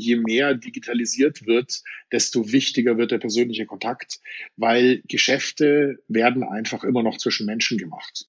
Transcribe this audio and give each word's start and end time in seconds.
je 0.00 0.16
mehr 0.16 0.54
digitalisiert 0.54 1.46
wird, 1.46 1.82
desto 2.10 2.52
wichtiger 2.52 2.96
wird 2.98 3.10
der 3.10 3.18
persönliche 3.18 3.66
Kontakt, 3.66 4.20
weil 4.56 5.02
Geschäfte 5.06 5.98
werden 6.08 6.42
einfach 6.42 6.84
immer 6.84 7.02
noch 7.02 7.18
zwischen 7.18 7.46
Menschen 7.46 7.78
gemacht. 7.78 8.26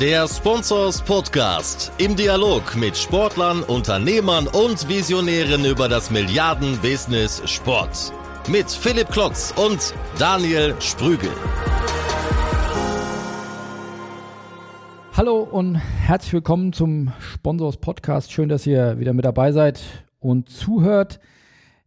Der 0.00 0.26
Sponsors 0.26 1.00
Podcast 1.02 1.92
im 1.98 2.16
Dialog 2.16 2.74
mit 2.76 2.96
Sportlern, 2.96 3.62
Unternehmern 3.62 4.48
und 4.48 4.88
Visionären 4.88 5.64
über 5.64 5.88
das 5.88 6.10
Milliarden-Business 6.10 7.42
Sport. 7.48 8.12
Mit 8.48 8.68
Philipp 8.68 9.10
Klotz 9.10 9.54
und 9.56 9.94
Daniel 10.18 10.74
Sprügel. 10.80 11.30
Hallo 15.14 15.42
und 15.42 15.76
herzlich 15.76 16.32
willkommen 16.32 16.72
zum 16.72 17.12
Sponsors 17.20 17.76
Podcast. 17.76 18.32
Schön, 18.32 18.48
dass 18.48 18.66
ihr 18.66 18.98
wieder 18.98 19.12
mit 19.12 19.24
dabei 19.24 19.52
seid 19.52 19.80
und 20.22 20.48
zuhört. 20.48 21.20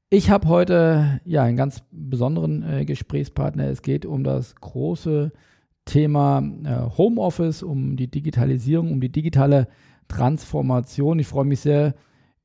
Ich 0.09 0.29
habe 0.29 0.47
heute 0.47 1.19
ja 1.25 1.43
einen 1.43 1.57
ganz 1.57 1.83
besonderen 1.91 2.63
äh, 2.63 2.85
Gesprächspartner. 2.85 3.67
Es 3.67 3.81
geht 3.81 4.05
um 4.05 4.23
das 4.23 4.55
große 4.55 5.31
Thema 5.85 6.43
äh, 6.63 6.97
Homeoffice, 6.97 7.63
um 7.63 7.95
die 7.95 8.09
Digitalisierung, 8.09 8.91
um 8.91 9.01
die 9.01 9.11
digitale 9.11 9.67
Transformation. 10.07 11.19
Ich 11.19 11.27
freue 11.27 11.45
mich 11.45 11.59
sehr 11.59 11.95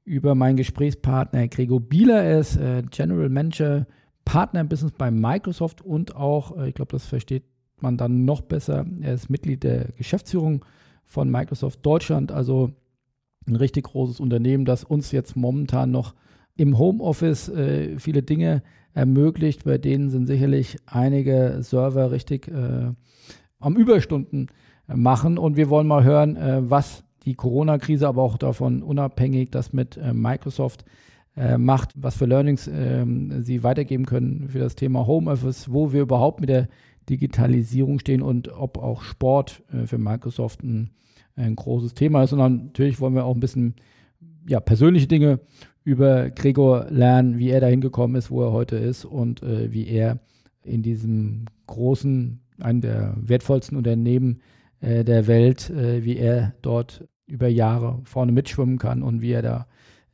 über 0.05 0.35
meinen 0.35 0.57
Gesprächspartner 0.57 1.49
Gregor 1.49 1.81
Bieler. 1.81 2.23
Er 2.23 2.41
ist 2.41 2.57
äh, 2.57 2.83
General 2.91 3.29
Manager, 3.29 3.87
Partner 4.25 4.61
im 4.61 4.69
Business 4.69 4.93
bei 4.97 5.11
Microsoft 5.11 5.83
und 5.83 6.17
auch, 6.17 6.57
äh, 6.57 6.69
ich 6.69 6.75
glaube, 6.75 6.93
das 6.93 7.07
versteht 7.07 7.45
man 7.81 7.97
dann 7.97 8.25
noch 8.25 8.43
besser. 8.43 8.87
Er 9.01 9.15
ist 9.15 9.31
Mitglied 9.31 9.65
der 9.65 9.89
Geschäftsführung 9.97 10.65
von 11.05 11.31
Microsoft 11.31 11.85
Deutschland, 11.85 12.33
also 12.33 12.73
ein 13.47 13.57
richtig 13.57 13.85
großes 13.85 14.21
Unternehmen, 14.21 14.65
das 14.65 14.85
uns 14.85 15.13
jetzt 15.13 15.37
momentan 15.37 15.91
noch 15.91 16.15
im 16.57 16.79
Homeoffice 16.79 17.49
äh, 17.49 17.99
viele 17.99 18.23
Dinge 18.23 18.63
ermöglicht. 18.93 19.65
Bei 19.65 19.79
denen 19.79 20.11
sind 20.11 20.27
sicherlich 20.27 20.77
einige 20.87 21.59
Server 21.63 22.11
richtig 22.11 22.49
äh, 22.49 22.93
am 23.59 23.77
Überstunden 23.77 24.49
machen. 24.87 25.39
Und 25.39 25.57
wir 25.57 25.71
wollen 25.71 25.87
mal 25.87 26.05
hören, 26.05 26.37
äh, 26.37 26.61
was 26.69 27.05
die 27.25 27.35
Corona-Krise, 27.35 28.09
aber 28.09 28.23
auch 28.23 28.39
davon 28.39 28.83
unabhängig, 28.83 29.51
das 29.51 29.73
mit 29.73 29.97
äh, 29.97 30.13
Microsoft 30.13 30.85
äh, 31.37 31.59
macht, 31.59 31.91
was 31.97 32.17
für 32.17 32.27
Learnings 32.27 32.69
ähm, 32.73 33.43
sie 33.43 33.63
weitergeben 33.63 34.07
können 34.07 34.49
für 34.49 34.59
das 34.59 34.75
Thema 34.75 35.07
Homeoffice, 35.07 35.73
wo 35.73 35.93
wir 35.93 36.03
überhaupt 36.03 36.41
mit 36.41 36.49
der 36.49 36.69
Digitalisierung 37.09 37.99
stehen 37.99 38.23
und 38.23 38.49
ob 38.53 38.79
auch 38.79 39.03
Sport 39.03 39.63
äh, 39.73 39.87
für 39.87 39.99
Microsoft 39.99 40.63
ein, 40.63 40.91
ein, 41.37 41.57
großes 41.57 41.95
Thema 41.95 42.23
ist. 42.23 42.33
Und 42.33 42.39
natürlich 42.39 43.01
wollen 43.01 43.15
wir 43.15 43.25
auch 43.25 43.35
ein 43.35 43.41
bisschen 43.41 43.75
ja, 44.47 44.61
persönliche 44.61 45.07
Dinge 45.07 45.41
über 45.85 46.31
Gregor 46.31 46.87
lernen, 46.91 47.39
wie 47.39 47.51
er 47.51 47.61
dahin 47.61 47.81
gekommen 47.81 48.15
ist, 48.15 48.31
wo 48.31 48.43
er 48.43 48.53
heute 48.53 48.77
ist 48.77 49.05
und 49.05 49.43
äh, 49.43 49.73
wie 49.73 49.89
er 49.89 50.19
in 50.63 50.83
diesem 50.83 51.47
großen, 51.67 52.41
einem 52.61 52.81
der 52.81 53.15
wertvollsten 53.17 53.77
Unternehmen 53.77 54.41
äh, 54.81 55.05
der 55.05 55.27
Welt, 55.27 55.71
äh, 55.71 56.05
wie 56.05 56.17
er 56.17 56.55
dort 56.63 57.09
über 57.27 57.49
Jahre 57.49 58.01
vorne 58.05 58.33
mitschwimmen 58.33 58.79
kann 58.79 59.03
und 59.03 59.23
wie 59.23 59.33
er 59.33 59.43
da 59.43 59.67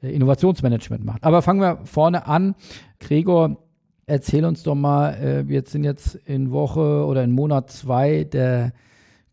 äh, 0.02 0.10
Innovationsmanagement 0.10 1.04
macht. 1.04 1.24
Aber 1.24 1.42
fangen 1.42 1.60
wir 1.60 1.80
vorne 1.84 2.26
an. 2.26 2.54
Gregor 3.00 3.66
Erzähl 4.08 4.44
uns 4.44 4.62
doch 4.62 4.76
mal, 4.76 5.14
äh, 5.14 5.48
wir 5.48 5.64
sind 5.66 5.82
jetzt 5.82 6.14
in 6.14 6.52
Woche 6.52 7.04
oder 7.04 7.24
in 7.24 7.32
Monat 7.32 7.72
zwei 7.72 8.22
der 8.22 8.72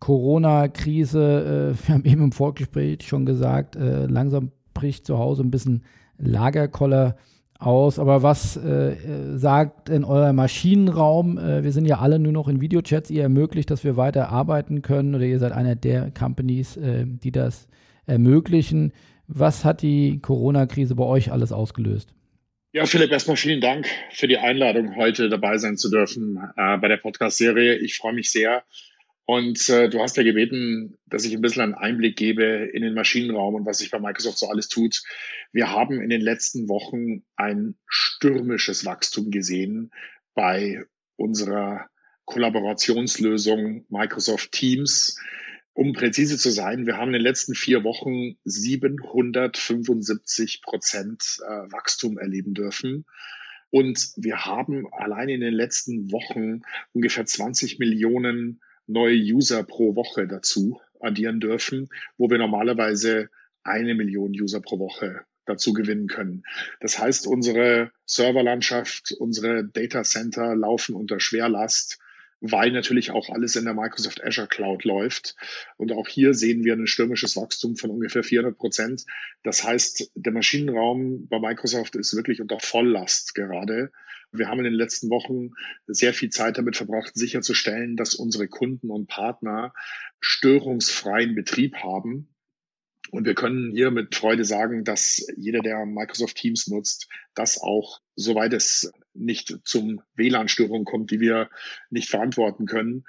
Corona-Krise. 0.04 1.74
Äh, 1.80 1.88
wir 1.88 1.96
haben 1.96 2.06
eben 2.06 2.24
im 2.24 2.32
Vorgespräch 2.34 3.08
schon 3.08 3.26
gesagt, 3.26 3.78
äh, 3.78 4.06
langsam 4.06 4.52
bricht 4.74 5.08
zu 5.08 5.18
Hause 5.18 5.44
ein 5.44 5.52
bisschen 5.52 5.84
Lagerkoller 6.18 7.16
aus. 7.58 8.00
Aber 8.00 8.22
was 8.22 8.58
äh, 8.58 8.96
sagt 9.38 9.88
in 9.88 10.04
eurem 10.04 10.36
Maschinenraum? 10.36 11.38
Äh, 11.38 11.64
wir 11.64 11.72
sind 11.72 11.86
ja 11.86 12.00
alle 12.00 12.20
nur 12.20 12.34
noch 12.34 12.50
in 12.50 12.60
Videochats. 12.60 13.12
Ihr 13.12 13.24
ermöglicht, 13.24 13.72
dass 13.72 13.86
wir 13.86 13.96
weiter 13.96 14.28
arbeiten 14.28 14.82
können 14.82 15.16
oder 15.16 15.24
ihr 15.24 15.40
seid 15.40 15.54
einer 15.54 15.76
der 15.76 16.12
Companies, 16.12 16.76
äh, 16.76 17.06
die 17.06 17.32
das 17.32 17.70
ermöglichen. 18.06 18.92
Was 19.28 19.64
hat 19.64 19.82
die 19.82 20.20
Corona-Krise 20.20 20.96
bei 20.96 21.06
euch 21.06 21.32
alles 21.32 21.54
ausgelöst? 21.54 22.14
Ja, 22.74 22.86
Philipp, 22.86 23.12
erstmal 23.12 23.38
vielen 23.38 23.62
Dank 23.62 23.88
für 24.12 24.28
die 24.28 24.38
Einladung, 24.38 24.98
heute 24.98 25.30
dabei 25.30 25.60
sein 25.60 25.78
zu 25.78 25.90
dürfen 25.90 26.40
äh, 26.58 26.78
bei 26.78 26.90
der 26.90 26.98
Podcast-Serie. 26.98 27.76
Ich 27.76 27.96
freue 27.96 28.14
mich 28.14 28.32
sehr. 28.32 28.64
Und 29.26 29.70
äh, 29.70 29.90
du 29.90 30.02
hast 30.02 30.18
ja 30.18 30.24
gebeten, 30.24 30.98
dass 31.06 31.24
ich 31.24 31.34
ein 31.34 31.42
bisschen 31.42 31.62
einen 31.62 31.76
Einblick 31.76 32.18
gebe 32.18 32.70
in 32.74 32.82
den 32.82 32.94
Maschinenraum 32.94 33.56
und 33.56 33.66
was 33.66 33.78
sich 33.78 33.90
bei 33.90 34.00
Microsoft 34.00 34.38
so 34.38 34.50
alles 34.50 34.68
tut. 34.68 35.02
Wir 35.54 35.72
haben 35.72 36.02
in 36.02 36.10
den 36.10 36.20
letzten 36.20 36.68
Wochen 36.68 37.24
ein 37.38 37.76
stürmisches 37.88 38.86
Wachstum 38.86 39.32
gesehen 39.32 39.92
bei 40.34 40.84
unserer 41.16 41.88
Kollaborationslösung 42.26 43.86
Microsoft 43.90 44.52
Teams. 44.52 45.18
Um 45.76 45.94
präzise 45.94 46.38
zu 46.38 46.52
sein, 46.52 46.86
wir 46.86 46.98
haben 46.98 47.08
in 47.08 47.14
den 47.14 47.24
letzten 47.24 47.56
vier 47.56 47.84
Wochen 47.84 48.36
775 48.44 50.62
Prozent 50.62 51.40
äh, 51.48 51.72
Wachstum 51.72 52.18
erleben 52.18 52.54
dürfen. 52.54 53.06
Und 53.72 54.12
wir 54.18 54.46
haben 54.46 54.86
allein 54.92 55.30
in 55.30 55.42
den 55.42 55.54
letzten 55.54 56.12
Wochen 56.12 56.62
ungefähr 56.92 57.26
20 57.26 57.80
Millionen 57.80 58.62
neue 58.88 59.16
User 59.16 59.64
pro 59.64 59.96
Woche 59.96 60.28
dazu 60.28 60.80
addieren 61.00 61.40
dürfen, 61.40 61.90
wo 62.18 62.30
wir 62.30 62.38
normalerweise 62.38 63.30
eine 63.64 63.96
Million 63.96 64.32
User 64.32 64.62
pro 64.62 64.80
Woche 64.80 65.22
dazu 65.46 65.74
gewinnen 65.74 66.08
können. 66.08 66.44
Das 66.80 67.00
heißt, 67.00 67.28
unsere 67.28 67.92
Serverlandschaft, 68.06 69.12
unsere 69.20 69.66
Data 69.66 70.04
Center 70.04 70.56
laufen 70.56 70.96
unter 70.96 71.20
Schwerlast 71.20 72.00
weil 72.46 72.72
natürlich 72.72 73.12
auch 73.12 73.30
alles 73.30 73.56
in 73.56 73.64
der 73.64 73.74
Microsoft 73.74 74.22
Azure 74.22 74.48
Cloud 74.48 74.84
läuft. 74.84 75.38
Und 75.78 75.94
auch 75.94 76.10
hier 76.10 76.34
sehen 76.34 76.66
wir 76.66 76.74
ein 76.74 76.88
stürmisches 76.88 77.38
Wachstum 77.38 77.78
von 77.78 77.90
ungefähr 77.90 78.22
400 78.22 78.58
Prozent. 78.58 79.06
Das 79.44 79.64
heißt, 79.64 80.12
der 80.14 80.34
Maschinenraum 80.34 81.30
bei 81.30 81.40
Microsoft 81.40 81.96
ist 81.96 82.14
wirklich 82.18 82.42
unter 82.42 82.60
Volllast 82.60 83.34
gerade. 83.34 83.92
Wir 84.34 84.50
haben 84.50 84.58
in 84.58 84.66
den 84.66 84.74
letzten 84.74 85.10
Wochen 85.10 85.52
sehr 85.88 86.14
viel 86.14 86.32
Zeit 86.32 86.58
damit 86.58 86.76
verbracht, 86.76 87.16
sicherzustellen, 87.16 87.96
dass 87.96 88.14
unsere 88.14 88.50
Kunden 88.50 88.90
und 88.90 89.08
Partner 89.08 89.74
störungsfreien 90.20 91.36
Betrieb 91.36 91.78
haben. 91.78 92.28
Und 93.14 93.26
wir 93.26 93.36
können 93.36 93.72
hier 93.72 93.92
mit 93.92 94.16
Freude 94.16 94.44
sagen, 94.44 94.84
dass 94.84 95.24
jeder, 95.38 95.60
der 95.60 95.86
Microsoft 95.86 96.36
Teams 96.36 96.68
nutzt, 96.68 97.08
das 97.36 97.62
auch, 97.62 98.02
soweit 98.16 98.54
es 98.54 98.92
nicht 99.14 99.56
zum 99.66 100.02
WLAN-Störungen 100.16 100.84
kommt, 100.84 101.12
die 101.12 101.20
wir 101.20 101.52
nicht 101.92 102.10
verantworten 102.10 102.66
können, 102.66 103.04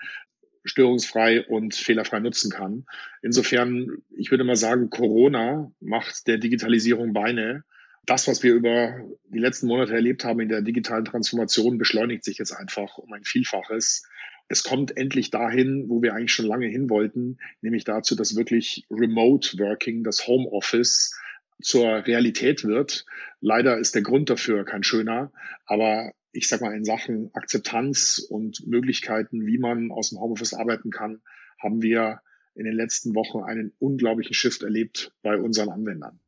störungsfrei 0.62 1.47
und 1.47 1.75
fehlerfrei 1.75 2.20
nutzen 2.20 2.50
kann. 2.50 2.84
Insofern, 3.22 4.03
ich 4.14 4.31
würde 4.31 4.44
mal 4.44 4.56
sagen, 4.56 4.91
Corona 4.91 5.72
macht 5.81 6.26
der 6.26 6.37
Digitalisierung 6.37 7.14
Beine. 7.14 7.64
Das, 8.04 8.28
was 8.28 8.43
wir 8.43 8.53
über 8.53 9.00
die 9.31 9.38
letzten 9.38 9.69
Monate 9.69 9.94
erlebt 9.94 10.22
haben 10.26 10.41
in 10.41 10.50
der 10.50 10.60
digitalen 10.60 11.06
Transformation, 11.06 11.78
beschleunigt 11.78 12.25
sich 12.25 12.37
jetzt 12.37 12.53
einfach 12.53 12.98
um 12.98 13.10
ein 13.14 13.25
Vielfaches. 13.25 14.06
Es 14.49 14.62
kommt 14.62 14.97
endlich 14.97 15.31
dahin, 15.31 15.88
wo 15.88 16.03
wir 16.03 16.15
eigentlich 16.15 16.32
schon 16.32 16.47
lange 16.47 16.66
hin 16.66 16.91
wollten, 16.91 17.38
nämlich 17.60 17.84
dazu, 17.84 18.15
dass 18.15 18.37
wirklich 18.37 18.87
Remote 18.91 19.59
Working, 19.59 20.05
das 20.05 20.27
Homeoffice 20.27 21.19
zur 21.62 22.06
Realität 22.06 22.65
wird. 22.65 23.06
Leider 23.41 23.78
ist 23.78 23.94
der 23.94 24.03
Grund 24.03 24.28
dafür 24.28 24.65
kein 24.65 24.82
schöner, 24.82 25.32
aber 25.66 26.12
ich 26.32 26.49
sag 26.49 26.60
mal, 26.60 26.75
in 26.75 26.84
Sachen 26.84 27.31
Akzeptanz 27.32 28.19
und 28.19 28.66
Möglichkeiten, 28.66 29.47
wie 29.47 29.59
man 29.59 29.91
aus 29.91 30.10
dem 30.10 30.21
Homeoffice 30.21 30.53
arbeiten 30.53 30.91
kann, 30.91 31.22
haben 31.59 31.81
wir 31.81 32.21
in 32.55 32.65
den 32.65 32.75
letzten 32.75 33.15
Wochen 33.15 33.43
einen 33.43 33.72
unglaublichen 33.78 34.34
Shift 34.34 34.62
erlebt 34.62 35.12
bei 35.22 35.38
unseren 35.38 35.71
Anwendern. 35.71 36.19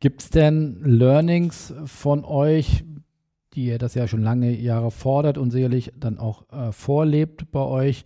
Gibt 0.00 0.22
es 0.22 0.30
denn 0.30 0.80
Learnings 0.84 1.74
von 1.86 2.24
euch, 2.24 2.84
die 3.56 3.66
ihr 3.66 3.78
das 3.78 3.94
ja 3.94 4.06
schon 4.06 4.22
lange 4.22 4.54
Jahre 4.54 4.90
fordert 4.90 5.38
und 5.38 5.50
sicherlich 5.50 5.92
dann 5.98 6.18
auch 6.18 6.44
äh, 6.52 6.72
vorlebt 6.72 7.50
bei 7.50 7.60
euch, 7.60 8.04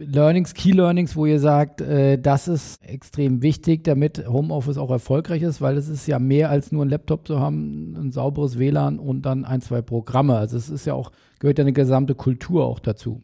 Learnings, 0.00 0.54
Key 0.54 0.72
Learnings, 0.72 1.16
wo 1.16 1.26
ihr 1.26 1.40
sagt, 1.40 1.80
äh, 1.80 2.18
das 2.18 2.48
ist 2.48 2.82
extrem 2.84 3.42
wichtig, 3.42 3.84
damit 3.84 4.26
Homeoffice 4.28 4.78
auch 4.78 4.90
erfolgreich 4.90 5.42
ist, 5.42 5.60
weil 5.60 5.76
es 5.76 5.88
ist 5.88 6.06
ja 6.06 6.18
mehr 6.18 6.50
als 6.50 6.72
nur 6.72 6.84
ein 6.84 6.88
Laptop 6.88 7.26
zu 7.26 7.40
haben, 7.40 7.96
ein 7.96 8.12
sauberes 8.12 8.58
WLAN 8.58 8.98
und 8.98 9.22
dann 9.22 9.44
ein, 9.44 9.60
zwei 9.60 9.82
Programme. 9.82 10.36
Also 10.36 10.56
es 10.56 10.70
ist 10.70 10.86
ja 10.86 10.94
auch, 10.94 11.10
gehört 11.40 11.58
ja 11.58 11.64
eine 11.64 11.72
gesamte 11.72 12.14
Kultur 12.14 12.64
auch 12.64 12.78
dazu. 12.78 13.22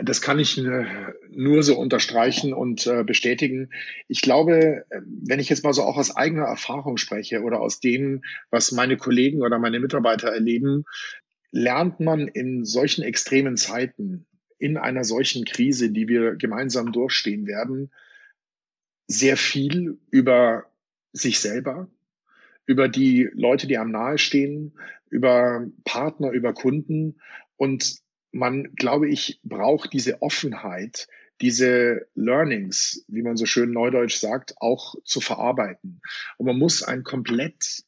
Das 0.00 0.20
kann 0.20 0.38
ich 0.38 0.58
äh, 0.58 0.86
nur 1.30 1.62
so 1.62 1.78
unterstreichen 1.78 2.52
und 2.52 2.86
äh, 2.86 3.04
bestätigen. 3.04 3.70
Ich 4.08 4.20
glaube, 4.20 4.84
wenn 5.04 5.40
ich 5.40 5.48
jetzt 5.48 5.64
mal 5.64 5.72
so 5.72 5.82
auch 5.82 5.96
aus 5.96 6.14
eigener 6.16 6.44
Erfahrung 6.44 6.96
spreche 6.96 7.42
oder 7.42 7.60
aus 7.60 7.80
dem, 7.80 8.22
was 8.50 8.72
meine 8.72 8.96
Kollegen 8.96 9.42
oder 9.42 9.58
meine 9.58 9.80
Mitarbeiter 9.80 10.28
erleben, 10.28 10.84
lernt 11.50 12.00
man 12.00 12.28
in 12.28 12.64
solchen 12.64 13.02
extremen 13.02 13.56
Zeiten 13.56 14.26
in 14.58 14.76
einer 14.76 15.02
solchen 15.02 15.44
Krise, 15.44 15.90
die 15.90 16.06
wir 16.06 16.36
gemeinsam 16.36 16.92
durchstehen 16.92 17.48
werden, 17.48 17.90
sehr 19.08 19.36
viel 19.36 19.98
über 20.10 20.66
sich 21.12 21.40
selber, 21.40 21.88
über 22.64 22.88
die 22.88 23.28
Leute, 23.34 23.66
die 23.66 23.76
einem 23.76 23.90
nahestehen, 23.90 24.78
über 25.10 25.66
Partner, 25.84 26.30
über 26.30 26.54
Kunden. 26.54 27.20
Und 27.56 28.01
man, 28.32 28.74
glaube 28.74 29.08
ich, 29.08 29.40
braucht 29.44 29.92
diese 29.92 30.22
Offenheit, 30.22 31.08
diese 31.40 32.06
Learnings, 32.14 33.04
wie 33.08 33.22
man 33.22 33.36
so 33.36 33.46
schön 33.46 33.72
neudeutsch 33.72 34.16
sagt, 34.16 34.54
auch 34.58 34.94
zu 35.04 35.20
verarbeiten. 35.20 36.00
Und 36.38 36.46
man 36.46 36.58
muss 36.58 36.82
einen 36.82 37.04
komplett 37.04 37.84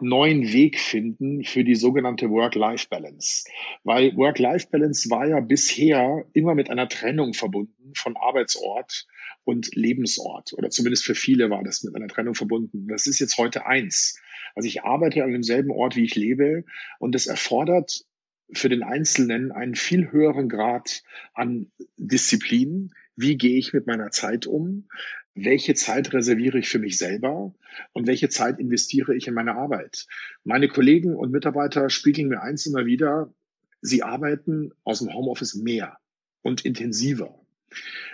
neuen 0.00 0.52
Weg 0.52 0.78
finden 0.78 1.42
für 1.42 1.64
die 1.64 1.74
sogenannte 1.74 2.30
Work-Life-Balance. 2.30 3.44
Weil 3.82 4.16
Work-Life-Balance 4.16 5.10
war 5.10 5.26
ja 5.26 5.40
bisher 5.40 6.24
immer 6.34 6.54
mit 6.54 6.70
einer 6.70 6.88
Trennung 6.88 7.34
verbunden 7.34 7.92
von 7.96 8.16
Arbeitsort 8.16 9.06
und 9.44 9.74
Lebensort. 9.74 10.52
Oder 10.52 10.70
zumindest 10.70 11.04
für 11.04 11.16
viele 11.16 11.50
war 11.50 11.64
das 11.64 11.82
mit 11.82 11.96
einer 11.96 12.08
Trennung 12.08 12.34
verbunden. 12.34 12.86
Das 12.86 13.06
ist 13.06 13.18
jetzt 13.18 13.38
heute 13.38 13.66
eins. 13.66 14.20
Also 14.54 14.68
ich 14.68 14.84
arbeite 14.84 15.24
an 15.24 15.32
demselben 15.32 15.70
Ort, 15.70 15.96
wie 15.96 16.04
ich 16.04 16.14
lebe. 16.14 16.64
Und 17.00 17.14
das 17.14 17.26
erfordert 17.26 18.04
für 18.52 18.68
den 18.68 18.82
Einzelnen 18.82 19.52
einen 19.52 19.74
viel 19.74 20.10
höheren 20.10 20.48
Grad 20.48 21.02
an 21.34 21.70
Disziplin. 21.96 22.94
Wie 23.16 23.36
gehe 23.36 23.58
ich 23.58 23.72
mit 23.72 23.86
meiner 23.86 24.10
Zeit 24.10 24.46
um? 24.46 24.88
Welche 25.34 25.74
Zeit 25.74 26.12
reserviere 26.12 26.58
ich 26.58 26.68
für 26.68 26.78
mich 26.78 26.98
selber? 26.98 27.54
Und 27.92 28.06
welche 28.06 28.28
Zeit 28.28 28.58
investiere 28.58 29.14
ich 29.14 29.28
in 29.28 29.34
meine 29.34 29.54
Arbeit? 29.54 30.06
Meine 30.44 30.68
Kollegen 30.68 31.14
und 31.14 31.30
Mitarbeiter 31.30 31.90
spiegeln 31.90 32.28
mir 32.28 32.42
eins 32.42 32.66
immer 32.66 32.86
wieder. 32.86 33.32
Sie 33.80 34.02
arbeiten 34.02 34.72
aus 34.82 34.98
dem 34.98 35.12
Homeoffice 35.14 35.54
mehr 35.54 35.98
und 36.42 36.64
intensiver. 36.64 37.38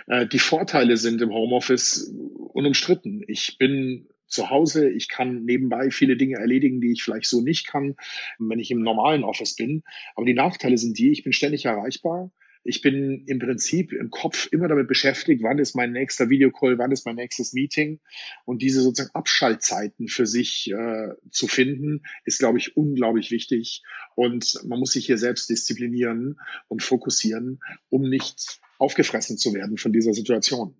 Äh, 0.07 0.27
die 0.27 0.39
Vorteile 0.39 0.97
sind 0.97 1.21
im 1.21 1.33
Homeoffice 1.33 2.13
unumstritten. 2.53 3.23
Ich 3.27 3.57
bin 3.57 4.07
zu 4.27 4.49
Hause. 4.49 4.89
Ich 4.89 5.09
kann 5.09 5.45
nebenbei 5.45 5.91
viele 5.91 6.17
Dinge 6.17 6.37
erledigen, 6.37 6.81
die 6.81 6.91
ich 6.91 7.03
vielleicht 7.03 7.27
so 7.27 7.41
nicht 7.41 7.67
kann, 7.67 7.95
wenn 8.39 8.59
ich 8.59 8.71
im 8.71 8.81
normalen 8.81 9.23
Office 9.23 9.55
bin. 9.55 9.83
Aber 10.15 10.25
die 10.25 10.33
Nachteile 10.33 10.77
sind 10.77 10.97
die, 10.97 11.11
ich 11.11 11.23
bin 11.23 11.33
ständig 11.33 11.65
erreichbar. 11.65 12.31
Ich 12.67 12.81
bin 12.81 13.23
im 13.27 13.37
Prinzip 13.37 13.93
im 13.93 14.09
Kopf 14.09 14.49
immer 14.51 14.67
damit 14.67 14.87
beschäftigt, 14.87 15.43
wann 15.43 15.59
ist 15.59 15.75
mein 15.75 15.91
nächster 15.91 16.31
Videocall, 16.31 16.79
wann 16.79 16.91
ist 16.91 17.05
mein 17.05 17.15
nächstes 17.15 17.53
Meeting. 17.53 17.99
Und 18.43 18.63
diese 18.63 18.81
sozusagen 18.81 19.13
Abschaltzeiten 19.13 20.07
für 20.07 20.25
sich 20.25 20.71
äh, 20.71 21.09
zu 21.29 21.45
finden, 21.45 22.01
ist, 22.25 22.39
glaube 22.39 22.57
ich, 22.57 22.75
unglaublich 22.75 23.29
wichtig. 23.29 23.83
Und 24.15 24.59
man 24.65 24.79
muss 24.79 24.93
sich 24.93 25.05
hier 25.05 25.19
selbst 25.19 25.47
disziplinieren 25.47 26.39
und 26.67 26.81
fokussieren, 26.81 27.59
um 27.89 28.09
nicht 28.09 28.59
aufgefressen 28.79 29.37
zu 29.37 29.53
werden 29.53 29.77
von 29.77 29.93
dieser 29.93 30.13
Situation. 30.13 30.75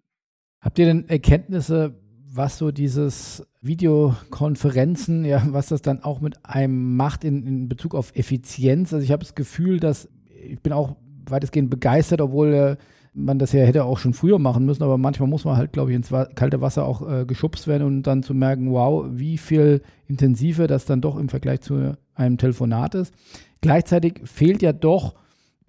Habt 0.61 0.79
ihr 0.79 0.85
denn 0.85 1.07
Erkenntnisse, 1.07 2.01
was 2.35 2.57
so 2.57 2.71
dieses 2.71 3.45
Videokonferenzen, 3.61 5.25
ja, 5.25 5.41
was 5.49 5.67
das 5.67 5.81
dann 5.81 6.03
auch 6.03 6.21
mit 6.21 6.45
einem 6.45 6.95
macht 6.95 7.23
in, 7.23 7.45
in 7.45 7.69
Bezug 7.69 7.95
auf 7.95 8.15
Effizienz. 8.15 8.93
Also 8.93 9.03
ich 9.03 9.11
habe 9.11 9.23
das 9.23 9.35
Gefühl, 9.35 9.79
dass 9.79 10.09
ich 10.47 10.59
bin 10.59 10.73
auch 10.73 10.95
weitestgehend 11.27 11.69
begeistert, 11.69 12.21
obwohl 12.21 12.53
äh, 12.53 12.75
man 13.13 13.39
das 13.39 13.53
ja 13.53 13.63
hätte 13.63 13.85
auch 13.85 13.97
schon 13.97 14.13
früher 14.13 14.37
machen 14.37 14.65
müssen, 14.65 14.83
aber 14.83 14.97
manchmal 14.97 15.29
muss 15.29 15.45
man 15.45 15.55
halt, 15.55 15.71
glaube 15.71 15.91
ich, 15.91 15.95
ins 15.95 16.09
kalte 16.35 16.61
Wasser 16.61 16.85
auch 16.85 17.09
äh, 17.09 17.25
geschubst 17.25 17.67
werden 17.67 17.87
und 17.87 18.03
dann 18.03 18.23
zu 18.23 18.33
merken, 18.33 18.71
wow, 18.71 19.05
wie 19.09 19.37
viel 19.37 19.81
intensiver 20.07 20.67
das 20.67 20.85
dann 20.85 21.01
doch 21.01 21.17
im 21.17 21.29
Vergleich 21.29 21.61
zu 21.61 21.97
einem 22.13 22.37
Telefonat 22.37 22.95
ist. 22.95 23.13
Gleichzeitig 23.61 24.21
fehlt 24.25 24.61
ja 24.61 24.73
doch 24.73 25.15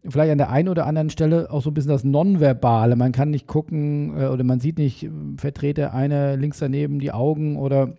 vielleicht 0.09 0.33
an 0.33 0.39
der 0.39 0.51
einen 0.51 0.69
oder 0.69 0.87
anderen 0.87 1.11
Stelle 1.11 1.51
auch 1.51 1.63
so 1.63 1.71
ein 1.71 1.75
bisschen 1.75 1.91
das 1.91 2.05
Nonverbale. 2.05 2.97
Man 2.97 3.13
kann 3.13 3.31
nicht 3.31 3.47
gucken 3.47 4.19
äh, 4.19 4.27
oder 4.27 4.45
man 4.45 4.61
sieht 4.61 4.79
nicht, 4.79 5.09
verdreht 5.37 5.77
der 5.77 5.95
eine 5.95 6.37
links 6.37 6.59
daneben 6.59 6.99
die 6.99 7.13
Augen 7.13 7.57
oder 7.57 7.97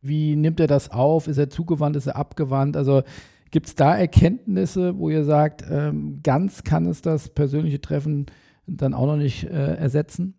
wie 0.00 0.36
nimmt 0.36 0.60
er 0.60 0.66
das 0.66 0.90
auf? 0.90 1.26
Ist 1.26 1.38
er 1.38 1.50
zugewandt, 1.50 1.96
ist 1.96 2.06
er 2.06 2.16
abgewandt? 2.16 2.76
Also 2.76 3.02
gibt 3.50 3.66
es 3.66 3.74
da 3.74 3.96
Erkenntnisse, 3.96 4.98
wo 4.98 5.10
ihr 5.10 5.24
sagt, 5.24 5.64
ähm, 5.68 6.20
ganz 6.22 6.64
kann 6.64 6.86
es 6.86 7.02
das 7.02 7.28
persönliche 7.28 7.80
Treffen 7.80 8.26
dann 8.66 8.94
auch 8.94 9.06
noch 9.06 9.16
nicht 9.16 9.44
äh, 9.44 9.74
ersetzen? 9.74 10.34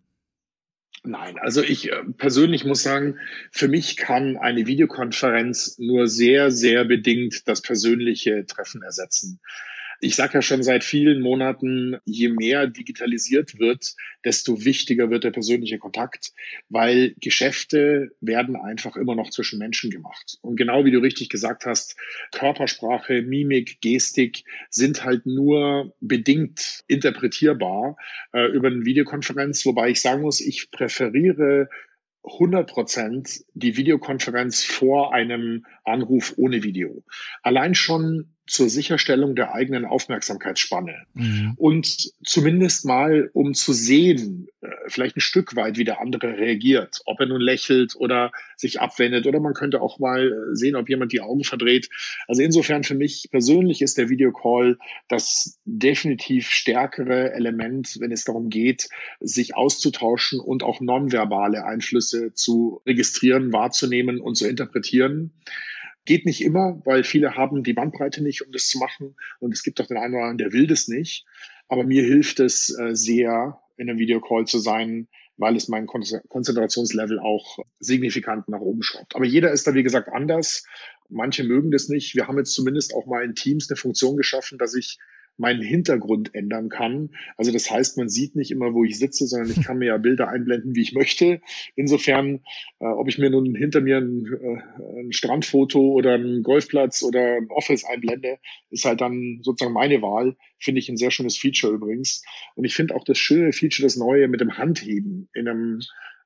Nein, 1.02 1.38
also 1.38 1.62
ich 1.62 1.90
äh, 1.90 2.04
persönlich 2.18 2.64
muss 2.64 2.82
sagen, 2.82 3.16
für 3.50 3.68
mich 3.68 3.96
kann 3.96 4.36
eine 4.36 4.66
Videokonferenz 4.66 5.78
nur 5.78 6.08
sehr, 6.08 6.50
sehr 6.50 6.84
bedingt 6.84 7.48
das 7.48 7.62
persönliche 7.62 8.44
Treffen 8.46 8.82
ersetzen. 8.82 9.40
Ich 10.02 10.16
sage 10.16 10.34
ja 10.34 10.42
schon 10.42 10.62
seit 10.62 10.82
vielen 10.82 11.20
Monaten, 11.20 11.98
je 12.06 12.30
mehr 12.30 12.66
digitalisiert 12.66 13.58
wird, 13.58 13.94
desto 14.24 14.64
wichtiger 14.64 15.10
wird 15.10 15.24
der 15.24 15.30
persönliche 15.30 15.78
Kontakt, 15.78 16.32
weil 16.70 17.14
Geschäfte 17.20 18.10
werden 18.22 18.56
einfach 18.56 18.96
immer 18.96 19.14
noch 19.14 19.28
zwischen 19.28 19.58
Menschen 19.58 19.90
gemacht. 19.90 20.38
Und 20.40 20.56
genau 20.56 20.86
wie 20.86 20.90
du 20.90 21.00
richtig 21.00 21.28
gesagt 21.28 21.66
hast, 21.66 21.96
Körpersprache, 22.32 23.20
Mimik, 23.20 23.82
Gestik 23.82 24.44
sind 24.70 25.04
halt 25.04 25.26
nur 25.26 25.94
bedingt 26.00 26.82
interpretierbar 26.86 27.96
äh, 28.32 28.46
über 28.52 28.68
eine 28.68 28.86
Videokonferenz, 28.86 29.66
wobei 29.66 29.90
ich 29.90 30.00
sagen 30.00 30.22
muss, 30.22 30.40
ich 30.40 30.70
präferiere 30.70 31.68
100 32.24 32.68
Prozent 32.68 33.44
die 33.54 33.76
Videokonferenz 33.76 34.64
vor 34.64 35.14
einem 35.14 35.64
Anruf 35.84 36.34
ohne 36.36 36.62
Video. 36.62 37.02
Allein 37.42 37.74
schon 37.74 38.34
zur 38.50 38.68
Sicherstellung 38.68 39.36
der 39.36 39.54
eigenen 39.54 39.84
Aufmerksamkeitsspanne. 39.84 41.06
Mhm. 41.14 41.54
Und 41.56 42.10
zumindest 42.24 42.84
mal, 42.84 43.30
um 43.32 43.54
zu 43.54 43.72
sehen, 43.72 44.48
äh, 44.60 44.68
vielleicht 44.88 45.16
ein 45.16 45.20
Stück 45.20 45.54
weit, 45.54 45.78
wie 45.78 45.84
der 45.84 46.00
andere 46.00 46.36
reagiert, 46.36 47.00
ob 47.06 47.20
er 47.20 47.26
nun 47.26 47.40
lächelt 47.40 47.94
oder 47.94 48.32
sich 48.56 48.80
abwendet 48.80 49.28
oder 49.28 49.38
man 49.38 49.54
könnte 49.54 49.80
auch 49.80 50.00
mal 50.00 50.32
äh, 50.32 50.56
sehen, 50.56 50.74
ob 50.74 50.88
jemand 50.88 51.12
die 51.12 51.20
Augen 51.20 51.44
verdreht. 51.44 51.90
Also 52.26 52.42
insofern 52.42 52.82
für 52.82 52.96
mich 52.96 53.28
persönlich 53.30 53.82
ist 53.82 53.98
der 53.98 54.08
Videocall 54.08 54.78
das 55.06 55.60
definitiv 55.64 56.50
stärkere 56.50 57.32
Element, 57.32 57.98
wenn 58.00 58.10
es 58.10 58.24
darum 58.24 58.50
geht, 58.50 58.88
sich 59.20 59.54
auszutauschen 59.54 60.40
und 60.40 60.64
auch 60.64 60.80
nonverbale 60.80 61.64
Einflüsse 61.64 62.34
zu 62.34 62.82
registrieren, 62.84 63.52
wahrzunehmen 63.52 64.20
und 64.20 64.34
zu 64.34 64.48
interpretieren. 64.48 65.30
Geht 66.10 66.26
nicht 66.26 66.42
immer, 66.42 66.82
weil 66.84 67.04
viele 67.04 67.36
haben 67.36 67.62
die 67.62 67.72
Bandbreite 67.72 68.20
nicht, 68.20 68.44
um 68.44 68.50
das 68.50 68.66
zu 68.66 68.78
machen. 68.78 69.14
Und 69.38 69.54
es 69.54 69.62
gibt 69.62 69.80
auch 69.80 69.86
den 69.86 69.96
einen 69.96 70.14
oder 70.14 70.24
anderen, 70.24 70.38
der 70.38 70.52
will 70.52 70.66
das 70.66 70.88
nicht. 70.88 71.24
Aber 71.68 71.84
mir 71.84 72.02
hilft 72.02 72.40
es 72.40 72.76
äh, 72.76 72.96
sehr, 72.96 73.60
in 73.76 73.88
einem 73.88 74.00
Videocall 74.00 74.44
zu 74.44 74.58
sein, 74.58 75.06
weil 75.36 75.54
es 75.54 75.68
mein 75.68 75.86
Konzentrationslevel 75.86 77.20
auch 77.20 77.60
signifikant 77.78 78.48
nach 78.48 78.58
oben 78.58 78.82
schraubt. 78.82 79.14
Aber 79.14 79.24
jeder 79.24 79.52
ist 79.52 79.68
da, 79.68 79.74
wie 79.74 79.84
gesagt, 79.84 80.08
anders. 80.08 80.66
Manche 81.08 81.44
mögen 81.44 81.70
das 81.70 81.88
nicht. 81.88 82.16
Wir 82.16 82.26
haben 82.26 82.38
jetzt 82.38 82.54
zumindest 82.54 82.92
auch 82.92 83.06
mal 83.06 83.22
in 83.22 83.36
Teams 83.36 83.70
eine 83.70 83.76
Funktion 83.76 84.16
geschaffen, 84.16 84.58
dass 84.58 84.74
ich 84.74 84.98
meinen 85.40 85.62
Hintergrund 85.62 86.34
ändern 86.34 86.68
kann. 86.68 87.10
Also 87.36 87.50
das 87.50 87.70
heißt, 87.70 87.96
man 87.96 88.08
sieht 88.08 88.36
nicht 88.36 88.50
immer, 88.50 88.74
wo 88.74 88.84
ich 88.84 88.98
sitze, 88.98 89.26
sondern 89.26 89.50
ich 89.50 89.64
kann 89.64 89.78
mir 89.78 89.86
ja 89.86 89.96
Bilder 89.96 90.28
einblenden, 90.28 90.76
wie 90.76 90.82
ich 90.82 90.92
möchte. 90.92 91.40
Insofern, 91.74 92.40
äh, 92.78 92.84
ob 92.84 93.08
ich 93.08 93.18
mir 93.18 93.30
nun 93.30 93.54
hinter 93.54 93.80
mir 93.80 93.96
ein, 93.96 94.26
äh, 94.26 95.00
ein 95.00 95.12
Strandfoto 95.12 95.80
oder 95.80 96.14
einen 96.14 96.42
Golfplatz 96.42 97.02
oder 97.02 97.38
ein 97.38 97.50
Office 97.50 97.84
einblende, 97.84 98.38
ist 98.70 98.84
halt 98.84 99.00
dann 99.00 99.40
sozusagen 99.42 99.74
meine 99.74 100.02
Wahl. 100.02 100.36
Finde 100.58 100.78
ich 100.78 100.88
ein 100.90 100.98
sehr 100.98 101.10
schönes 101.10 101.38
Feature 101.38 101.72
übrigens. 101.72 102.22
Und 102.54 102.64
ich 102.64 102.74
finde 102.74 102.94
auch 102.94 103.04
das 103.04 103.18
schöne 103.18 103.52
Feature, 103.52 103.86
das 103.86 103.96
neue 103.96 104.28
mit 104.28 104.42
dem 104.42 104.58
Handheben 104.58 105.28
in 105.32 105.48
einem 105.48 105.80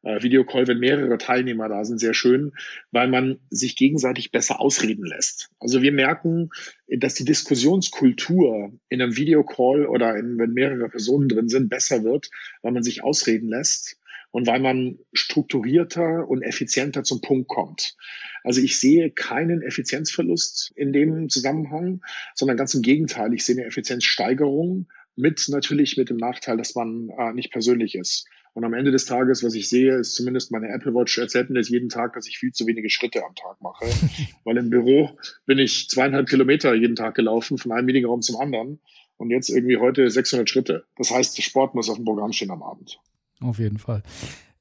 äh, 0.05 0.23
Videocall, 0.23 0.67
wenn 0.67 0.79
mehrere 0.79 1.19
Teilnehmer 1.19 1.69
da 1.69 1.85
sind, 1.85 1.99
sehr 1.99 2.15
schön, 2.15 2.53
weil 2.91 3.09
man 3.09 3.39
sich 3.51 3.77
gegenseitig 3.77 4.31
besser 4.31 4.61
ausreden 4.61 5.05
lässt. 5.05 5.51
Also 5.59 5.83
wir 5.83 5.93
merken, 5.93 6.51
dass 6.89 7.15
die 7.15 7.25
Diskussionskultur 7.25 8.73
in 8.89 9.03
einem 9.03 9.17
Videocall 9.17 9.87
oder 9.87 10.17
in, 10.17 10.39
wenn 10.39 10.53
mehrere 10.53 10.89
Personen 10.89 11.29
drin 11.29 11.49
sind, 11.49 11.69
besser 11.69 12.05
wird, 12.05 12.31
weil 12.63 12.73
man 12.73 12.83
sich 12.83 13.03
ausreden 13.03 13.49
lässt 13.49 13.99
und 14.31 14.47
weil 14.47 14.61
man 14.61 14.99
strukturierter 15.13 16.29
und 16.29 16.43
effizienter 16.43 17.05
zum 17.05 17.21
Punkt 17.21 17.49
kommt. 17.49 17.97
Also 18.43 18.61
ich 18.61 18.81
sehe 18.81 19.11
keinen 19.11 19.63
Effizienzverlust 19.63 20.73
in 20.75 20.93
dem 20.93 21.29
Zusammenhang, 21.29 22.03
sondern 22.35 22.57
ganz 22.57 22.75
im 22.75 22.83
Gegenteil, 22.83 23.33
ich 23.33 23.45
sehe 23.45 23.57
eine 23.57 23.67
Effizienzsteigerung 23.67 24.89
mit 25.17 25.47
natürlich 25.49 25.97
mit 25.97 26.11
dem 26.11 26.17
Nachteil, 26.17 26.57
dass 26.57 26.75
man 26.75 27.11
äh, 27.17 27.33
nicht 27.33 27.53
persönlich 27.53 27.95
ist. 27.95 28.27
Und 28.55 28.65
am 28.65 28.73
Ende 28.73 28.93
des 28.93 29.05
Tages, 29.05 29.43
was 29.43 29.55
ich 29.55 29.69
sehe, 29.69 29.97
ist 29.97 30.15
zumindest 30.15 30.53
meine 30.53 30.69
Apple 30.69 30.95
Watch 30.95 31.19
erzählt 31.19 31.51
mir 31.51 31.59
das 31.59 31.69
jeden 31.69 31.89
Tag, 31.89 32.15
dass 32.15 32.29
ich 32.29 32.39
viel 32.39 32.53
zu 32.53 32.67
wenige 32.69 32.89
Schritte 32.89 33.25
am 33.25 33.35
Tag 33.35 33.61
mache. 33.61 33.85
Weil 34.45 34.57
im 34.57 34.71
Büro 34.71 35.11
bin 35.45 35.59
ich 35.59 35.89
zweieinhalb 35.89 36.29
Kilometer 36.29 36.73
jeden 36.73 36.95
Tag 36.95 37.17
gelaufen, 37.17 37.59
von 37.59 37.73
einem 37.73 37.87
Meetingraum 37.87 38.23
zum 38.23 38.37
anderen. 38.41 38.79
Und 39.17 39.31
jetzt 39.31 39.49
irgendwie 39.49 39.77
heute 39.77 40.09
600 40.09 40.49
Schritte. 40.49 40.85
Das 40.97 41.11
heißt, 41.11 41.41
Sport 41.43 41.75
muss 41.75 41.91
auf 41.91 41.97
dem 41.97 42.05
Programm 42.05 42.33
stehen 42.33 42.51
am 42.51 42.63
Abend. 42.63 42.99
Auf 43.41 43.59
jeden 43.59 43.79
Fall. 43.79 44.03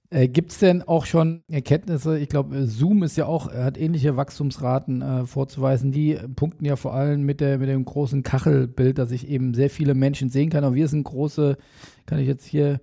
Äh, 0.09 0.27
Gibt 0.27 0.51
es 0.51 0.59
denn 0.59 0.81
auch 0.81 1.05
schon 1.05 1.43
Erkenntnisse? 1.47 2.19
Ich 2.19 2.29
glaube, 2.29 2.67
Zoom 2.67 3.03
ist 3.03 3.15
ja 3.15 3.25
auch, 3.25 3.51
hat 3.51 3.79
ähnliche 3.79 4.15
Wachstumsraten 4.15 5.01
äh, 5.01 5.25
vorzuweisen. 5.25 5.91
Die 5.91 6.17
punkten 6.35 6.65
ja 6.65 6.75
vor 6.75 6.93
allem 6.93 7.23
mit, 7.23 7.41
der, 7.41 7.59
mit 7.59 7.69
dem 7.69 7.85
großen 7.85 8.23
Kachelbild, 8.23 8.97
dass 8.97 9.11
ich 9.11 9.27
eben 9.27 9.53
sehr 9.53 9.69
viele 9.69 9.93
Menschen 9.93 10.29
sehen 10.29 10.49
kann. 10.49 10.63
Aber 10.63 10.75
wir 10.75 10.87
sind 10.87 11.03
große, 11.03 11.57
kann 12.05 12.19
ich 12.19 12.27
jetzt 12.27 12.45
hier 12.45 12.79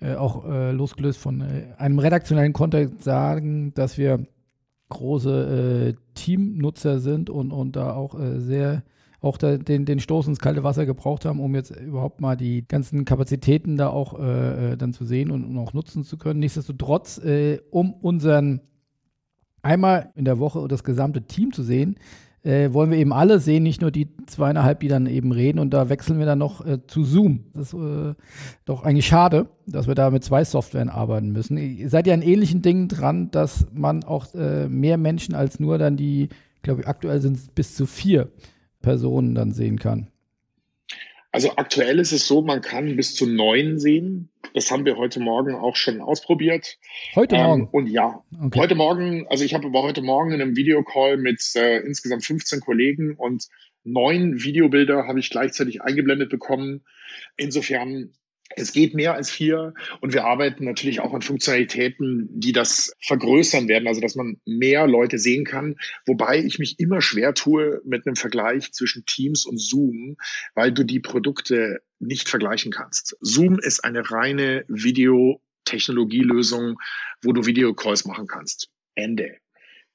äh, 0.00 0.14
auch 0.14 0.44
äh, 0.44 0.72
losgelöst 0.72 1.18
von 1.18 1.40
äh, 1.40 1.66
einem 1.78 1.98
redaktionellen 1.98 2.52
Kontext 2.52 3.02
sagen, 3.02 3.72
dass 3.74 3.98
wir 3.98 4.26
große 4.88 5.94
äh, 5.96 6.00
Teamnutzer 6.14 7.00
sind 7.00 7.30
und, 7.30 7.50
und 7.50 7.76
da 7.76 7.94
auch 7.94 8.18
äh, 8.18 8.40
sehr 8.40 8.82
auch 9.20 9.38
da, 9.38 9.56
den, 9.56 9.86
den 9.86 9.98
Stoß 9.98 10.28
ins 10.28 10.38
kalte 10.38 10.62
Wasser 10.62 10.86
gebraucht 10.86 11.24
haben, 11.24 11.40
um 11.40 11.54
jetzt 11.54 11.70
überhaupt 11.70 12.20
mal 12.20 12.36
die 12.36 12.68
ganzen 12.68 13.04
Kapazitäten 13.04 13.76
da 13.76 13.88
auch 13.88 14.12
dann 14.20 14.92
zu 14.92 15.04
sehen 15.04 15.30
und, 15.30 15.42
und, 15.44 15.58
auch 15.58 15.72
nutzen 15.72 16.04
zu 16.04 16.18
können. 16.18 16.38
Nichtsdestotrotz, 16.38 17.20
um 17.70 17.94
unseren 17.94 18.60
einmal 19.62 20.12
in 20.14 20.26
der 20.26 20.38
Woche 20.38 20.68
das 20.68 20.84
gesamte 20.84 21.22
Team 21.22 21.52
zu 21.52 21.62
sehen, 21.62 21.96
äh, 22.46 22.72
wollen 22.72 22.92
wir 22.92 22.98
eben 22.98 23.12
alle 23.12 23.40
sehen, 23.40 23.64
nicht 23.64 23.80
nur 23.80 23.90
die 23.90 24.08
zweieinhalb, 24.26 24.80
die 24.80 24.88
dann 24.88 25.06
eben 25.06 25.32
reden. 25.32 25.58
Und 25.58 25.70
da 25.70 25.88
wechseln 25.88 26.18
wir 26.18 26.26
dann 26.26 26.38
noch 26.38 26.64
äh, 26.64 26.78
zu 26.86 27.02
Zoom. 27.04 27.44
Das 27.54 27.72
ist 27.72 27.74
äh, 27.74 28.14
doch 28.64 28.84
eigentlich 28.84 29.06
schade, 29.06 29.48
dass 29.66 29.88
wir 29.88 29.96
da 29.96 30.10
mit 30.10 30.22
zwei 30.22 30.44
Softwaren 30.44 30.88
arbeiten 30.88 31.32
müssen. 31.32 31.58
Ihr 31.58 31.90
seid 31.90 32.06
ja 32.06 32.14
an 32.14 32.22
ähnlichen 32.22 32.62
Dingen 32.62 32.86
dran, 32.86 33.30
dass 33.32 33.66
man 33.74 34.04
auch 34.04 34.32
äh, 34.34 34.68
mehr 34.68 34.96
Menschen 34.96 35.34
als 35.34 35.58
nur 35.58 35.76
dann 35.78 35.96
die, 35.96 36.28
glaube 36.62 36.82
ich, 36.82 36.88
aktuell 36.88 37.20
sind 37.20 37.36
es 37.36 37.48
bis 37.48 37.74
zu 37.74 37.84
vier 37.84 38.28
Personen 38.80 39.34
dann 39.34 39.50
sehen 39.50 39.80
kann. 39.80 40.06
Also 41.36 41.52
aktuell 41.56 41.98
ist 41.98 42.12
es 42.12 42.26
so, 42.26 42.40
man 42.40 42.62
kann 42.62 42.96
bis 42.96 43.14
zu 43.14 43.26
neun 43.26 43.78
sehen. 43.78 44.30
Das 44.54 44.70
haben 44.70 44.86
wir 44.86 44.96
heute 44.96 45.20
Morgen 45.20 45.54
auch 45.54 45.76
schon 45.76 46.00
ausprobiert. 46.00 46.78
Heute 47.14 47.36
Morgen? 47.36 47.60
Ähm, 47.64 47.68
und 47.72 47.86
ja, 47.88 48.24
okay. 48.42 48.58
heute 48.58 48.74
Morgen, 48.74 49.26
also 49.28 49.44
ich 49.44 49.52
habe 49.52 49.70
war 49.74 49.82
heute 49.82 50.00
Morgen 50.00 50.32
in 50.32 50.40
einem 50.40 50.56
Videocall 50.56 51.18
mit 51.18 51.42
äh, 51.54 51.80
insgesamt 51.80 52.24
15 52.24 52.60
Kollegen 52.60 53.16
und 53.16 53.48
neun 53.84 54.42
Videobilder 54.42 55.06
habe 55.06 55.20
ich 55.20 55.28
gleichzeitig 55.28 55.82
eingeblendet 55.82 56.30
bekommen. 56.30 56.86
Insofern 57.36 58.14
es 58.56 58.72
geht 58.72 58.94
mehr 58.94 59.14
als 59.14 59.30
vier 59.30 59.74
und 60.00 60.14
wir 60.14 60.24
arbeiten 60.24 60.64
natürlich 60.64 61.00
auch 61.00 61.12
an 61.12 61.20
Funktionalitäten, 61.20 62.30
die 62.32 62.52
das 62.52 62.96
vergrößern 63.00 63.68
werden, 63.68 63.86
also 63.86 64.00
dass 64.00 64.16
man 64.16 64.40
mehr 64.46 64.86
Leute 64.86 65.18
sehen 65.18 65.44
kann, 65.44 65.76
wobei 66.06 66.38
ich 66.38 66.58
mich 66.58 66.80
immer 66.80 67.02
schwer 67.02 67.34
tue 67.34 67.82
mit 67.84 68.06
einem 68.06 68.16
Vergleich 68.16 68.72
zwischen 68.72 69.04
Teams 69.04 69.44
und 69.44 69.60
Zoom, 69.60 70.16
weil 70.54 70.72
du 70.72 70.84
die 70.84 71.00
Produkte 71.00 71.82
nicht 71.98 72.30
vergleichen 72.30 72.72
kannst. 72.72 73.18
Zoom 73.20 73.58
ist 73.58 73.84
eine 73.84 74.10
reine 74.10 74.64
Videotechnologielösung, 74.68 76.78
wo 77.22 77.32
du 77.32 77.44
Videocalls 77.44 78.06
machen 78.06 78.26
kannst. 78.26 78.70
Ende. 78.94 79.36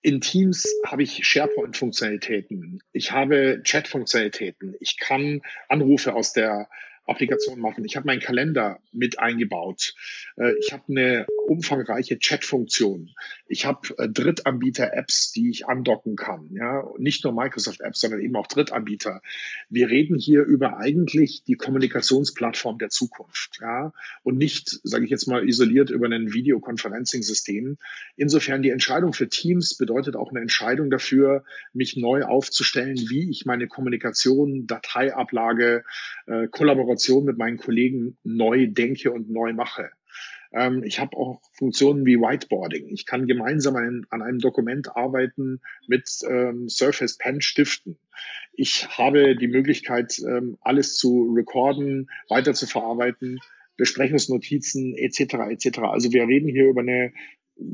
In 0.04 0.22
Teams 0.22 0.68
habe 0.86 1.04
ich 1.04 1.24
SharePoint-Funktionalitäten, 1.24 2.82
ich 2.92 3.12
habe 3.12 3.62
Chat-Funktionalitäten, 3.64 4.76
ich 4.80 4.98
kann 4.98 5.42
Anrufe 5.68 6.14
aus 6.14 6.34
der 6.34 6.70
Applikation 7.08 7.60
machen. 7.60 7.84
Ich 7.86 7.96
habe 7.96 8.06
meinen 8.06 8.22
Kalender 8.22 8.80
mit 8.92 9.20
eingebaut. 9.20 9.94
Äh, 10.38 10.54
ich 10.60 10.72
habe 10.72 10.84
eine 10.90 11.26
umfangreiche 11.48 12.20
Chat-Funktion. 12.20 13.10
Ich 13.48 13.66
habe 13.66 13.90
äh, 13.98 14.08
Drittanbieter-Apps, 14.08 15.32
die 15.32 15.50
ich 15.50 15.68
andocken 15.68 16.16
kann. 16.16 16.50
Ja, 16.52 16.88
nicht 16.98 17.24
nur 17.24 17.34
Microsoft-Apps, 17.34 18.02
sondern 18.02 18.22
eben 18.22 18.36
auch 18.36 18.48
Drittanbieter. 18.48 19.22
Wir 19.70 19.90
reden 19.90 20.18
hier 20.18 20.44
über 20.44 20.78
eigentlich 20.78 21.44
die 21.44 21.56
Kommunikationsplattform 21.56 22.78
der 22.78 22.90
Zukunft. 22.90 23.58
Ja, 23.62 23.94
und 24.24 24.38
nicht, 24.38 24.80
sage 24.84 25.04
ich 25.04 25.12
jetzt 25.12 25.28
mal, 25.28 25.48
isoliert 25.48 25.90
über 25.90 26.08
ein 26.08 26.34
Videoconferencing-System. 26.34 27.78
Insofern 28.16 28.62
die 28.62 28.70
Entscheidung 28.70 29.14
für 29.14 29.28
Teams 29.28 29.76
bedeutet 29.76 30.16
auch 30.16 30.30
eine 30.30 30.40
Entscheidung 30.40 30.90
dafür, 30.90 31.44
mich 31.74 31.98
neu 31.98 32.24
aufzustellen, 32.24 32.98
wie 33.10 33.30
ich 33.30 33.46
meine 33.46 33.68
Kommunikation, 33.68 34.68
Dateiablage, 34.68 35.84
äh, 36.28 36.48
Kollaboration 36.48 36.91
mit 37.26 37.38
meinen 37.38 37.58
Kollegen 37.58 38.18
neu 38.24 38.68
denke 38.68 39.12
und 39.12 39.30
neu 39.30 39.54
mache. 39.54 39.90
Ähm, 40.54 40.84
ich 40.84 41.00
habe 41.00 41.18
auch 41.18 41.42
Funktionen 41.54 42.06
wie 42.06 42.18
Whiteboarding. 42.18 42.90
Ich 42.90 43.06
kann 43.06 43.28
gemeinsam 43.28 43.76
an, 43.76 44.06
an 44.10 44.22
einem 44.22 44.40
Dokument 44.40 44.96
arbeiten 44.96 45.62
mit 45.88 46.10
ähm, 46.28 46.68
Surface 46.68 47.18
Pen 47.18 47.42
Stiften. 47.42 47.98
Ich 48.54 48.98
habe 48.98 49.36
die 49.36 49.48
Möglichkeit, 49.48 50.20
ähm, 50.20 50.58
alles 50.62 50.98
zu 50.98 51.34
recorden, 51.36 52.10
weiter 52.28 52.54
zu 52.54 52.68
verarbeiten, 52.68 53.40
Besprechungsnotizen 53.78 54.96
etc. 54.96 55.36
etc. 55.50 55.80
Also 55.80 56.12
wir 56.12 56.28
reden 56.28 56.50
hier 56.50 56.70
über 56.70 56.82
eine 56.82 57.14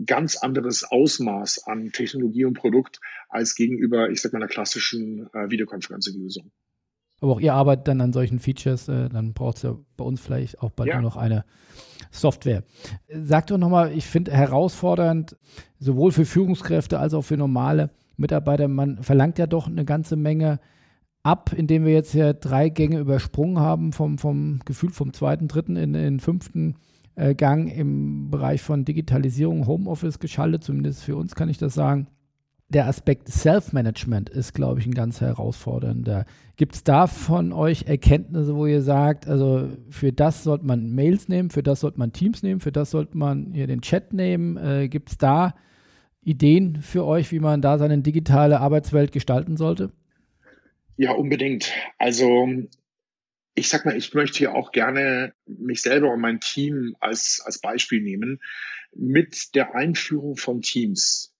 ganz 0.06 0.38
anderes 0.38 0.84
Ausmaß 0.84 1.64
an 1.66 1.92
Technologie 1.92 2.46
und 2.46 2.54
Produkt 2.54 3.00
als 3.30 3.56
gegenüber, 3.56 4.10
ich 4.10 4.22
sag 4.22 4.34
mal, 4.34 4.40
einer 4.40 4.48
klassischen 4.48 5.28
äh, 5.34 5.50
Videokonferenzlösung. 5.50 6.52
Aber 7.20 7.34
auch 7.34 7.40
ihr 7.40 7.54
arbeitet 7.54 7.88
dann 7.88 8.02
an 8.02 8.14
solchen 8.14 8.40
Features, 8.40 8.88
äh, 8.88 9.10
dann 9.10 9.34
braucht 9.34 9.58
es 9.58 9.64
ja 9.64 9.76
bei 9.96 10.04
uns 10.04 10.22
vielleicht 10.22 10.62
auch 10.62 10.72
bald 10.72 10.90
ja. 10.90 10.96
nur 10.96 11.10
noch 11.10 11.18
eine 11.18 11.46
Software. 12.12 12.64
Sag 13.10 13.48
doch 13.48 13.58
nochmal, 13.58 13.92
ich 13.92 14.06
finde 14.06 14.32
herausfordernd, 14.32 15.36
sowohl 15.80 16.12
für 16.12 16.26
Führungskräfte 16.26 17.00
als 17.00 17.14
auch 17.14 17.24
für 17.24 17.38
normale 17.38 17.90
Mitarbeiter, 18.18 18.68
man 18.68 19.04
verlangt 19.04 19.40
ja 19.40 19.48
doch 19.48 19.68
eine 19.68 19.86
ganze 19.86 20.16
Menge 20.16 20.60
ab, 21.24 21.54
indem 21.56 21.86
wir 21.86 21.94
jetzt 21.94 22.14
ja 22.14 22.34
drei 22.34 22.70
Gänge 22.70 23.00
übersprungen 23.00 23.60
haben, 23.60 23.94
vom, 23.94 24.18
vom 24.18 24.60
Gefühl 24.66 24.92
vom 24.92 25.14
zweiten, 25.14 25.48
dritten 25.48 25.76
in 25.76 25.94
den 25.94 26.20
fünften 26.20 26.76
äh, 27.16 27.36
Gang 27.36 27.72
im 27.72 28.30
Bereich 28.30 28.62
von 28.62 28.86
Digitalisierung, 28.86 29.68
Homeoffice 29.68 30.20
geschaltet, 30.20 30.64
zumindest 30.64 31.04
für 31.04 31.16
uns 31.16 31.36
kann 31.36 31.50
ich 31.50 31.58
das 31.58 31.74
sagen 31.74 32.08
der 32.70 32.88
Aspekt 32.88 33.30
Self-Management 33.30 34.30
ist, 34.30 34.54
glaube 34.54 34.82
ich, 34.82 34.86
ein 34.86 34.94
ganz 34.94 35.22
herausfordernder. 35.22 36.26
Gibt 36.58 36.76
es 36.76 36.84
da 36.84 37.08
von 37.08 37.54
euch 37.54 37.84
Erkenntnisse, 37.88 38.56
wo 38.56 38.66
ihr 38.66 38.82
sagt, 38.82 39.28
also 39.28 39.70
für 39.90 40.12
das 40.12 40.44
sollte 40.44 40.66
man 40.66 40.94
Mails 40.94 41.30
nehmen, 41.30 41.50
für 41.50 41.64
das 41.64 41.80
sollte 41.80 42.00
man 42.00 42.12
Teams 42.12 42.44
nehmen, 42.44 42.60
für 42.60 42.74
das 42.74 42.92
sollte 42.92 43.18
man 43.18 43.54
hier 43.54 43.68
den 43.68 43.82
Chat 43.82 44.12
nehmen? 44.12 44.58
Äh, 44.58 44.90
Gibt 44.90 45.12
es 45.12 45.18
da 45.18 45.56
Ideen 46.22 46.82
für 46.82 47.06
euch, 47.06 47.32
wie 47.32 47.40
man 47.40 47.62
da 47.62 47.78
seine 47.78 48.00
digitale 48.00 48.60
Arbeitswelt 48.60 49.14
gestalten 49.14 49.56
sollte? 49.56 49.94
Ja, 50.98 51.12
unbedingt. 51.12 51.72
Also 51.98 52.50
ich 53.56 53.70
sag 53.70 53.86
mal, 53.86 53.96
ich 53.96 54.14
möchte 54.14 54.40
hier 54.40 54.56
auch 54.56 54.72
gerne 54.72 55.34
mich 55.46 55.82
selber 55.82 56.12
und 56.12 56.20
mein 56.20 56.42
Team 56.42 56.96
als, 57.00 57.42
als 57.46 57.60
Beispiel 57.60 58.02
nehmen. 58.02 58.40
Mit 58.94 59.56
der 59.56 59.74
Einführung 59.74 60.36
von 60.36 60.62
Teams 60.62 61.34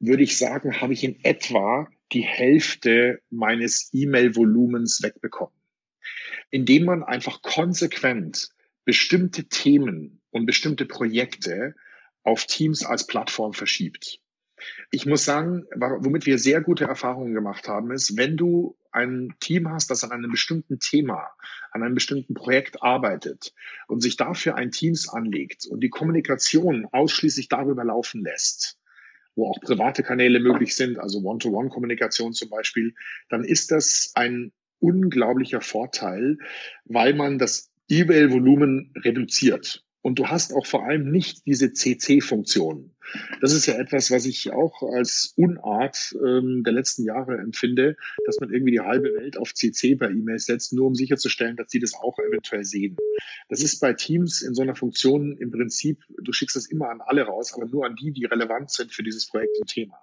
würde 0.00 0.22
ich 0.22 0.38
sagen, 0.38 0.80
habe 0.80 0.92
ich 0.92 1.04
in 1.04 1.22
etwa 1.24 1.88
die 2.12 2.22
Hälfte 2.22 3.20
meines 3.30 3.90
E-Mail-Volumens 3.92 5.02
wegbekommen. 5.02 5.54
Indem 6.50 6.84
man 6.84 7.02
einfach 7.02 7.42
konsequent 7.42 8.48
bestimmte 8.84 9.44
Themen 9.44 10.22
und 10.30 10.46
bestimmte 10.46 10.86
Projekte 10.86 11.74
auf 12.22 12.46
Teams 12.46 12.84
als 12.84 13.06
Plattform 13.06 13.52
verschiebt. 13.52 14.20
Ich 14.90 15.06
muss 15.06 15.24
sagen, 15.24 15.66
womit 15.76 16.26
wir 16.26 16.38
sehr 16.38 16.60
gute 16.60 16.84
Erfahrungen 16.84 17.34
gemacht 17.34 17.68
haben, 17.68 17.90
ist, 17.90 18.16
wenn 18.16 18.36
du 18.36 18.76
ein 18.90 19.34
Team 19.40 19.70
hast, 19.70 19.90
das 19.90 20.02
an 20.02 20.12
einem 20.12 20.30
bestimmten 20.30 20.80
Thema, 20.80 21.28
an 21.70 21.82
einem 21.82 21.94
bestimmten 21.94 22.34
Projekt 22.34 22.82
arbeitet 22.82 23.54
und 23.86 24.00
sich 24.00 24.16
dafür 24.16 24.56
ein 24.56 24.70
Teams 24.70 25.08
anlegt 25.08 25.66
und 25.66 25.80
die 25.80 25.90
Kommunikation 25.90 26.86
ausschließlich 26.90 27.48
darüber 27.48 27.84
laufen 27.84 28.22
lässt, 28.22 28.77
wo 29.38 29.48
auch 29.48 29.60
private 29.60 30.02
Kanäle 30.02 30.40
möglich 30.40 30.74
sind, 30.74 30.98
also 30.98 31.20
One-to-One-Kommunikation 31.20 32.32
zum 32.34 32.50
Beispiel, 32.50 32.94
dann 33.30 33.44
ist 33.44 33.70
das 33.70 34.10
ein 34.14 34.52
unglaublicher 34.80 35.60
Vorteil, 35.60 36.38
weil 36.84 37.14
man 37.14 37.38
das 37.38 37.70
E-Mail-Volumen 37.88 38.92
reduziert. 38.96 39.84
Und 40.02 40.18
du 40.18 40.28
hast 40.28 40.54
auch 40.54 40.66
vor 40.66 40.86
allem 40.86 41.10
nicht 41.10 41.44
diese 41.46 41.72
CC-Funktion. 41.72 42.92
Das 43.40 43.52
ist 43.52 43.66
ja 43.66 43.74
etwas, 43.74 44.10
was 44.10 44.26
ich 44.26 44.52
auch 44.52 44.82
als 44.82 45.32
Unart 45.36 46.14
ähm, 46.24 46.62
der 46.64 46.72
letzten 46.72 47.04
Jahre 47.04 47.38
empfinde, 47.38 47.96
dass 48.26 48.38
man 48.38 48.52
irgendwie 48.52 48.72
die 48.72 48.80
halbe 48.80 49.14
Welt 49.14 49.38
auf 49.38 49.54
CC 49.54 49.94
bei 49.94 50.10
E-Mails 50.10 50.44
setzt, 50.44 50.72
nur 50.72 50.86
um 50.86 50.94
sicherzustellen, 50.94 51.56
dass 51.56 51.70
sie 51.70 51.80
das 51.80 51.94
auch 51.94 52.18
eventuell 52.18 52.64
sehen. 52.64 52.96
Das 53.48 53.62
ist 53.62 53.80
bei 53.80 53.92
Teams 53.92 54.42
in 54.42 54.54
so 54.54 54.62
einer 54.62 54.74
Funktion 54.74 55.36
im 55.38 55.50
Prinzip, 55.50 56.04
du 56.22 56.32
schickst 56.32 56.56
das 56.56 56.66
immer 56.66 56.90
an 56.90 57.00
alle 57.00 57.22
raus, 57.22 57.52
aber 57.54 57.66
nur 57.66 57.86
an 57.86 57.96
die, 57.96 58.12
die 58.12 58.26
relevant 58.26 58.70
sind 58.70 58.92
für 58.92 59.02
dieses 59.02 59.26
Projekt 59.26 59.58
und 59.58 59.68
Thema. 59.68 59.98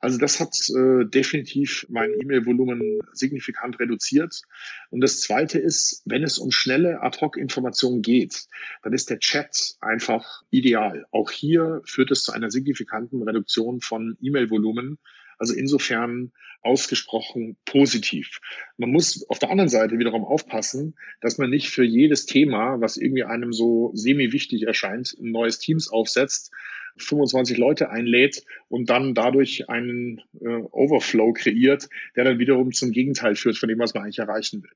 Also 0.00 0.18
das 0.18 0.38
hat 0.38 0.54
äh, 0.70 1.04
definitiv 1.06 1.86
mein 1.88 2.10
E-Mail-Volumen 2.20 3.00
signifikant 3.12 3.80
reduziert. 3.80 4.42
Und 4.90 5.00
das 5.00 5.20
Zweite 5.20 5.58
ist, 5.58 6.02
wenn 6.04 6.22
es 6.22 6.38
um 6.38 6.52
schnelle 6.52 7.02
Ad-Hoc-Informationen 7.02 8.02
geht, 8.02 8.46
dann 8.82 8.92
ist 8.92 9.10
der 9.10 9.18
Chat 9.18 9.76
einfach 9.80 10.42
ideal. 10.50 11.06
Auch 11.10 11.30
hier 11.30 11.82
führt 11.84 12.12
es 12.12 12.22
zu 12.22 12.32
einer 12.32 12.50
signifikanten 12.50 13.22
Reduktion 13.22 13.80
von 13.80 14.16
E-Mail-Volumen. 14.20 14.98
Also 15.38 15.54
insofern 15.54 16.32
ausgesprochen 16.62 17.56
positiv. 17.64 18.40
Man 18.76 18.90
muss 18.90 19.24
auf 19.28 19.38
der 19.38 19.50
anderen 19.50 19.68
Seite 19.68 19.98
wiederum 19.98 20.24
aufpassen, 20.24 20.96
dass 21.20 21.38
man 21.38 21.50
nicht 21.50 21.70
für 21.70 21.84
jedes 21.84 22.26
Thema, 22.26 22.80
was 22.80 22.96
irgendwie 22.96 23.24
einem 23.24 23.52
so 23.52 23.92
semi-wichtig 23.94 24.64
erscheint, 24.64 25.16
ein 25.20 25.30
neues 25.30 25.58
Teams 25.58 25.88
aufsetzt, 25.88 26.52
25 26.96 27.58
Leute 27.58 27.90
einlädt 27.90 28.44
und 28.68 28.90
dann 28.90 29.14
dadurch 29.14 29.68
einen 29.68 30.20
äh, 30.40 30.46
Overflow 30.46 31.32
kreiert, 31.32 31.88
der 32.16 32.24
dann 32.24 32.38
wiederum 32.38 32.72
zum 32.72 32.92
Gegenteil 32.92 33.34
führt 33.34 33.56
von 33.56 33.68
dem, 33.68 33.78
was 33.78 33.94
man 33.94 34.04
eigentlich 34.04 34.18
erreichen 34.18 34.62
will. 34.62 34.70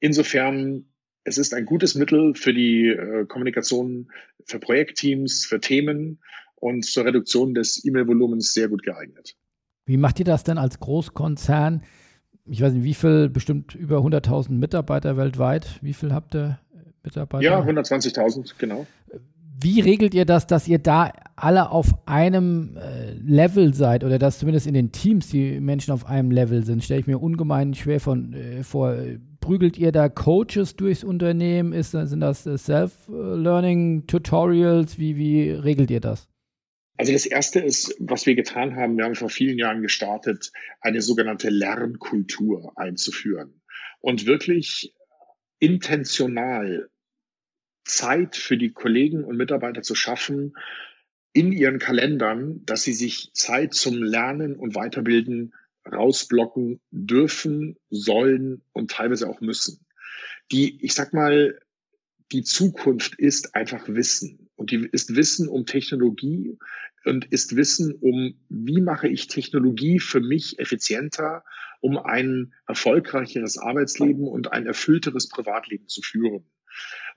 Insofern, 0.00 0.86
es 1.24 1.38
ist 1.38 1.54
ein 1.54 1.64
gutes 1.64 1.94
Mittel 1.94 2.34
für 2.34 2.52
die 2.52 2.88
äh, 2.88 3.26
Kommunikation 3.26 4.10
für 4.44 4.58
Projektteams, 4.58 5.46
für 5.46 5.60
Themen 5.60 6.20
und 6.56 6.84
zur 6.84 7.04
Reduktion 7.04 7.54
des 7.54 7.84
E-Mail-Volumens 7.84 8.52
sehr 8.52 8.68
gut 8.68 8.82
geeignet. 8.82 9.36
Wie 9.84 9.96
macht 9.96 10.18
ihr 10.20 10.24
das 10.24 10.44
denn 10.44 10.58
als 10.58 10.78
Großkonzern? 10.78 11.82
Ich 12.46 12.60
weiß 12.60 12.72
nicht, 12.72 12.84
wie 12.84 12.94
viel, 12.94 13.28
bestimmt 13.28 13.74
über 13.74 13.98
100.000 13.98 14.52
Mitarbeiter 14.52 15.16
weltweit. 15.16 15.78
Wie 15.82 15.92
viel 15.92 16.12
habt 16.12 16.34
ihr 16.34 16.60
Mitarbeiter? 17.02 17.44
Ja, 17.44 17.60
120.000, 17.60 18.54
genau. 18.58 18.86
Wie 19.60 19.80
regelt 19.80 20.14
ihr 20.14 20.24
das, 20.24 20.46
dass 20.46 20.66
ihr 20.66 20.78
da 20.78 21.12
alle 21.36 21.68
auf 21.70 21.92
einem 22.06 22.76
äh, 22.76 23.12
Level 23.12 23.74
seid 23.74 24.02
oder 24.04 24.18
dass 24.18 24.38
zumindest 24.38 24.66
in 24.66 24.72
den 24.74 24.92
Teams 24.92 25.28
die 25.28 25.60
Menschen 25.60 25.92
auf 25.92 26.06
einem 26.06 26.30
Level 26.30 26.64
sind? 26.64 26.82
Stelle 26.82 27.00
ich 27.00 27.06
mir 27.06 27.20
ungemein 27.20 27.74
schwer 27.74 28.00
von, 28.00 28.32
äh, 28.32 28.62
vor. 28.62 28.96
Prügelt 29.40 29.76
ihr 29.76 29.90
da 29.90 30.08
Coaches 30.08 30.76
durchs 30.76 31.02
Unternehmen? 31.02 31.72
Ist, 31.72 31.90
sind 31.90 32.20
das 32.20 32.46
äh, 32.46 32.56
Self-Learning-Tutorials? 32.56 34.98
Wie, 34.98 35.16
wie 35.16 35.50
regelt 35.50 35.90
ihr 35.90 35.98
das? 36.00 36.28
Also 36.96 37.12
das 37.12 37.26
Erste 37.26 37.58
ist, 37.58 37.96
was 37.98 38.24
wir 38.26 38.36
getan 38.36 38.76
haben, 38.76 38.96
wir 38.96 39.04
haben 39.04 39.16
vor 39.16 39.30
vielen 39.30 39.58
Jahren 39.58 39.82
gestartet, 39.82 40.52
eine 40.80 41.02
sogenannte 41.02 41.50
Lernkultur 41.50 42.72
einzuführen 42.76 43.60
und 44.00 44.26
wirklich 44.26 44.94
intentional 45.58 46.88
Zeit 47.84 48.36
für 48.36 48.56
die 48.56 48.72
Kollegen 48.72 49.24
und 49.24 49.36
Mitarbeiter 49.36 49.82
zu 49.82 49.94
schaffen 49.94 50.54
in 51.32 51.52
ihren 51.52 51.78
Kalendern, 51.78 52.64
dass 52.64 52.82
sie 52.82 52.92
sich 52.92 53.30
Zeit 53.32 53.74
zum 53.74 54.02
Lernen 54.02 54.56
und 54.56 54.74
Weiterbilden 54.74 55.54
rausblocken 55.90 56.80
dürfen, 56.90 57.76
sollen 57.90 58.62
und 58.72 58.90
teilweise 58.90 59.28
auch 59.28 59.40
müssen. 59.40 59.84
Die, 60.52 60.84
ich 60.84 60.94
sag 60.94 61.12
mal, 61.12 61.58
die 62.30 62.42
Zukunft 62.42 63.18
ist 63.18 63.54
einfach 63.54 63.88
Wissen. 63.88 64.50
Und 64.54 64.70
die 64.70 64.88
ist 64.92 65.16
Wissen 65.16 65.48
um 65.48 65.66
Technologie 65.66 66.56
und 67.04 67.24
ist 67.26 67.56
Wissen 67.56 67.94
um, 67.94 68.34
wie 68.48 68.80
mache 68.80 69.08
ich 69.08 69.26
Technologie 69.26 69.98
für 69.98 70.20
mich 70.20 70.58
effizienter, 70.58 71.44
um 71.80 71.98
ein 71.98 72.52
erfolgreicheres 72.68 73.58
Arbeitsleben 73.58 74.28
und 74.28 74.52
ein 74.52 74.66
erfüllteres 74.66 75.28
Privatleben 75.28 75.88
zu 75.88 76.00
führen. 76.00 76.44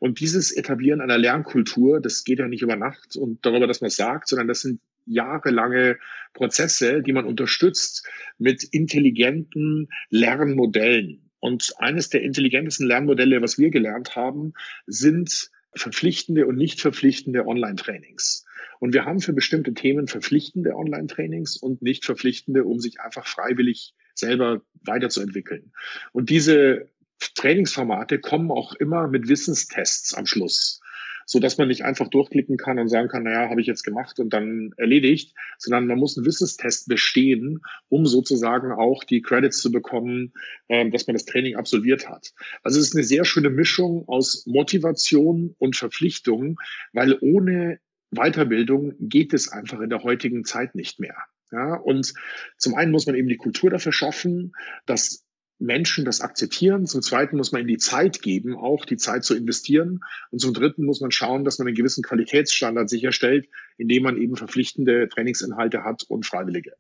Und 0.06 0.20
dieses 0.20 0.56
Etablieren 0.56 1.02
einer 1.02 1.18
Lernkultur, 1.18 2.00
das 2.00 2.24
geht 2.26 2.38
ja 2.38 2.48
nicht 2.48 2.62
über 2.62 2.76
Nacht 2.76 3.16
und 3.16 3.44
darüber, 3.44 3.66
dass 3.66 3.82
man 3.82 3.90
sagt, 3.90 4.28
sondern 4.28 4.48
das 4.48 4.62
sind 4.62 4.80
jahrelange 5.08 5.98
Prozesse, 6.36 7.02
die 7.02 7.12
man 7.12 7.26
unterstützt 7.26 8.08
mit 8.38 8.64
intelligenten 8.64 9.90
Lernmodellen. 10.12 11.32
Und 11.40 11.74
eines 11.80 12.10
der 12.10 12.22
intelligentesten 12.22 12.86
Lernmodelle, 12.86 13.42
was 13.42 13.58
wir 13.58 13.72
gelernt 13.72 14.16
haben, 14.16 14.54
sind 14.86 15.50
verpflichtende 15.74 16.46
und 16.46 16.56
nicht 16.56 16.82
verpflichtende 16.82 17.48
Online-Trainings. 17.48 18.46
Und 18.80 18.94
wir 18.94 19.06
haben 19.06 19.22
für 19.22 19.34
bestimmte 19.34 19.74
Themen 19.74 20.08
verpflichtende 20.08 20.76
Online-Trainings 20.76 21.58
und 21.58 21.82
nicht 21.82 22.06
verpflichtende, 22.06 22.64
um 22.64 22.80
sich 22.80 23.00
einfach 23.00 23.26
freiwillig 23.26 23.96
selber 24.14 24.62
weiterzuentwickeln. 24.84 25.72
Und 26.12 26.30
diese 26.30 26.92
Trainingsformate 27.36 28.20
kommen 28.20 28.52
auch 28.52 28.74
immer 28.74 29.08
mit 29.08 29.28
Wissenstests 29.28 30.14
am 30.14 30.26
Schluss 30.26 30.82
so 31.26 31.40
dass 31.40 31.58
man 31.58 31.68
nicht 31.68 31.84
einfach 31.84 32.08
durchklicken 32.08 32.58
kann 32.58 32.80
und 32.80 32.88
sagen 32.88 33.10
kann, 33.10 33.24
naja, 33.24 33.50
habe 33.50 33.60
ich 33.60 33.68
jetzt 33.68 33.84
gemacht 33.84 34.20
und 34.20 34.30
dann 34.32 34.72
erledigt, 34.78 35.36
sondern 35.58 35.88
man 35.88 35.98
muss 35.98 36.18
einen 36.18 36.26
Wissenstest 36.26 36.88
bestehen, 36.88 37.62
um 37.90 38.06
sozusagen 38.06 38.72
auch 38.72 39.04
die 39.04 39.22
Credits 39.22 39.60
zu 39.60 39.72
bekommen, 39.72 40.34
äh, 40.68 40.90
dass 40.90 41.08
man 41.08 41.16
das 41.16 41.26
Training 41.26 41.56
absolviert 41.56 42.08
hat. 42.08 42.34
Also 42.64 42.80
es 42.80 42.88
ist 42.88 42.96
eine 42.96 43.04
sehr 43.04 43.26
schöne 43.26 43.50
Mischung 43.50 44.08
aus 44.08 44.46
Motivation 44.46 45.56
und 45.58 45.76
Verpflichtung, 45.76 46.60
weil 46.94 47.18
ohne 47.22 47.80
Weiterbildung 48.12 48.94
geht 49.00 49.34
es 49.34 49.52
einfach 49.52 49.82
in 49.82 49.90
der 49.90 50.04
heutigen 50.04 50.46
Zeit 50.46 50.76
nicht 50.76 51.00
mehr. 51.00 51.18
Ja, 51.52 51.76
und 51.76 52.14
zum 52.58 52.76
einen 52.76 52.92
muss 52.92 53.06
man 53.06 53.16
eben 53.16 53.28
die 53.28 53.38
Kultur 53.38 53.70
dafür 53.70 53.94
schaffen, 53.94 54.54
dass 54.86 55.25
Menschen 55.60 56.06
das 56.06 56.22
akzeptieren. 56.22 56.86
Zum 56.86 57.02
Zweiten 57.02 57.38
muss 57.38 57.52
man 57.52 57.62
ihnen 57.62 57.70
die 57.70 57.78
Zeit 57.78 58.22
geben, 58.22 58.56
auch 58.56 58.86
die 58.86 58.98
Zeit 58.98 59.24
zu 59.24 59.36
investieren. 59.36 60.02
Und 60.32 60.40
zum 60.40 60.54
Dritten 60.54 60.86
muss 60.86 61.02
man 61.02 61.12
schauen, 61.12 61.46
dass 61.46 61.60
man 61.60 61.68
einen 61.68 61.76
gewissen 61.76 62.04
Qualitätsstandard 62.04 62.90
sicherstellt, 62.90 63.48
indem 63.78 64.04
man 64.04 64.18
eben 64.18 64.36
verpflichtende 64.36 65.08
Trainingsinhalte 65.08 65.84
hat 65.84 66.04
und 66.08 66.26
Freiwillige. 66.26 66.74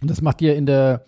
Und 0.00 0.10
das 0.10 0.22
macht 0.22 0.40
ihr 0.42 0.54
in 0.54 0.66
der 0.66 1.04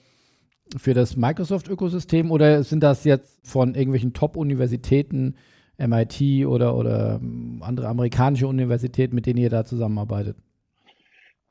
für 0.76 0.94
das 0.94 1.16
Microsoft-Ökosystem 1.16 2.30
oder 2.30 2.62
sind 2.62 2.80
das 2.80 3.04
jetzt 3.04 3.40
von 3.42 3.74
irgendwelchen 3.74 4.12
Top-Universitäten, 4.12 5.34
MIT 5.78 6.46
oder, 6.46 6.76
oder 6.76 7.20
andere 7.60 7.88
amerikanische 7.88 8.46
Universitäten, 8.46 9.14
mit 9.14 9.26
denen 9.26 9.38
ihr 9.38 9.50
da 9.50 9.64
zusammenarbeitet? 9.64 10.36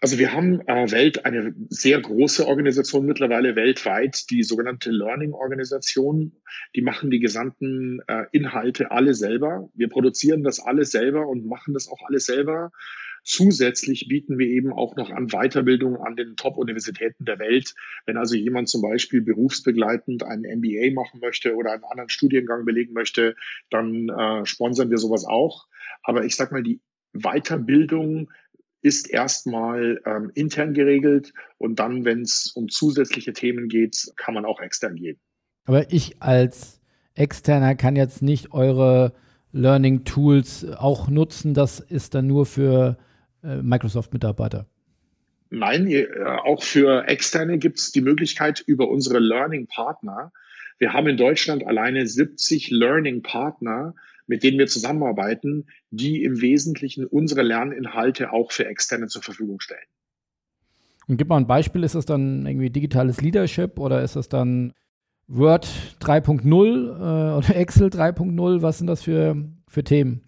Also 0.02 0.18
wir 0.18 0.32
haben 0.32 0.62
äh, 0.62 0.92
Welt 0.92 1.26
eine 1.26 1.54
sehr 1.70 2.00
große 2.00 2.48
Organisation 2.48 3.06
mittlerweile 3.06 3.58
weltweit, 3.58 4.30
die 4.30 4.44
sogenannte 4.44 4.92
Learning-Organisation. 4.92 6.32
Die 6.74 6.82
machen 6.82 7.12
die 7.12 7.20
gesamten 7.20 8.00
äh, 8.08 8.26
Inhalte 8.32 8.92
alle 8.92 9.14
selber. 9.14 9.70
Wir 9.74 9.90
produzieren 9.90 10.44
das 10.44 10.62
alles 10.62 10.92
selber 10.92 11.28
und 11.28 11.46
machen 11.46 11.74
das 11.74 11.90
auch 11.90 12.00
alles 12.08 12.26
selber. 12.26 12.72
Zusätzlich 13.26 14.08
bieten 14.08 14.38
wir 14.38 14.48
eben 14.48 14.72
auch 14.72 14.96
noch 14.96 15.10
an 15.10 15.28
Weiterbildung 15.28 15.98
an 15.98 16.16
den 16.16 16.38
Top-Universitäten 16.38 17.26
der 17.26 17.38
Welt. 17.40 17.76
Wenn 18.06 18.16
also 18.16 18.36
jemand 18.36 18.70
zum 18.70 18.82
Beispiel 18.82 19.22
berufsbegleitend 19.22 20.24
einen 20.24 20.44
MBA 20.60 20.94
machen 20.94 21.20
möchte 21.20 21.56
oder 21.56 21.74
einen 21.74 21.84
anderen 21.84 22.10
Studiengang 22.10 22.64
belegen 22.64 22.94
möchte, 22.94 23.36
dann 23.70 24.08
äh, 24.08 24.46
sponsern 24.46 24.90
wir 24.90 24.98
sowas 24.98 25.26
auch. 25.26 25.68
Aber 26.04 26.24
ich 26.24 26.38
sag 26.38 26.54
mal, 26.54 26.64
die 26.64 26.80
Weiterbildung 27.12 28.32
ist 28.82 29.10
erstmal 29.10 30.02
ähm, 30.06 30.32
intern 30.36 30.74
geregelt 30.74 31.34
und 31.58 31.80
dann, 31.80 32.06
wenn 32.06 32.22
es 32.22 32.52
um 32.56 32.70
zusätzliche 32.70 33.34
Themen 33.34 33.68
geht, 33.68 34.12
kann 34.16 34.34
man 34.34 34.46
auch 34.46 34.62
extern 34.62 34.96
gehen. 34.96 35.20
Aber 35.66 35.92
ich 35.92 36.22
als 36.22 36.80
Externer 37.14 37.76
kann 37.76 37.96
jetzt 37.96 38.22
nicht 38.22 38.54
eure 38.54 39.14
Learning 39.52 40.04
Tools 40.06 40.66
auch 40.66 41.10
nutzen. 41.10 41.54
Das 41.54 41.80
ist 41.80 42.16
dann 42.16 42.28
nur 42.28 42.46
für 42.46 42.98
äh, 43.44 43.58
Microsoft-Mitarbeiter. 43.58 44.68
Nein, 45.50 45.88
äh, 45.88 46.08
auch 46.44 46.64
für 46.64 47.08
Externe 47.08 47.58
gibt 47.58 47.80
es 47.80 47.92
die 47.92 48.02
Möglichkeit 48.02 48.64
über 48.66 48.90
unsere 48.90 49.20
Learning 49.20 49.68
Partner. 49.68 50.32
Wir 50.78 50.94
haben 50.94 51.08
in 51.08 51.18
Deutschland 51.18 51.66
alleine 51.66 52.08
70 52.08 52.70
Learning 52.70 53.22
Partner, 53.22 53.96
mit 54.30 54.44
denen 54.44 54.60
wir 54.60 54.68
zusammenarbeiten, 54.68 55.66
die 55.90 56.24
im 56.24 56.40
Wesentlichen 56.40 57.06
unsere 57.06 57.42
Lerninhalte 57.42 58.32
auch 58.32 58.52
für 58.52 58.68
Externe 58.68 59.08
zur 59.08 59.24
Verfügung 59.24 59.60
stellen. 59.60 59.82
Und 61.08 61.18
gib 61.18 61.30
mal 61.30 61.38
ein 61.38 61.48
Beispiel, 61.48 61.84
ist 61.84 61.96
das 61.96 62.06
dann 62.06 62.46
irgendwie 62.46 62.70
digitales 62.70 63.22
Leadership 63.22 63.80
oder 63.80 64.04
ist 64.04 64.16
das 64.16 64.30
dann 64.30 64.74
Word 65.28 65.68
3.0 66.00 66.46
äh, 66.46 67.38
oder 67.38 67.56
Excel 67.56 67.88
3.0? 67.88 68.62
Was 68.62 68.78
sind 68.78 68.86
das 68.86 69.02
für, 69.02 69.36
für 69.68 69.84
Themen? 69.84 70.22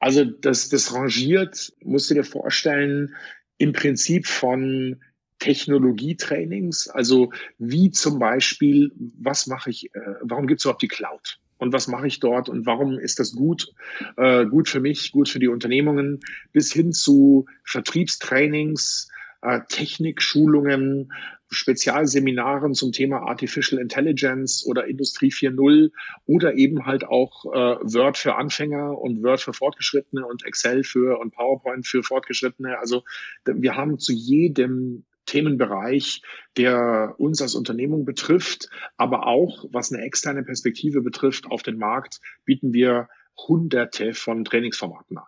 Also 0.00 0.24
das, 0.24 0.68
das 0.68 0.92
rangiert, 0.92 1.72
musst 1.84 2.10
du 2.10 2.14
dir 2.14 2.24
vorstellen, 2.24 3.14
im 3.58 3.72
Prinzip 3.72 4.26
von 4.26 4.96
Technologietrainings, 5.38 6.88
also 6.88 7.32
wie 7.58 7.92
zum 7.92 8.18
Beispiel, 8.18 8.90
was 9.20 9.46
mache 9.46 9.70
ich, 9.70 9.94
äh, 9.94 10.00
warum 10.22 10.48
gibt 10.48 10.58
es 10.58 10.64
überhaupt 10.64 10.82
die 10.82 10.88
Cloud? 10.88 11.38
Und 11.60 11.72
was 11.72 11.86
mache 11.86 12.06
ich 12.06 12.20
dort 12.20 12.48
und 12.48 12.66
warum 12.66 12.98
ist 12.98 13.18
das 13.18 13.32
gut, 13.32 13.72
äh, 14.16 14.46
gut 14.46 14.68
für 14.68 14.80
mich, 14.80 15.12
gut 15.12 15.28
für 15.28 15.38
die 15.38 15.48
Unternehmungen, 15.48 16.20
bis 16.52 16.72
hin 16.72 16.92
zu 16.92 17.46
Vertriebstrainings, 17.64 19.08
äh, 19.42 19.60
Technikschulungen, 19.68 21.12
Spezialseminaren 21.52 22.74
zum 22.74 22.92
Thema 22.92 23.28
Artificial 23.28 23.80
Intelligence 23.80 24.64
oder 24.64 24.86
Industrie 24.86 25.30
4.0 25.30 25.90
oder 26.26 26.54
eben 26.54 26.86
halt 26.86 27.04
auch 27.04 27.44
äh, 27.46 27.76
Word 27.82 28.16
für 28.16 28.36
Anfänger 28.36 28.96
und 28.96 29.22
Word 29.22 29.40
für 29.40 29.52
Fortgeschrittene 29.52 30.24
und 30.24 30.46
Excel 30.46 30.84
für 30.84 31.18
und 31.18 31.32
PowerPoint 31.32 31.86
für 31.86 32.02
Fortgeschrittene. 32.02 32.78
Also 32.78 33.02
wir 33.44 33.76
haben 33.76 33.98
zu 33.98 34.12
jedem 34.12 35.04
Themenbereich, 35.30 36.22
der 36.56 37.14
uns 37.18 37.40
als 37.40 37.54
Unternehmung 37.54 38.04
betrifft, 38.04 38.68
aber 38.96 39.26
auch 39.26 39.64
was 39.70 39.92
eine 39.92 40.02
externe 40.02 40.42
Perspektive 40.42 41.02
betrifft 41.02 41.46
auf 41.50 41.62
den 41.62 41.78
Markt, 41.78 42.20
bieten 42.44 42.72
wir 42.72 43.08
hunderte 43.48 44.12
von 44.12 44.44
Trainingsformaten 44.44 45.18
an. 45.18 45.24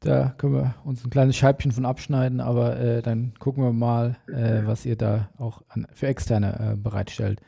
Da 0.00 0.34
können 0.38 0.54
wir 0.54 0.74
uns 0.84 1.04
ein 1.04 1.10
kleines 1.10 1.36
Scheibchen 1.36 1.72
von 1.72 1.84
abschneiden, 1.84 2.40
aber 2.40 2.78
äh, 2.78 3.02
dann 3.02 3.34
gucken 3.38 3.62
wir 3.62 3.72
mal, 3.72 4.16
äh, 4.28 4.62
was 4.64 4.86
ihr 4.86 4.96
da 4.96 5.30
auch 5.36 5.62
an, 5.68 5.86
für 5.92 6.06
Externe 6.06 6.72
äh, 6.72 6.76
bereitstellt. 6.76 7.40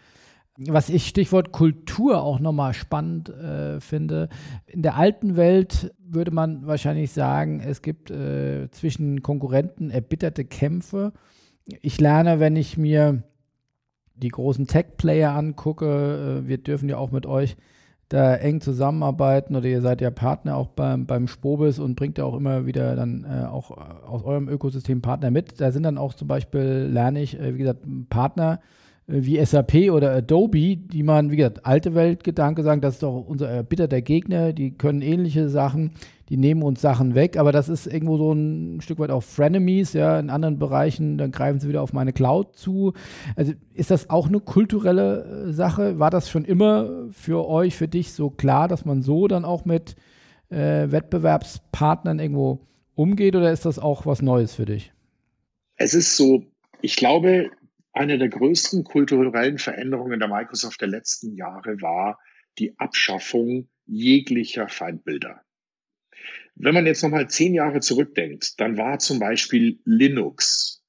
Was 0.59 0.91
ich 0.91 1.07
Stichwort 1.07 1.53
Kultur 1.53 2.23
auch 2.23 2.39
nochmal 2.39 2.75
spannend 2.75 3.31
äh, 3.31 3.81
finde. 3.81 4.29
In 4.67 4.83
der 4.83 4.97
alten 4.97 5.37
Welt 5.37 5.95
würde 5.99 6.31
man 6.31 6.67
wahrscheinlich 6.67 7.13
sagen, 7.13 7.61
es 7.61 7.81
gibt 7.81 8.11
äh, 8.11 8.71
zwischen 8.71 9.23
Konkurrenten 9.23 9.91
erbitterte 9.91 10.45
Kämpfe 10.45 11.15
ich 11.67 12.01
lerne, 12.01 12.41
wenn 12.41 12.57
ich 12.57 12.77
mir 12.77 13.23
die 14.15 14.29
großen 14.29 14.67
Tech-Player 14.67 15.33
angucke, 15.33 16.43
äh, 16.45 16.49
wir 16.49 16.59
dürfen 16.59 16.89
ja 16.89 16.97
auch 16.97 17.11
mit 17.11 17.27
euch 17.27 17.57
da 18.13 18.35
eng 18.35 18.61
zusammenarbeiten 18.61 19.57
oder 19.57 19.67
ihr 19.67 19.81
seid 19.81 20.03
ja 20.03 20.11
Partner 20.11 20.57
auch 20.57 20.69
beim, 20.69 21.07
beim 21.07 21.29
Spobis 21.29 21.79
und 21.79 21.97
bringt 21.97 22.19
ja 22.19 22.25
auch 22.25 22.37
immer 22.37 22.67
wieder 22.67 22.95
dann 22.95 23.25
äh, 23.25 23.47
auch 23.47 23.71
aus 23.71 24.23
eurem 24.23 24.49
Ökosystem 24.49 25.01
Partner 25.01 25.31
mit. 25.31 25.61
Da 25.61 25.73
sind 25.73 25.85
dann 25.85 25.97
auch 25.97 26.13
zum 26.13 26.29
Beispiel, 26.29 26.89
lerne 26.93 27.23
ich, 27.23 27.39
äh, 27.41 27.55
wie 27.55 27.59
gesagt, 27.59 27.81
Partner 28.11 28.61
äh, 29.07 29.25
wie 29.25 29.43
SAP 29.43 29.91
oder 29.91 30.15
Adobe, 30.15 30.77
die 30.77 31.03
man, 31.03 31.31
wie 31.31 31.37
gesagt, 31.37 31.65
alte 31.65 31.95
Weltgedanke 31.95 32.63
sagen, 32.63 32.83
das 32.83 32.95
ist 32.95 33.03
doch 33.03 33.25
unser 33.27 33.49
erbitterter 33.49 34.03
Gegner, 34.03 34.53
die 34.53 34.73
können 34.73 35.01
ähnliche 35.01 35.49
Sachen, 35.49 35.93
die 36.33 36.39
nehmen 36.39 36.63
uns 36.63 36.81
Sachen 36.81 37.15
weg, 37.15 37.37
aber 37.37 37.53
das 37.53 37.69
ist 37.69 37.87
irgendwo 37.87 38.17
so 38.17 38.33
ein 38.33 38.81
Stück 38.81 38.99
weit 38.99 39.11
auch 39.11 39.23
Frenemies, 39.23 39.93
ja, 39.93 40.19
in 40.19 40.31
anderen 40.31 40.59
Bereichen, 40.59 41.19
dann 41.19 41.31
greifen 41.31 41.61
sie 41.61 41.69
wieder 41.69 41.83
auf 41.83 41.93
meine 41.93 42.15
Cloud 42.15 42.57
zu. 42.57 42.95
Also 43.37 43.53
ist 43.75 43.91
das 43.91 44.09
auch 44.09 44.29
eine 44.29 44.41
kulturelle 44.41 45.49
äh, 45.49 45.53
Sache? 45.53 45.99
War 45.99 46.09
das 46.09 46.31
schon 46.31 46.47
immer 46.47 47.11
für 47.11 47.47
euch, 47.47 47.77
für 47.77 47.87
dich 47.87 48.15
so 48.15 48.31
klar, 48.31 48.67
dass 48.67 48.87
man 48.87 49.03
so 49.03 49.29
dann 49.29 49.45
auch 49.45 49.67
mit 49.67 49.95
äh, 50.49 50.91
Wettbewerbspartnern 50.91 52.19
irgendwo 52.19 52.61
umgeht 52.95 53.37
oder 53.37 53.53
ist 53.53 53.67
das 53.67 53.79
auch 53.79 54.07
was 54.07 54.23
Neues 54.23 54.55
für 54.55 54.65
dich? 54.65 54.91
Es 55.77 55.93
ist 55.93 56.17
so, 56.17 56.47
ich 56.81 56.97
glaube, 56.97 57.51
eine 57.93 58.17
der 58.17 58.31
größten 58.31 58.85
kulturellen 58.85 59.59
Veränderungen 59.59 60.19
der 60.19 60.31
Microsoft 60.31 60.81
der 60.81 60.89
letzten 60.89 61.37
Jahre 61.37 61.83
war 61.83 62.19
die 62.59 62.79
Abschaffung 62.79 63.69
jeglicher 63.85 64.69
Feindbilder. 64.69 65.43
Wenn 66.55 66.75
man 66.75 66.87
jetzt 66.87 67.03
nochmal 67.03 67.29
zehn 67.29 67.55
Jahre 67.55 67.81
zurückdenkt, 67.81 68.61
dann 68.61 68.77
war 68.77 68.99
zum 68.99 69.19
Beispiel 69.19 69.81
Linux 69.85 70.83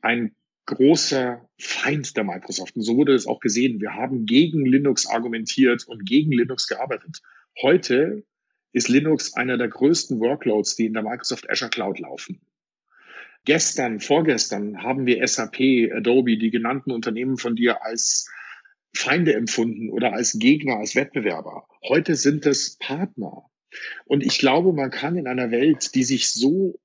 ein 0.00 0.34
großer 0.66 1.48
Feind 1.58 2.16
der 2.16 2.24
Microsoft. 2.24 2.76
Und 2.76 2.82
so 2.82 2.96
wurde 2.96 3.14
es 3.14 3.26
auch 3.26 3.40
gesehen. 3.40 3.80
Wir 3.80 3.94
haben 3.94 4.26
gegen 4.26 4.64
Linux 4.64 5.06
argumentiert 5.06 5.86
und 5.86 6.04
gegen 6.06 6.32
Linux 6.32 6.66
gearbeitet. 6.66 7.20
Heute 7.62 8.24
ist 8.72 8.88
Linux 8.88 9.34
einer 9.34 9.56
der 9.56 9.68
größten 9.68 10.18
Workloads, 10.20 10.76
die 10.76 10.86
in 10.86 10.94
der 10.94 11.02
Microsoft 11.02 11.48
Azure 11.48 11.70
Cloud 11.70 11.98
laufen. 12.00 12.40
Gestern, 13.44 14.00
vorgestern 14.00 14.82
haben 14.82 15.06
wir 15.06 15.26
SAP, 15.26 15.92
Adobe, 15.94 16.38
die 16.38 16.50
genannten 16.50 16.90
Unternehmen 16.90 17.36
von 17.36 17.56
dir 17.56 17.84
als 17.84 18.26
Feinde 18.96 19.34
empfunden 19.34 19.90
oder 19.90 20.12
als 20.14 20.38
Gegner, 20.38 20.76
als 20.78 20.96
Wettbewerber. 20.96 21.68
Heute 21.88 22.16
sind 22.16 22.46
es 22.46 22.78
Partner. 22.78 23.44
Und 24.06 24.24
ich 24.24 24.38
glaube, 24.38 24.72
man 24.72 24.90
kann 24.90 25.16
in 25.16 25.26
einer 25.26 25.50
Welt, 25.50 25.94
die 25.94 26.04
sich 26.04 26.32
so 26.32 26.78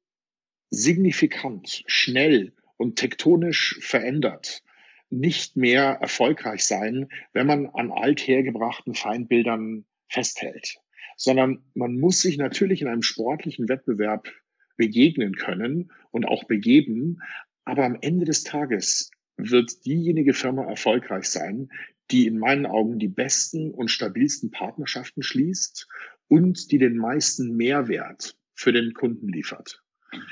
signifikant, 0.70 1.84
schnell 1.88 2.54
und 2.78 2.98
tektonisch 2.98 3.78
verändert, 3.82 4.64
nicht 5.10 5.58
mehr 5.58 5.98
erfolgreich 6.02 6.64
sein, 6.64 7.10
wenn 7.34 7.48
man 7.48 7.68
an 7.68 7.92
althergebrachten 7.92 8.94
Feindbildern 8.94 9.86
festhält, 10.08 10.78
sondern 11.18 11.64
man 11.74 12.00
muss 12.00 12.22
sich 12.22 12.38
natürlich 12.38 12.82
in 12.82 12.88
einem 12.88 13.02
sportlichen 13.02 13.70
Wettbewerb 13.70 14.32
begegnen 14.78 15.36
können 15.36 15.92
und 16.12 16.26
auch 16.26 16.46
begeben, 16.46 17.20
aber 17.66 17.86
am 17.86 17.98
Ende 18.02 18.26
des 18.26 18.44
Tages 18.44 19.12
wird 19.38 19.86
diejenige 19.86 20.34
Firma 20.34 20.66
erfolgreich 20.66 21.26
sein, 21.26 21.70
die 22.12 22.28
in 22.28 22.40
meinen 22.40 22.66
Augen 22.66 23.00
die 23.00 23.08
besten 23.08 23.72
und 23.72 23.90
stabilsten 23.90 24.52
Partnerschaften 24.52 25.22
schließt 25.22 25.88
und 26.30 26.72
die 26.72 26.78
den 26.78 26.98
meisten 26.98 27.58
Mehrwert 27.58 28.38
für 28.56 28.72
den 28.72 28.94
Kunden 28.94 29.28
liefert. 29.28 29.84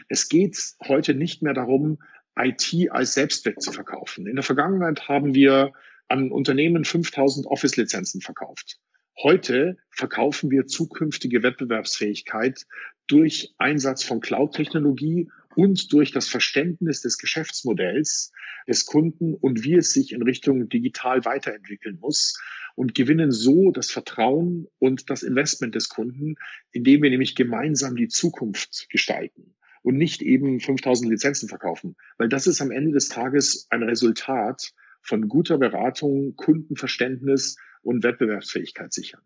Es 0.07 0.29
geht 0.29 0.57
heute 0.87 1.13
nicht 1.13 1.41
mehr 1.41 1.53
darum, 1.53 1.97
IT 2.39 2.73
als 2.91 3.13
Selbstzweck 3.13 3.59
zu 3.61 3.71
verkaufen. 3.71 4.27
In 4.27 4.35
der 4.35 4.43
Vergangenheit 4.43 5.07
haben 5.09 5.33
wir 5.33 5.73
an 6.07 6.31
Unternehmen 6.31 6.85
5000 6.85 7.47
Office-Lizenzen 7.47 8.21
verkauft. 8.21 8.79
Heute 9.21 9.77
verkaufen 9.89 10.51
wir 10.51 10.67
zukünftige 10.67 11.41
Wettbewerbsfähigkeit 11.41 12.65
durch 13.07 13.53
Einsatz 13.57 14.03
von 14.03 14.19
Cloud-Technologie 14.21 15.29
und 15.57 15.91
durch 15.91 16.11
das 16.11 16.29
Verständnis 16.29 17.01
des 17.01 17.17
Geschäftsmodells 17.17 18.31
des 18.67 18.85
Kunden 18.85 19.33
und 19.33 19.63
wie 19.63 19.73
es 19.73 19.91
sich 19.91 20.13
in 20.13 20.21
Richtung 20.21 20.69
digital 20.69 21.25
weiterentwickeln 21.25 21.97
muss 21.99 22.39
und 22.75 22.93
gewinnen 22.93 23.31
so 23.31 23.71
das 23.71 23.89
Vertrauen 23.89 24.67
und 24.77 25.09
das 25.09 25.23
Investment 25.23 25.73
des 25.73 25.89
Kunden, 25.89 26.35
indem 26.71 27.01
wir 27.01 27.09
nämlich 27.09 27.33
gemeinsam 27.33 27.95
die 27.95 28.07
Zukunft 28.07 28.87
gestalten 28.91 29.55
und 29.81 29.97
nicht 29.97 30.21
eben 30.21 30.59
5000 30.59 31.09
Lizenzen 31.09 31.49
verkaufen, 31.49 31.95
weil 32.19 32.29
das 32.29 32.45
ist 32.45 32.61
am 32.61 32.69
Ende 32.69 32.91
des 32.91 33.09
Tages 33.09 33.65
ein 33.71 33.81
Resultat 33.81 34.73
von 35.01 35.27
guter 35.27 35.57
Beratung, 35.57 36.35
Kundenverständnis 36.35 37.57
und 37.81 38.03
Wettbewerbsfähigkeit 38.03 38.93
sichern. 38.93 39.21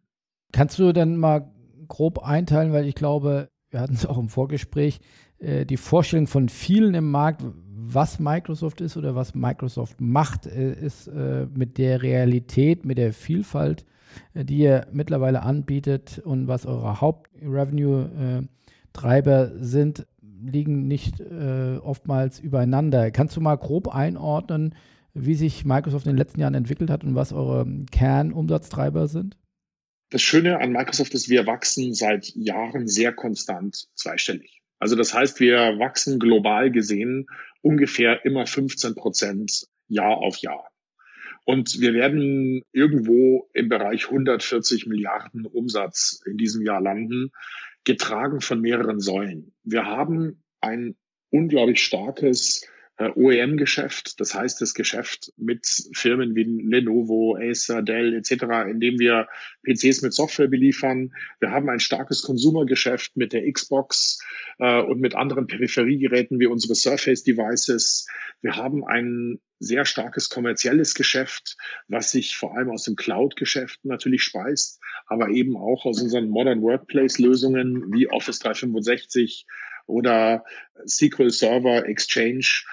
Kannst 0.53 0.79
du 0.79 0.93
denn 0.93 1.17
mal 1.17 1.53
grob 1.89 2.19
einteilen, 2.19 2.71
weil 2.71 2.87
ich 2.87 2.95
glaube, 2.95 3.49
wir 3.69 3.81
hatten 3.81 3.95
es 3.95 4.05
auch 4.05 4.17
im 4.17 4.29
Vorgespräch, 4.29 5.01
äh, 5.41 5.65
die 5.65 5.77
Vorstellung 5.77 6.27
von 6.27 6.49
vielen 6.49 6.93
im 6.93 7.11
Markt, 7.11 7.43
was 7.93 8.19
Microsoft 8.19 8.81
ist 8.81 8.97
oder 8.97 9.15
was 9.15 9.35
Microsoft 9.35 9.99
macht, 9.99 10.45
äh, 10.45 10.73
ist 10.73 11.07
äh, 11.07 11.47
mit 11.53 11.77
der 11.77 12.01
Realität, 12.01 12.85
mit 12.85 12.97
der 12.97 13.11
Vielfalt, 13.13 13.85
äh, 14.33 14.43
die 14.45 14.59
ihr 14.59 14.87
mittlerweile 14.91 15.43
anbietet 15.43 16.21
und 16.23 16.47
was 16.47 16.65
eure 16.65 17.01
Haupt-Revenue-Treiber 17.01 19.51
sind, 19.57 20.07
liegen 20.43 20.87
nicht 20.87 21.21
oftmals 21.21 22.39
übereinander. 22.39 23.11
Kannst 23.11 23.35
du 23.35 23.41
mal 23.41 23.57
grob 23.57 23.93
einordnen, 23.93 24.73
wie 25.13 25.35
sich 25.35 25.65
Microsoft 25.65 26.07
in 26.07 26.13
den 26.13 26.17
letzten 26.17 26.39
Jahren 26.39 26.55
entwickelt 26.55 26.89
hat 26.89 27.03
und 27.03 27.13
was 27.13 27.31
eure 27.31 27.67
Kernumsatztreiber 27.91 29.07
sind? 29.07 29.37
Das 30.09 30.23
Schöne 30.23 30.59
an 30.59 30.71
Microsoft 30.71 31.13
ist, 31.13 31.29
wir 31.29 31.45
wachsen 31.45 31.93
seit 31.93 32.33
Jahren 32.35 32.87
sehr 32.87 33.13
konstant 33.13 33.87
zweistellig. 33.93 34.60
Also 34.81 34.95
das 34.95 35.13
heißt, 35.13 35.39
wir 35.39 35.77
wachsen 35.77 36.17
global 36.17 36.71
gesehen 36.71 37.27
ungefähr 37.61 38.25
immer 38.25 38.47
15 38.47 38.95
Prozent 38.95 39.67
Jahr 39.87 40.17
auf 40.17 40.37
Jahr. 40.37 40.71
Und 41.45 41.79
wir 41.79 41.93
werden 41.93 42.63
irgendwo 42.71 43.47
im 43.53 43.69
Bereich 43.69 44.05
140 44.05 44.87
Milliarden 44.87 45.45
Umsatz 45.45 46.23
in 46.25 46.35
diesem 46.37 46.65
Jahr 46.65 46.81
landen, 46.81 47.31
getragen 47.83 48.41
von 48.41 48.59
mehreren 48.59 48.99
Säulen. 48.99 49.53
Wir 49.63 49.85
haben 49.85 50.43
ein 50.61 50.95
unglaublich 51.29 51.83
starkes 51.83 52.67
OEM-Geschäft, 53.09 54.19
das 54.19 54.33
heißt 54.33 54.61
das 54.61 54.73
Geschäft 54.73 55.31
mit 55.37 55.65
Firmen 55.93 56.35
wie 56.35 56.43
Lenovo, 56.43 57.37
Acer, 57.39 57.81
Dell 57.81 58.13
etc., 58.13 58.43
indem 58.69 58.99
wir 58.99 59.27
PCs 59.63 60.01
mit 60.01 60.13
Software 60.13 60.47
beliefern. 60.47 61.13
Wir 61.39 61.51
haben 61.51 61.69
ein 61.69 61.79
starkes 61.79 62.21
Consumer-Geschäft 62.21 63.15
mit 63.15 63.33
der 63.33 63.51
Xbox 63.51 64.19
äh, 64.59 64.81
und 64.81 64.99
mit 64.99 65.15
anderen 65.15 65.47
Peripheriegeräten 65.47 66.39
wie 66.39 66.47
unsere 66.47 66.75
Surface-Devices. 66.75 68.07
Wir 68.41 68.55
haben 68.55 68.85
ein 68.85 69.39
sehr 69.59 69.85
starkes 69.85 70.29
kommerzielles 70.29 70.95
Geschäft, 70.95 71.55
was 71.87 72.11
sich 72.11 72.35
vor 72.35 72.57
allem 72.57 72.71
aus 72.71 72.83
dem 72.83 72.95
Cloud-Geschäft 72.95 73.79
natürlich 73.83 74.23
speist, 74.23 74.79
aber 75.05 75.29
eben 75.29 75.55
auch 75.55 75.85
aus 75.85 76.01
unseren 76.01 76.29
Modern 76.29 76.61
Workplace-Lösungen 76.61 77.93
wie 77.93 78.09
Office 78.09 78.39
365, 78.39 79.45
oder 79.87 80.43
SQL 80.85 81.29
Server 81.29 81.85
Exchange. 81.87 82.63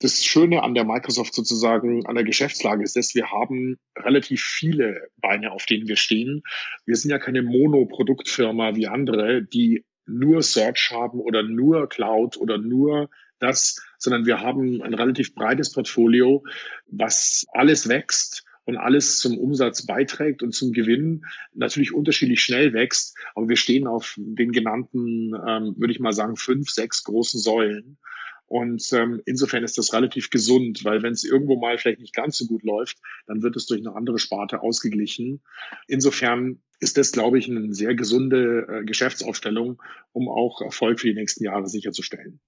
Das 0.00 0.24
Schöne 0.24 0.62
an 0.62 0.74
der 0.74 0.84
Microsoft 0.84 1.34
sozusagen, 1.34 2.06
an 2.06 2.14
der 2.14 2.24
Geschäftslage 2.24 2.84
ist, 2.84 2.94
dass 2.94 3.14
wir 3.14 3.30
haben 3.30 3.78
relativ 3.96 4.42
viele 4.42 5.08
Beine, 5.16 5.50
auf 5.50 5.66
denen 5.66 5.88
wir 5.88 5.96
stehen. 5.96 6.42
Wir 6.86 6.94
sind 6.94 7.10
ja 7.10 7.18
keine 7.18 7.42
Monoproduktfirma 7.42 8.76
wie 8.76 8.86
andere, 8.86 9.42
die 9.42 9.84
nur 10.06 10.42
Search 10.42 10.90
haben 10.92 11.20
oder 11.20 11.42
nur 11.42 11.88
Cloud 11.88 12.36
oder 12.36 12.58
nur 12.58 13.10
das, 13.40 13.80
sondern 13.98 14.26
wir 14.26 14.40
haben 14.40 14.82
ein 14.82 14.94
relativ 14.94 15.34
breites 15.34 15.72
Portfolio, 15.72 16.44
was 16.86 17.46
alles 17.52 17.88
wächst 17.88 18.44
und 18.68 18.76
alles 18.76 19.18
zum 19.18 19.38
Umsatz 19.38 19.86
beiträgt 19.86 20.42
und 20.42 20.52
zum 20.52 20.74
Gewinn 20.74 21.24
natürlich 21.54 21.94
unterschiedlich 21.94 22.42
schnell 22.42 22.74
wächst. 22.74 23.16
Aber 23.34 23.48
wir 23.48 23.56
stehen 23.56 23.86
auf 23.86 24.14
den 24.18 24.52
genannten, 24.52 25.32
ähm, 25.34 25.74
würde 25.78 25.90
ich 25.90 26.00
mal 26.00 26.12
sagen, 26.12 26.36
fünf, 26.36 26.68
sechs 26.68 27.02
großen 27.02 27.40
Säulen. 27.40 27.96
Und 28.44 28.86
ähm, 28.92 29.22
insofern 29.24 29.64
ist 29.64 29.78
das 29.78 29.94
relativ 29.94 30.28
gesund, 30.28 30.84
weil 30.84 31.02
wenn 31.02 31.14
es 31.14 31.24
irgendwo 31.24 31.58
mal 31.58 31.78
vielleicht 31.78 32.00
nicht 32.00 32.14
ganz 32.14 32.36
so 32.36 32.44
gut 32.44 32.62
läuft, 32.62 32.98
dann 33.26 33.42
wird 33.42 33.56
es 33.56 33.64
durch 33.64 33.80
eine 33.80 33.96
andere 33.96 34.18
Sparte 34.18 34.60
ausgeglichen. 34.60 35.40
Insofern 35.86 36.60
ist 36.78 36.98
das, 36.98 37.10
glaube 37.12 37.38
ich, 37.38 37.48
eine 37.48 37.72
sehr 37.72 37.94
gesunde 37.94 38.66
äh, 38.68 38.84
Geschäftsaufstellung, 38.84 39.82
um 40.12 40.28
auch 40.28 40.60
Erfolg 40.60 41.00
für 41.00 41.08
die 41.08 41.14
nächsten 41.14 41.42
Jahre 41.42 41.68
sicherzustellen. 41.68 42.38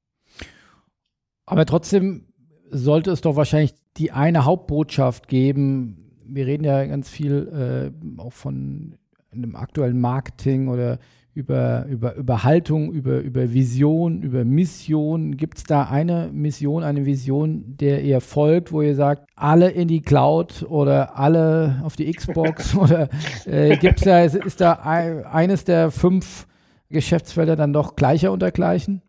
Aber 1.46 1.64
trotzdem 1.64 2.26
sollte 2.68 3.10
es 3.10 3.22
doch 3.22 3.36
wahrscheinlich 3.36 3.72
die 3.96 4.12
eine 4.12 4.44
Hauptbotschaft 4.44 5.26
geben, 5.28 6.09
wir 6.32 6.46
reden 6.46 6.64
ja 6.64 6.84
ganz 6.86 7.08
viel 7.08 7.92
äh, 7.92 8.20
auch 8.20 8.32
von 8.32 8.94
einem 9.32 9.56
aktuellen 9.56 10.00
Marketing 10.00 10.68
oder 10.68 10.98
über, 11.32 11.86
über, 11.86 12.16
über 12.16 12.42
Haltung, 12.42 12.92
über, 12.92 13.20
über 13.20 13.52
Vision, 13.52 14.22
über 14.22 14.44
Mission. 14.44 15.36
Gibt 15.36 15.58
es 15.58 15.64
da 15.64 15.84
eine 15.84 16.30
Mission, 16.32 16.82
eine 16.82 17.06
Vision, 17.06 17.76
der 17.76 18.02
ihr 18.02 18.20
folgt, 18.20 18.72
wo 18.72 18.82
ihr 18.82 18.96
sagt, 18.96 19.28
alle 19.36 19.70
in 19.70 19.86
die 19.86 20.02
Cloud 20.02 20.66
oder 20.68 21.18
alle 21.18 21.80
auf 21.84 21.94
die 21.94 22.12
Xbox? 22.12 22.74
oder 22.76 23.08
äh, 23.46 23.76
gibt's 23.76 24.02
da, 24.02 24.24
ist, 24.24 24.34
ist 24.34 24.60
da 24.60 24.72
eines 24.72 25.64
der 25.64 25.90
fünf 25.90 26.46
Geschäftsfelder 26.90 27.54
dann 27.54 27.72
doch 27.72 27.94
gleicher 27.94 28.32
unter 28.32 28.50
gleichen? 28.50 29.00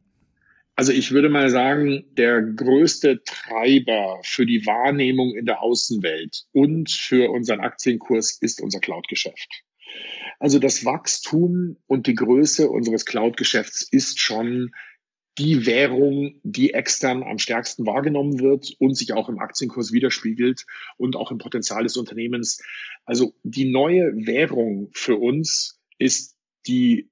Also 0.82 0.94
ich 0.94 1.12
würde 1.12 1.30
mal 1.30 1.52
sagen, 1.52 2.06
der 2.14 2.42
größte 2.42 3.22
Treiber 3.24 4.20
für 4.24 4.48
die 4.48 4.66
Wahrnehmung 4.66 5.36
in 5.36 5.46
der 5.46 5.62
Außenwelt 5.62 6.46
und 6.54 6.90
für 6.90 7.30
unseren 7.30 7.60
Aktienkurs 7.60 8.40
ist 8.42 8.60
unser 8.62 8.80
Cloud-Geschäft. 8.80 9.62
Also 10.40 10.58
das 10.58 10.84
Wachstum 10.84 11.78
und 11.86 12.08
die 12.08 12.16
Größe 12.16 12.68
unseres 12.68 13.06
Cloud-Geschäfts 13.06 13.88
ist 13.92 14.20
schon 14.20 14.72
die 15.38 15.68
Währung, 15.68 16.40
die 16.42 16.74
extern 16.74 17.22
am 17.22 17.38
stärksten 17.38 17.86
wahrgenommen 17.86 18.40
wird 18.40 18.74
und 18.80 18.96
sich 18.96 19.14
auch 19.14 19.30
im 19.30 19.38
Aktienkurs 19.38 19.94
widerspiegelt 19.94 20.66
und 20.98 21.16
auch 21.16 21.30
im 21.30 21.38
Potenzial 21.38 21.84
des 21.84 21.96
Unternehmens. 21.96 22.60
Also 23.06 23.36
die 23.44 23.72
neue 23.72 24.14
Währung 24.26 24.90
für 24.94 25.18
uns 25.18 25.80
ist 26.00 26.36
die 26.66 27.12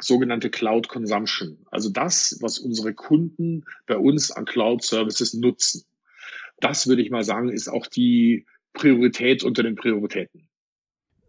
sogenannte 0.00 0.50
Cloud 0.50 0.88
Consumption. 0.88 1.58
Also 1.70 1.90
das, 1.90 2.38
was 2.40 2.58
unsere 2.58 2.94
Kunden 2.94 3.64
bei 3.86 3.96
uns 3.96 4.30
an 4.30 4.44
Cloud 4.44 4.82
Services 4.82 5.34
nutzen. 5.34 5.84
Das 6.60 6.86
würde 6.86 7.02
ich 7.02 7.10
mal 7.10 7.24
sagen, 7.24 7.48
ist 7.48 7.68
auch 7.68 7.86
die 7.86 8.46
Priorität 8.72 9.44
unter 9.44 9.62
den 9.62 9.76
Prioritäten. 9.76 10.48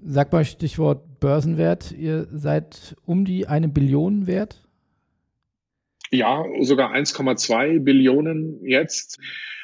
Sag 0.01 0.32
mal 0.32 0.45
Stichwort 0.45 1.19
Börsenwert. 1.19 1.91
Ihr 1.91 2.28
seid 2.32 2.95
um 3.06 3.25
die 3.25 3.47
eine 3.47 3.67
Billion 3.69 4.28
wert? 4.28 4.67
Ja, 6.12 6.45
sogar 6.62 6.93
1,2 6.93 7.80
Billionen 7.80 8.63
jetzt 8.65 9.19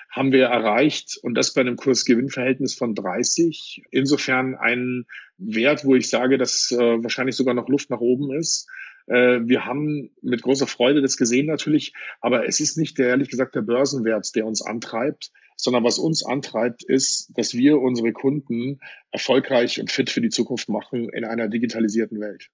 haben 0.10 0.34
wir 0.34 0.46
erreicht 0.48 1.18
und 1.22 1.36
das 1.36 1.54
bei 1.54 1.62
einem 1.62 1.78
Kursgewinnverhältnis 1.78 2.76
von 2.76 2.96
30. 2.96 3.84
Insofern 3.92 4.56
ein 4.56 5.06
Wert, 5.38 5.86
wo 5.86 5.96
ich 5.96 6.10
sage, 6.10 6.38
dass 6.38 6.72
äh, 6.72 7.04
wahrscheinlich 7.04 7.36
sogar 7.36 7.54
noch 7.54 7.70
Luft 7.70 7.90
nach 7.90 8.02
oben 8.02 8.34
ist. 8.34 8.70
Äh, 9.12 9.46
wir 9.46 9.66
haben 9.66 10.10
mit 10.22 10.42
großer 10.42 10.68
Freude 10.68 11.02
das 11.02 11.18
gesehen 11.18 11.48
natürlich, 11.48 11.94
aber 12.22 12.48
es 12.48 12.62
ist 12.62 12.78
nicht 12.78 12.98
der, 12.98 13.10
ehrlich 13.10 13.30
gesagt, 13.30 13.56
der 13.56 13.62
Börsenwert, 13.62 14.34
der 14.36 14.46
uns 14.46 14.62
antreibt, 14.62 15.32
sondern 15.58 15.84
was 15.84 16.00
uns 16.00 16.24
antreibt, 16.26 16.84
ist, 16.84 17.30
dass 17.38 17.54
wir 17.54 17.82
unsere 17.82 18.14
Kunden 18.14 18.80
erfolgreich 19.12 19.82
und 19.82 19.92
fit 19.92 20.10
für 20.10 20.22
die 20.22 20.30
Zukunft 20.30 20.70
machen 20.70 21.10
in 21.10 21.26
einer 21.26 21.50
digitalisierten 21.50 22.22
Welt. 22.22 22.48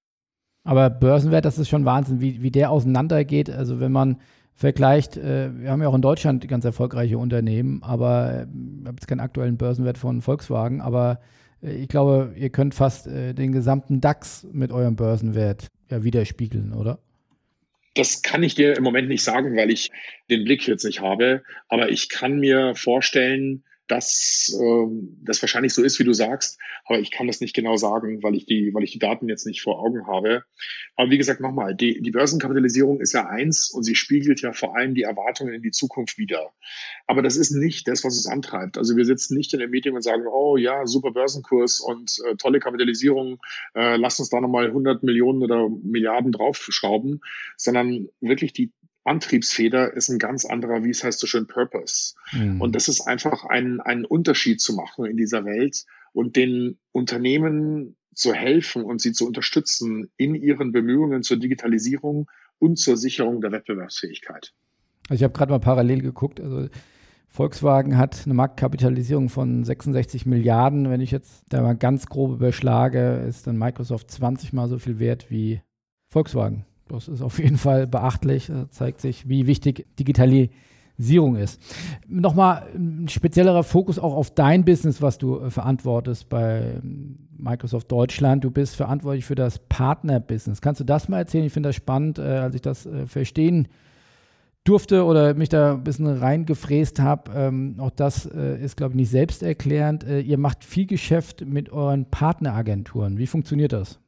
Aber 0.63 0.89
Börsenwert, 0.89 1.45
das 1.45 1.59
ist 1.59 1.69
schon 1.69 1.85
Wahnsinn, 1.85 2.21
wie, 2.21 2.41
wie 2.41 2.51
der 2.51 2.71
auseinandergeht. 2.71 3.51
Also 3.51 3.79
wenn 3.79 3.91
man 3.91 4.19
vergleicht, 4.55 5.15
äh, 5.15 5.51
wir 5.55 5.69
haben 5.69 5.83
ja 5.83 5.89
auch 5.89 5.95
in 5.95 6.01
Deutschland 6.01 6.47
ganz 6.47 6.65
erfolgreiche 6.65 7.19
Unternehmen, 7.19 7.83
aber 7.83 8.31
äh, 8.31 8.47
ich 8.81 8.87
habe 8.87 8.95
jetzt 8.95 9.07
keinen 9.07 9.19
aktuellen 9.19 9.57
Börsenwert 9.57 9.99
von 9.99 10.21
Volkswagen, 10.21 10.81
aber 10.81 11.19
ich 11.61 11.87
glaube, 11.87 12.33
ihr 12.35 12.49
könnt 12.49 12.75
fast 12.75 13.07
äh, 13.07 13.33
den 13.33 13.51
gesamten 13.51 14.01
DAX 14.01 14.45
mit 14.51 14.71
eurem 14.71 14.95
Börsenwert 14.95 15.67
ja, 15.89 16.03
widerspiegeln, 16.03 16.73
oder? 16.73 16.99
Das 17.95 18.21
kann 18.21 18.43
ich 18.43 18.53
dir 18.53 18.77
im 18.77 18.83
Moment 18.83 19.09
nicht 19.09 19.23
sagen, 19.23 19.55
weil 19.57 19.71
ich 19.71 19.89
den 20.29 20.43
Blick 20.43 20.67
jetzt 20.67 20.83
nicht 20.83 21.01
habe. 21.01 21.41
Aber 21.67 21.89
ich 21.89 22.09
kann 22.09 22.39
mir 22.39 22.75
vorstellen, 22.75 23.63
dass 23.87 24.55
äh, 24.59 24.87
das 25.23 25.41
wahrscheinlich 25.41 25.73
so 25.73 25.83
ist, 25.83 25.99
wie 25.99 26.03
du 26.03 26.13
sagst, 26.13 26.59
aber 26.85 26.99
ich 26.99 27.11
kann 27.11 27.27
das 27.27 27.41
nicht 27.41 27.55
genau 27.55 27.77
sagen, 27.77 28.21
weil 28.23 28.35
ich 28.35 28.45
die, 28.45 28.73
weil 28.73 28.83
ich 28.83 28.91
die 28.91 28.99
Daten 28.99 29.29
jetzt 29.29 29.45
nicht 29.45 29.61
vor 29.61 29.79
Augen 29.79 30.07
habe. 30.07 30.43
Aber 30.95 31.09
wie 31.09 31.17
gesagt, 31.17 31.41
nochmal, 31.41 31.75
die, 31.75 32.01
die 32.01 32.11
Börsenkapitalisierung 32.11 32.99
ist 32.99 33.13
ja 33.13 33.27
eins 33.27 33.69
und 33.69 33.83
sie 33.83 33.95
spiegelt 33.95 34.41
ja 34.41 34.53
vor 34.53 34.75
allem 34.75 34.95
die 34.95 35.03
Erwartungen 35.03 35.53
in 35.53 35.61
die 35.61 35.71
Zukunft 35.71 36.17
wider. 36.17 36.51
Aber 37.05 37.21
das 37.21 37.37
ist 37.37 37.51
nicht 37.51 37.87
das, 37.87 38.03
was 38.03 38.15
uns 38.15 38.27
antreibt. 38.27 38.77
Also 38.77 38.95
wir 38.95 39.05
sitzen 39.05 39.35
nicht 39.35 39.53
in 39.53 39.61
einem 39.61 39.71
Meeting 39.71 39.95
und 39.95 40.01
sagen, 40.01 40.23
oh 40.27 40.57
ja, 40.57 40.85
super 40.85 41.11
Börsenkurs 41.11 41.79
und 41.79 42.17
äh, 42.25 42.35
tolle 42.35 42.59
Kapitalisierung, 42.59 43.39
äh, 43.75 43.97
lass 43.97 44.19
uns 44.19 44.29
da 44.29 44.41
nochmal 44.41 44.67
100 44.67 45.03
Millionen 45.03 45.43
oder 45.43 45.69
Milliarden 45.69 46.31
draufschrauben, 46.31 47.21
sondern 47.55 48.09
wirklich 48.19 48.53
die 48.53 48.71
Antriebsfeder 49.07 49.93
ist 49.93 50.09
ein 50.09 50.19
ganz 50.19 50.45
anderer, 50.45 50.83
wie 50.83 50.89
es 50.89 51.03
heißt 51.03 51.19
so 51.19 51.27
schön, 51.27 51.47
Purpose. 51.47 52.15
Mhm. 52.33 52.61
Und 52.61 52.75
das 52.75 52.87
ist 52.87 53.01
einfach 53.01 53.45
ein, 53.45 53.79
ein 53.79 54.05
Unterschied 54.05 54.61
zu 54.61 54.73
machen 54.73 55.05
in 55.05 55.17
dieser 55.17 55.45
Welt 55.45 55.85
und 56.13 56.35
den 56.35 56.77
Unternehmen 56.91 57.95
zu 58.13 58.33
helfen 58.33 58.83
und 58.83 59.01
sie 59.01 59.13
zu 59.13 59.25
unterstützen 59.27 60.09
in 60.17 60.35
ihren 60.35 60.71
Bemühungen 60.71 61.23
zur 61.23 61.37
Digitalisierung 61.37 62.29
und 62.59 62.77
zur 62.77 62.97
Sicherung 62.97 63.41
der 63.41 63.51
Wettbewerbsfähigkeit. 63.51 64.53
Also 65.09 65.21
ich 65.21 65.23
habe 65.23 65.33
gerade 65.33 65.51
mal 65.51 65.59
parallel 65.59 66.01
geguckt, 66.01 66.41
also 66.41 66.67
Volkswagen 67.29 67.97
hat 67.97 68.23
eine 68.25 68.33
Marktkapitalisierung 68.33 69.29
von 69.29 69.63
66 69.63 70.25
Milliarden. 70.25 70.89
Wenn 70.89 71.01
ich 71.01 71.11
jetzt 71.11 71.43
da 71.49 71.61
mal 71.61 71.75
ganz 71.75 72.07
grob 72.07 72.31
überschlage, 72.31 73.23
ist 73.27 73.45
dann 73.45 73.57
Microsoft 73.57 74.09
20 74.09 74.53
mal 74.53 74.67
so 74.67 74.79
viel 74.79 74.97
wert 74.97 75.29
wie 75.29 75.61
Volkswagen. 76.09 76.65
Das 76.89 77.07
ist 77.07 77.21
auf 77.21 77.39
jeden 77.39 77.57
Fall 77.57 77.87
beachtlich, 77.87 78.49
äh, 78.49 78.69
zeigt 78.69 79.01
sich, 79.01 79.27
wie 79.27 79.47
wichtig 79.47 79.85
Digitalisierung 79.99 81.35
ist. 81.35 81.61
Nochmal 82.07 82.67
ein 82.75 83.07
speziellerer 83.07 83.63
Fokus 83.63 83.99
auch 83.99 84.15
auf 84.15 84.31
dein 84.31 84.65
Business, 84.65 85.01
was 85.01 85.17
du 85.17 85.39
äh, 85.39 85.49
verantwortest 85.49 86.29
bei 86.29 86.79
ähm, 86.83 87.27
Microsoft 87.37 87.91
Deutschland. 87.91 88.43
Du 88.43 88.51
bist 88.51 88.75
verantwortlich 88.75 89.25
für 89.25 89.35
das 89.35 89.59
Partner-Business. 89.59 90.61
Kannst 90.61 90.81
du 90.81 90.85
das 90.85 91.09
mal 91.09 91.19
erzählen? 91.19 91.45
Ich 91.45 91.53
finde 91.53 91.69
das 91.69 91.75
spannend, 91.75 92.19
äh, 92.19 92.23
als 92.23 92.55
ich 92.55 92.61
das 92.61 92.87
verstehen 93.05 93.67
durfte 94.63 95.05
oder 95.05 95.33
mich 95.33 95.47
da 95.47 95.75
ein 95.75 95.83
bisschen 95.83 96.07
reingefräst 96.07 96.99
habe. 96.99 97.31
Ähm, 97.33 97.75
auch 97.79 97.91
das 97.91 98.25
ist, 98.25 98.75
glaube 98.75 98.91
ich, 98.91 98.97
nicht 98.97 99.09
selbsterklärend. 99.11 100.03
ihr 100.03 100.37
macht 100.37 100.65
viel 100.65 100.85
Geschäft 100.85 101.45
mit 101.45 101.71
euren 101.71 102.03
Partneragenturen. 102.09 103.17
Wie 103.17 103.27
funktioniert 103.27 103.71
das? 103.71 104.01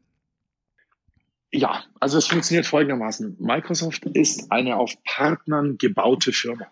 Ja, 1.51 1.83
also 1.99 2.17
es 2.17 2.27
funktioniert 2.27 2.67
folgendermaßen. 2.67 3.38
Microsoft 3.39 4.05
ist 4.05 4.51
eine 4.51 4.77
auf 4.77 4.93
Partnern 5.03 5.77
gebaute 5.77 6.31
Firma. 6.31 6.67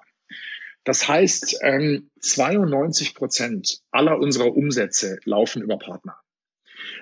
Das 0.84 1.08
heißt, 1.08 1.60
92 2.22 3.08
ähm, 3.08 3.14
Prozent 3.16 3.82
aller 3.92 4.20
unserer 4.20 4.56
Umsätze 4.56 5.20
laufen 5.26 5.62
über 5.62 5.78
Partner. 5.78 6.18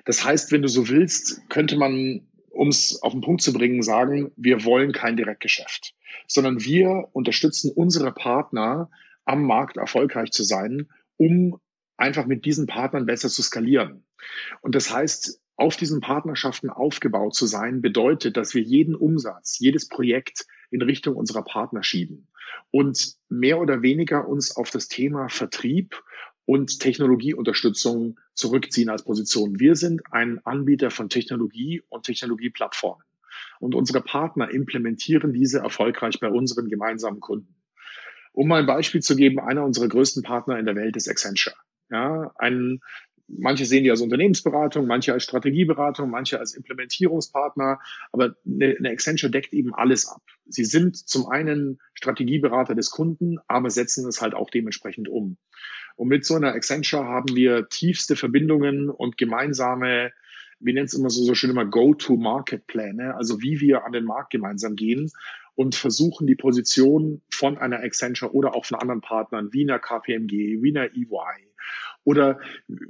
Das 0.06 0.24
heißt, 0.24 0.52
wenn 0.52 0.62
du 0.62 0.68
so 0.68 0.88
willst, 0.88 1.48
könnte 1.50 1.76
man, 1.76 2.28
um 2.50 2.70
es 2.70 3.02
auf 3.04 3.12
den 3.12 3.22
Punkt 3.22 3.42
zu 3.42 3.54
bringen, 3.54 3.84
sagen, 3.84 4.32
wir 4.38 4.64
wollen 4.64 4.92
kein 4.92 5.18
Direktgeschäft, 5.18 5.94
sondern 6.28 6.64
wir 6.64 7.10
unterstützen 7.12 7.72
unsere 7.76 8.12
Partner, 8.12 8.90
am 9.26 9.44
Markt 9.44 9.78
erfolgreich 9.78 10.32
zu 10.32 10.44
sein, 10.44 10.88
um 11.18 11.60
einfach 11.98 12.26
mit 12.26 12.46
diesen 12.46 12.68
Partnern 12.68 13.06
besser 13.06 13.30
zu 13.30 13.42
skalieren. 13.42 14.06
Und 14.62 14.76
das 14.76 14.92
heißt, 14.92 15.42
auf 15.58 15.78
diesen 15.78 16.02
Partnerschaften 16.02 16.70
aufgebaut 16.70 17.36
zu 17.36 17.46
sein, 17.46 17.82
bedeutet, 17.82 18.38
dass 18.38 18.54
wir 18.54 18.62
jeden 18.62 18.96
Umsatz, 18.96 19.58
jedes 19.60 19.88
Projekt 19.88 20.46
in 20.70 20.82
Richtung 20.82 21.16
unserer 21.16 21.44
Partner 21.44 21.84
schieben 21.84 22.28
und 22.72 23.16
mehr 23.30 23.60
oder 23.60 23.82
weniger 23.82 24.28
uns 24.28 24.56
auf 24.56 24.70
das 24.70 24.88
Thema 24.88 25.30
Vertrieb 25.30 26.02
und 26.46 26.80
Technologieunterstützung 26.80 28.20
zurückziehen 28.34 28.90
als 28.90 29.04
Position. 29.04 29.60
Wir 29.60 29.76
sind 29.76 30.02
ein 30.12 30.40
Anbieter 30.46 30.92
von 30.92 31.10
Technologie 31.10 31.82
und 31.90 32.06
Technologieplattformen. 32.06 33.04
Und 33.60 33.76
unsere 33.76 34.02
Partner 34.02 34.52
implementieren 34.52 35.34
diese 35.34 35.60
erfolgreich 35.60 36.20
bei 36.20 36.30
unseren 36.30 36.68
gemeinsamen 36.68 37.20
Kunden. 37.20 37.56
Um 38.32 38.48
mal 38.50 38.60
ein 38.60 38.66
Beispiel 38.66 39.02
zu 39.02 39.16
geben, 39.16 39.40
einer 39.40 39.64
unserer 39.64 39.88
größten 39.88 40.24
Partner 40.24 40.60
in 40.60 40.66
der 40.66 40.76
Welt 40.76 40.96
ist 40.98 41.10
Accenture. 41.10 41.56
Ja, 41.90 42.34
ein 42.38 42.82
manche 43.28 43.66
sehen 43.66 43.84
die 43.84 43.92
als 43.92 44.02
Unternehmensberatung, 44.02 44.88
manche 44.88 45.14
als 45.14 45.24
Strategieberatung, 45.24 46.10
manche 46.10 46.40
als 46.40 46.54
Implementierungspartner, 46.54 47.80
aber 48.12 48.36
eine, 48.46 48.90
Accenture 48.90 49.32
deckt 49.32 49.54
eben 49.54 49.74
alles 49.74 50.08
ab. 50.08 50.22
Sie 50.48 50.66
sind 50.66 50.96
zum 50.96 51.28
einen 51.28 51.80
Strategieberater 51.94 52.76
des 52.76 52.92
Kunden, 52.92 53.38
aber 53.48 53.70
setzen 53.70 54.08
es 54.08 54.22
halt 54.22 54.34
auch 54.34 54.50
dementsprechend 54.50 55.10
um. 55.10 55.38
Und 55.96 56.10
mit 56.10 56.26
so 56.26 56.36
einer 56.36 56.54
Accenture 56.54 57.06
haben 57.06 57.36
wir 57.36 57.68
tiefste 57.70 58.16
Verbindungen 58.16 58.90
und 58.90 59.18
gemeinsame, 59.18 60.12
wie 60.60 60.74
nennt 60.74 60.88
es 60.88 60.94
immer 60.94 61.10
so, 61.10 61.24
so 61.24 61.36
schön 61.36 61.50
immer 61.50 61.66
Go-to-Market-Pläne, 61.66 63.16
also 63.16 63.42
wie 63.42 63.60
wir 63.60 63.86
an 63.86 63.92
den 63.92 64.06
Markt 64.06 64.32
gemeinsam 64.32 64.76
gehen 64.76 65.12
und 65.56 65.74
versuchen 65.74 66.28
die 66.28 66.36
Position 66.36 67.22
von 67.32 67.58
einer 67.58 67.80
Accenture 67.80 68.34
oder 68.34 68.56
auch 68.56 68.66
von 68.66 68.78
anderen 68.78 69.02
Partnern 69.02 69.50
wie 69.54 69.64
einer 69.64 69.80
KPMG, 69.80 70.62
wie 70.62 70.78
einer 70.78 70.92
EY 70.94 71.46
oder 72.06 72.40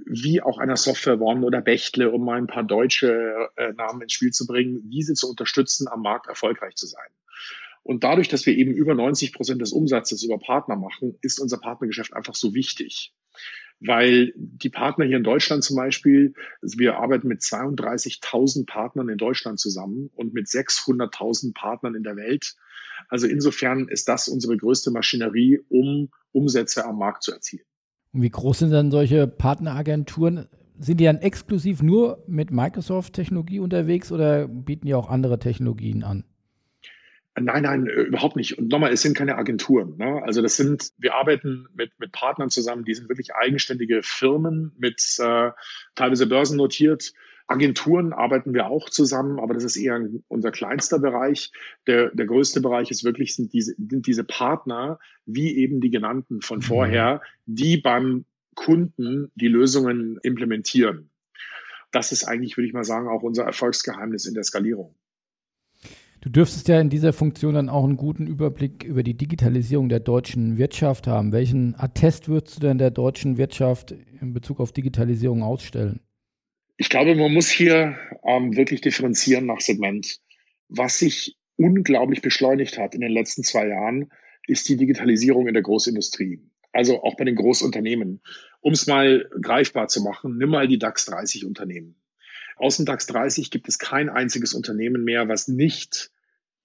wie 0.06 0.41
auch 0.41 0.60
einer 0.60 0.78
Software 0.78 1.19
One 1.19 1.43
oder 1.45 1.62
Bechtle, 1.62 2.12
um 2.12 2.23
mal 2.23 2.38
ein 2.38 2.47
paar 2.47 2.63
deutsche 2.63 3.49
äh, 3.56 3.73
Namen 3.73 4.04
ins 4.04 4.13
Spiel 4.13 4.32
zu 4.32 4.45
bringen, 4.45 4.89
diese 4.89 5.15
zu 5.15 5.28
unterstützen, 5.28 5.88
am 5.88 6.01
Markt 6.01 6.28
erfolgreich 6.28 6.75
zu 6.75 6.86
sein. 6.86 7.08
Und 7.82 8.04
dadurch, 8.04 8.28
dass 8.28 8.45
wir 8.45 8.56
eben 8.56 8.73
über 8.73 8.93
90 8.93 9.34
Prozent 9.34 9.62
des 9.62 9.71
Umsatzes 9.71 10.23
über 10.23 10.38
Partner 10.39 10.75
machen, 10.75 11.17
ist 11.21 11.39
unser 11.39 11.58
Partnergeschäft 11.60 12.13
einfach 12.13 12.36
so 12.36 12.54
wichtig. 12.54 13.13
weil 13.80 14.34
die 14.36 14.69
Partner 14.69 15.06
hier 15.06 15.17
in 15.17 15.23
Deutschland 15.23 15.63
zum 15.63 15.75
Beispiel, 15.75 16.34
wir 16.62 16.97
arbeiten 16.97 17.28
mit 17.28 17.41
32.000 17.41 18.65
Partnern 18.65 19.10
in 19.10 19.17
Deutschland 19.17 19.60
zusammen 19.60 20.10
und 20.15 20.34
mit 20.34 20.47
600.000 20.47 21.54
Partnern 21.54 21.95
in 21.95 22.04
der 22.04 22.15
Welt. 22.15 22.56
Also 23.10 23.28
insofern 23.28 23.88
ist 23.89 24.08
das 24.08 24.28
unsere 24.28 24.58
größte 24.58 24.91
Maschinerie, 24.91 25.60
um 25.69 26.10
Umsätze 26.32 26.86
am 26.86 26.97
Markt 26.97 27.23
zu 27.23 27.34
erzielen. 27.34 27.65
Und 28.15 28.21
wie 28.21 28.30
groß 28.30 28.60
sind 28.60 28.71
dann 28.71 28.91
solche 28.91 29.28
Partneragenturen? 29.28 30.47
Sind 30.80 31.01
die 31.01 31.04
dann 31.04 31.17
exklusiv 31.17 31.84
nur 31.84 32.23
mit 32.28 32.49
Microsoft-Technologie 32.49 33.60
unterwegs 33.60 34.10
oder 34.10 34.47
bieten 34.47 34.88
die 34.88 34.93
auch 34.93 35.10
andere 35.10 35.38
Technologien 35.38 36.01
an? 36.04 36.23
Nein, 37.38 37.63
nein, 37.63 37.88
äh, 37.88 38.04
überhaupt 38.04 38.38
nicht. 38.38 38.58
Und 38.58 38.69
nochmal, 38.69 38.93
es 38.93 39.01
sind 39.01 39.17
keine 39.17 39.36
Agenturen. 39.36 39.97
Ne? 39.97 40.23
Also 40.23 40.41
das 40.41 40.56
sind, 40.56 40.91
wir 40.97 41.15
arbeiten 41.15 41.67
mit, 41.75 41.91
mit 41.99 42.13
Partnern 42.13 42.49
zusammen, 42.49 42.86
die 42.86 42.93
sind 42.93 43.10
wirklich 43.10 43.36
eigenständige 43.36 43.99
Firmen 44.01 44.71
mit 44.78 45.17
äh, 45.19 45.51
teilweise 45.95 46.25
börsennotiert. 46.25 47.12
Agenturen 47.47 48.12
arbeiten 48.12 48.53
wir 48.53 48.67
auch 48.67 48.89
zusammen, 48.89 49.39
aber 49.39 49.53
das 49.53 49.63
ist 49.63 49.77
eher 49.77 49.99
unser 50.27 50.51
kleinster 50.51 50.99
Bereich. 50.99 51.51
Der, 51.86 52.10
der 52.10 52.25
größte 52.25 52.60
Bereich 52.60 52.89
ist 52.89 53.03
wirklich, 53.03 53.36
sind 53.36 53.53
diese, 53.53 53.75
sind 53.77 54.08
diese 54.08 54.23
Partner, 54.23 54.99
wie 55.25 55.55
eben 55.58 55.79
die 55.79 55.91
genannten 55.91 56.41
von 56.41 56.58
mhm. 56.58 56.63
vorher, 56.63 57.21
die 57.45 57.77
beim 57.77 58.25
Kunden 58.55 59.31
die 59.36 59.47
Lösungen 59.47 60.17
implementieren. 60.23 61.12
Das 61.91 62.12
ist 62.12 62.23
eigentlich, 62.25 62.58
würde 62.58 62.67
ich 62.67 62.73
mal 62.73 62.84
sagen, 62.84 63.08
auch 63.08 63.21
unser 63.21 63.43
Erfolgsgeheimnis 63.43 64.25
in 64.25 64.34
der 64.34 64.43
Skalierung. 64.43 64.95
Du 66.21 66.31
dürftest 66.31 66.67
ja 66.67 66.81
in 66.81 66.89
dieser 66.89 67.13
Funktion 67.13 67.53
dann 67.53 67.69
auch 67.69 67.84
einen 67.84 67.97
guten 67.97 68.25
Überblick 68.25 68.84
über 68.84 69.03
die 69.03 69.13
Digitalisierung 69.13 69.89
der 69.89 69.99
deutschen 69.99 70.58
Wirtschaft 70.58 71.05
haben. 71.05 71.31
Welchen 71.31 71.75
Attest 71.75 72.27
würdest 72.27 72.58
du 72.58 72.62
denn 72.62 72.79
der 72.79 72.89
deutschen 72.89 73.38
Wirtschaft 73.38 73.91
in 73.91 74.34
Bezug 74.34 74.60
auf 74.60 74.71
Digitalisierung 74.71 75.43
ausstellen? 75.43 75.99
Ich 76.78 76.90
glaube, 76.90 77.16
man 77.16 77.34
muss 77.34 77.50
hier 77.50 77.98
ähm, 78.26 78.56
wirklich 78.56 78.82
differenzieren 78.82 79.46
nach 79.46 79.62
Segment. 79.62 80.20
Was 80.68 81.00
sich 81.00 81.38
unglaublich 81.58 82.22
beschleunigt 82.22 82.78
hat 82.78 82.96
in 82.96 83.02
den 83.02 83.12
letzten 83.12 83.44
zwei 83.44 83.68
Jahren, 83.68 84.12
ist 84.48 84.68
die 84.68 84.78
Digitalisierung 84.78 85.48
in 85.48 85.54
der 85.54 85.64
Großindustrie. 85.64 86.42
Also 86.74 87.02
auch 87.04 87.16
bei 87.16 87.24
den 87.24 87.36
Großunternehmen. 87.36 88.22
Um 88.60 88.74
es 88.74 88.88
mal 88.88 89.30
greifbar 89.42 89.88
zu 89.88 90.02
machen, 90.02 90.38
nimm 90.38 90.50
mal 90.50 90.68
die 90.68 90.78
DAX 90.78 91.06
30 91.06 91.46
Unternehmen. 91.46 91.96
Aus 92.58 92.78
dem 92.78 92.86
DAX 92.86 93.06
30 93.08 93.52
gibt 93.52 93.70
es 93.70 93.80
kein 93.80 94.10
einziges 94.10 94.54
Unternehmen 94.54 95.04
mehr, 95.04 95.30
was 95.30 95.48
nicht 95.48 96.12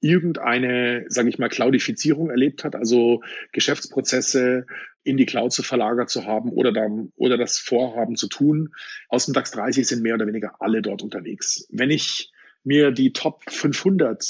irgendeine, 0.01 1.05
sage 1.09 1.29
ich 1.29 1.39
mal, 1.39 1.49
Cloudifizierung 1.49 2.31
erlebt 2.31 2.65
hat, 2.65 2.75
also 2.75 3.23
Geschäftsprozesse 3.53 4.67
in 5.03 5.17
die 5.17 5.27
Cloud 5.27 5.53
zu 5.53 5.63
verlagert 5.63 6.11
zu 6.11 6.27
haben 6.27 6.51
oder, 6.51 6.73
dann, 6.73 7.13
oder 7.17 7.37
das 7.37 7.59
Vorhaben 7.59 8.17
zu 8.17 8.29
tun. 8.29 8.71
Aus 9.09 9.27
dem 9.27 9.35
DAX 9.35 9.51
30 9.53 9.87
sind 9.87 10.03
mehr 10.03 10.15
oder 10.15 10.27
weniger 10.27 10.61
alle 10.61 10.83
dort 10.83 11.03
unterwegs. 11.03 11.67
Wenn 11.71 11.91
ich 11.91 12.31
mir 12.65 12.91
die 12.91 13.13
Top 13.13 13.43
500 13.49 14.23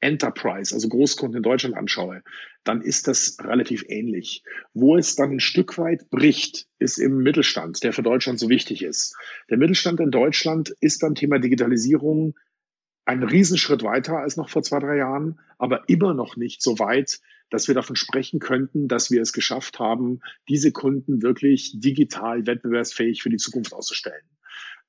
Enterprise, 0.00 0.74
also 0.74 0.88
Großkunden 0.88 1.38
in 1.38 1.42
Deutschland 1.42 1.76
anschaue, 1.76 2.22
dann 2.64 2.82
ist 2.82 3.08
das 3.08 3.36
relativ 3.42 3.84
ähnlich. 3.88 4.42
Wo 4.74 4.96
es 4.96 5.16
dann 5.16 5.32
ein 5.32 5.40
Stück 5.40 5.78
weit 5.78 6.10
bricht, 6.10 6.66
ist 6.78 6.98
im 6.98 7.18
Mittelstand, 7.18 7.82
der 7.82 7.92
für 7.92 8.02
Deutschland 8.02 8.38
so 8.38 8.48
wichtig 8.48 8.82
ist. 8.82 9.16
Der 9.50 9.58
Mittelstand 9.58 10.00
in 10.00 10.10
Deutschland 10.10 10.74
ist 10.80 11.00
beim 11.00 11.14
Thema 11.14 11.38
Digitalisierung 11.38 12.34
ein 13.08 13.22
Riesenschritt 13.22 13.82
weiter 13.84 14.18
als 14.18 14.36
noch 14.36 14.50
vor 14.50 14.62
zwei, 14.62 14.80
drei 14.80 14.98
Jahren, 14.98 15.40
aber 15.56 15.88
immer 15.88 16.12
noch 16.12 16.36
nicht 16.36 16.60
so 16.60 16.78
weit, 16.78 17.20
dass 17.48 17.66
wir 17.66 17.74
davon 17.74 17.96
sprechen 17.96 18.38
könnten, 18.38 18.86
dass 18.86 19.10
wir 19.10 19.22
es 19.22 19.32
geschafft 19.32 19.78
haben, 19.78 20.20
diese 20.46 20.72
Kunden 20.72 21.22
wirklich 21.22 21.72
digital 21.80 22.46
wettbewerbsfähig 22.46 23.22
für 23.22 23.30
die 23.30 23.38
Zukunft 23.38 23.72
auszustellen. 23.72 24.26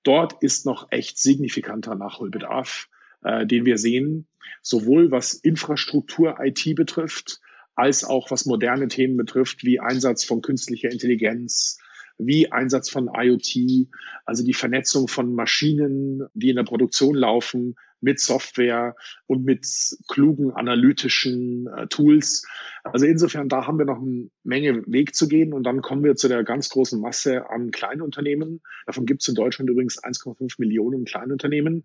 Dort 0.03 0.43
ist 0.43 0.65
noch 0.65 0.91
echt 0.91 1.17
signifikanter 1.17 1.95
Nachholbedarf, 1.95 2.89
äh, 3.23 3.45
den 3.45 3.63
wir 3.63 3.77
sehen, 3.77 4.27
sowohl 4.62 5.12
was 5.12 5.34
Infrastruktur 5.34 6.39
IT 6.41 6.75
betrifft, 6.75 7.39
als 7.75 8.03
auch 8.03 8.32
was 8.32 8.45
moderne 8.45 8.89
Themen 8.89 9.15
betrifft, 9.15 9.63
wie 9.63 9.79
Einsatz 9.79 10.25
von 10.25 10.41
künstlicher 10.41 10.91
Intelligenz, 10.91 11.79
wie 12.17 12.51
Einsatz 12.51 12.89
von 12.89 13.10
IoT, 13.13 13.88
also 14.25 14.43
die 14.43 14.53
Vernetzung 14.53 15.08
von 15.08 15.34
Maschinen, 15.34 16.27
die 16.34 16.49
in 16.49 16.58
der 16.58 16.63
Produktion 16.63 17.15
laufen, 17.15 17.75
mit 18.01 18.19
Software 18.19 18.95
und 19.27 19.43
mit 19.43 19.65
klugen 20.07 20.51
analytischen 20.51 21.67
äh, 21.67 21.88
Tools. 21.88 22.47
Also 22.83 23.05
insofern, 23.05 23.49
da 23.49 23.67
haben 23.67 23.77
wir 23.77 23.85
noch 23.85 24.01
eine 24.01 24.29
Menge 24.43 24.83
Weg 24.88 25.15
zu 25.15 25.27
gehen 25.27 25.53
und 25.53 25.63
dann 25.63 25.81
kommen 25.81 26.03
wir 26.03 26.15
zu 26.15 26.27
der 26.27 26.43
ganz 26.43 26.69
großen 26.69 26.99
Masse 26.99 27.49
an 27.49 27.71
Kleinunternehmen. 27.71 28.62
Davon 28.85 29.05
gibt 29.05 29.21
es 29.21 29.27
in 29.27 29.35
Deutschland 29.35 29.69
übrigens 29.69 30.01
1,5 30.01 30.55
Millionen 30.57 31.05
Kleinunternehmen. 31.05 31.83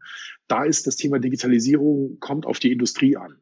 Da 0.49 0.65
ist 0.65 0.87
das 0.87 0.97
Thema 0.97 1.19
Digitalisierung, 1.19 2.19
kommt 2.21 2.47
auf 2.47 2.59
die 2.59 2.73
Industrie 2.73 3.17
an. 3.17 3.37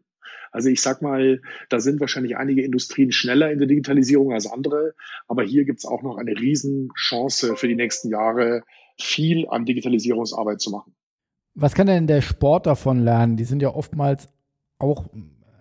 Also 0.52 0.68
ich 0.68 0.82
sag 0.82 1.00
mal, 1.00 1.40
da 1.70 1.80
sind 1.80 1.98
wahrscheinlich 2.00 2.36
einige 2.36 2.62
Industrien 2.62 3.10
schneller 3.10 3.50
in 3.50 3.58
der 3.58 3.66
Digitalisierung 3.66 4.32
als 4.32 4.46
andere, 4.46 4.94
aber 5.26 5.42
hier 5.42 5.64
gibt 5.64 5.78
es 5.78 5.86
auch 5.86 6.02
noch 6.02 6.18
eine 6.18 6.38
Riesenchance 6.38 7.56
für 7.56 7.68
die 7.68 7.74
nächsten 7.74 8.10
Jahre, 8.10 8.62
viel 9.00 9.48
an 9.48 9.64
Digitalisierungsarbeit 9.64 10.60
zu 10.60 10.70
machen. 10.70 10.94
Was 11.54 11.74
kann 11.74 11.86
denn 11.86 12.06
der 12.06 12.22
Sport 12.22 12.66
davon 12.66 13.00
lernen? 13.00 13.36
Die 13.36 13.44
sind 13.44 13.62
ja 13.62 13.74
oftmals 13.74 14.28
auch 14.78 15.06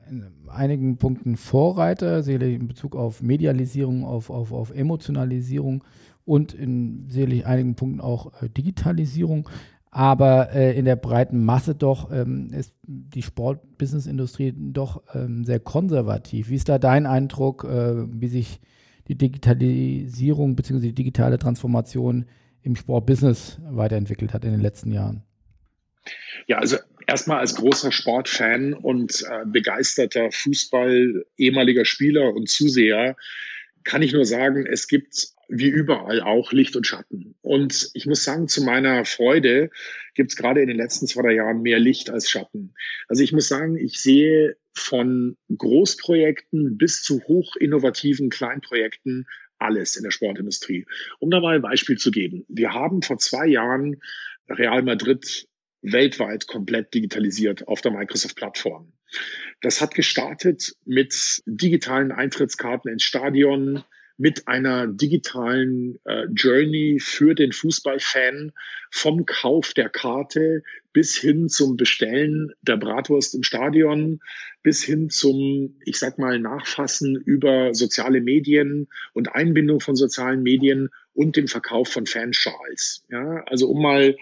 in 0.10 0.32
einigen 0.50 0.98
Punkten 0.98 1.38
Vorreiter, 1.38 2.24
sicherlich 2.24 2.60
in 2.60 2.68
Bezug 2.68 2.96
auf 2.96 3.22
Medialisierung, 3.22 4.04
auf, 4.04 4.30
auf, 4.30 4.52
auf 4.52 4.72
Emotionalisierung 4.76 5.84
und 6.26 6.54
in 6.54 7.10
sicherlich 7.10 7.46
einigen 7.46 7.76
Punkten 7.76 8.02
auch 8.02 8.32
äh, 8.42 8.50
Digitalisierung. 8.50 9.50
Aber 9.90 10.54
äh, 10.54 10.78
in 10.78 10.86
der 10.86 10.96
breiten 10.96 11.44
Masse 11.44 11.76
doch 11.76 12.12
ähm, 12.12 12.52
ist 12.54 12.74
die 12.84 13.22
Sport-Business-Industrie 13.22 14.54
doch 14.56 15.04
ähm, 15.14 15.44
sehr 15.44 15.60
konservativ. 15.60 16.50
Wie 16.50 16.56
ist 16.56 16.70
da 16.70 16.80
dein 16.80 17.06
Eindruck, 17.06 17.66
äh, 17.66 18.06
wie 18.08 18.28
sich 18.28 18.62
die 19.10 19.18
Digitalisierung 19.18 20.56
bzw. 20.56 20.80
die 20.80 20.96
digitale 20.96 21.38
Transformation 21.38 22.26
im 22.62 22.78
Sport-Business 22.78 23.60
weiterentwickelt 23.70 24.34
hat 24.34 24.46
in 24.46 24.52
den 24.52 24.62
letzten 24.62 24.94
Jahren? 24.94 25.24
Ja, 26.48 26.58
also 26.58 26.78
erstmal 27.08 27.40
als 27.40 27.56
großer 27.56 27.92
Sportfan 27.92 28.74
und 28.74 29.24
äh, 29.30 29.46
begeisterter 29.46 30.32
Fußball, 30.32 31.26
ehemaliger 31.38 31.86
Spieler 31.86 32.34
und 32.34 32.50
Zuseher 32.50 33.16
kann 33.84 34.02
ich 34.02 34.14
nur 34.14 34.26
sagen, 34.26 34.66
es 34.66 34.88
gibt 34.88 35.30
wie 35.54 35.68
überall 35.68 36.22
auch 36.22 36.54
Licht 36.54 36.76
und 36.78 36.88
Schatten. 36.88 37.36
Und 37.42 37.90
ich 37.94 38.06
muss 38.06 38.24
sagen, 38.24 38.48
zu 38.48 38.64
meiner 38.64 39.04
Freude 39.04 39.70
gibt 40.16 40.32
es 40.32 40.38
gerade 40.38 40.62
in 40.62 40.68
den 40.68 40.78
letzten 40.78 41.08
zwei, 41.08 41.24
drei 41.24 41.34
Jahren 41.34 41.62
mehr 41.62 41.80
Licht 41.80 42.10
als 42.10 42.30
Schatten. 42.30 42.74
Also 43.10 43.22
ich 43.22 43.34
muss 43.34 43.50
sagen, 43.50 43.76
ich 43.76 44.00
sehe 44.00 44.56
von 44.74 45.36
Großprojekten 45.56 46.78
bis 46.78 47.04
zu 47.04 47.22
hochinnovativen 47.28 48.30
Kleinprojekten 48.30 49.28
alles 49.58 49.98
in 49.98 50.04
der 50.04 50.12
Sportindustrie. 50.12 50.86
Um 51.20 51.30
da 51.30 51.42
mal 51.42 51.56
ein 51.56 51.62
Beispiel 51.62 51.98
zu 51.98 52.12
geben. 52.12 52.46
Wir 52.48 52.74
haben 52.74 53.02
vor 53.02 53.18
zwei 53.18 53.48
Jahren 53.48 54.02
Real 54.48 54.82
Madrid 54.84 55.48
weltweit 55.82 56.48
komplett 56.48 56.94
digitalisiert 56.94 57.68
auf 57.68 57.82
der 57.82 57.92
Microsoft-Plattform. 57.92 58.92
Das 59.62 59.82
hat 59.82 59.94
gestartet 59.94 60.76
mit 60.86 61.42
digitalen 61.46 62.12
Eintrittskarten 62.12 62.92
ins 62.92 63.04
Stadion, 63.04 63.84
mit 64.18 64.48
einer 64.48 64.86
digitalen 64.86 66.00
äh, 66.06 66.26
Journey 66.36 67.00
für 67.02 67.34
den 67.34 67.52
Fußballfan 67.52 68.52
vom 68.92 69.26
Kauf 69.26 69.74
der 69.74 69.90
Karte 69.90 70.62
bis 70.94 71.16
hin 71.18 71.50
zum 71.50 71.76
Bestellen 71.76 72.52
der 72.62 72.78
Bratwurst 72.78 73.34
im 73.34 73.42
Stadion, 73.42 74.20
bis 74.62 74.84
hin 74.84 75.10
zum, 75.10 75.76
ich 75.86 75.98
sag 75.98 76.20
mal, 76.20 76.38
Nachfassen 76.38 77.16
über 77.16 77.74
soziale 77.74 78.22
Medien 78.22 78.90
und 79.14 79.34
Einbindung 79.34 79.80
von 79.80 79.96
sozialen 79.96 80.44
Medien 80.44 80.90
und 81.14 81.36
dem 81.36 81.48
Verkauf 81.48 81.90
von 81.90 82.06
Fanschals. 82.06 83.04
Ja, 83.10 83.44
also 83.48 83.70
um 83.70 83.82
mal 83.82 84.16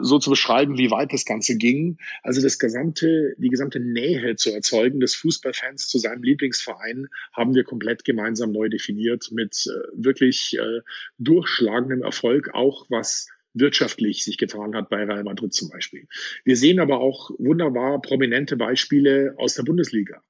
so 0.00 0.18
zu 0.18 0.30
beschreiben, 0.30 0.78
wie 0.78 0.90
weit 0.90 1.12
das 1.12 1.24
Ganze 1.24 1.56
ging. 1.56 1.98
Also 2.22 2.40
das 2.40 2.58
gesamte, 2.58 3.34
die 3.38 3.48
gesamte 3.48 3.80
Nähe 3.80 4.36
zu 4.36 4.50
erzeugen 4.52 5.00
des 5.00 5.14
Fußballfans 5.14 5.88
zu 5.88 5.98
seinem 5.98 6.22
Lieblingsverein 6.22 7.08
haben 7.32 7.54
wir 7.54 7.64
komplett 7.64 8.04
gemeinsam 8.04 8.52
neu 8.52 8.68
definiert 8.68 9.30
mit 9.32 9.66
äh, 9.66 9.88
wirklich 9.92 10.56
äh, 10.58 10.80
durchschlagendem 11.18 12.02
Erfolg, 12.02 12.50
auch 12.54 12.86
was 12.88 13.28
wirtschaftlich 13.54 14.24
sich 14.24 14.38
getan 14.38 14.74
hat 14.74 14.88
bei 14.88 15.04
Real 15.04 15.24
Madrid 15.24 15.52
zum 15.52 15.68
Beispiel. 15.68 16.06
Wir 16.44 16.56
sehen 16.56 16.80
aber 16.80 17.00
auch 17.00 17.30
wunderbar 17.38 18.00
prominente 18.00 18.56
Beispiele 18.56 19.34
aus 19.36 19.54
der 19.54 19.64
Bundesliga. 19.64 20.22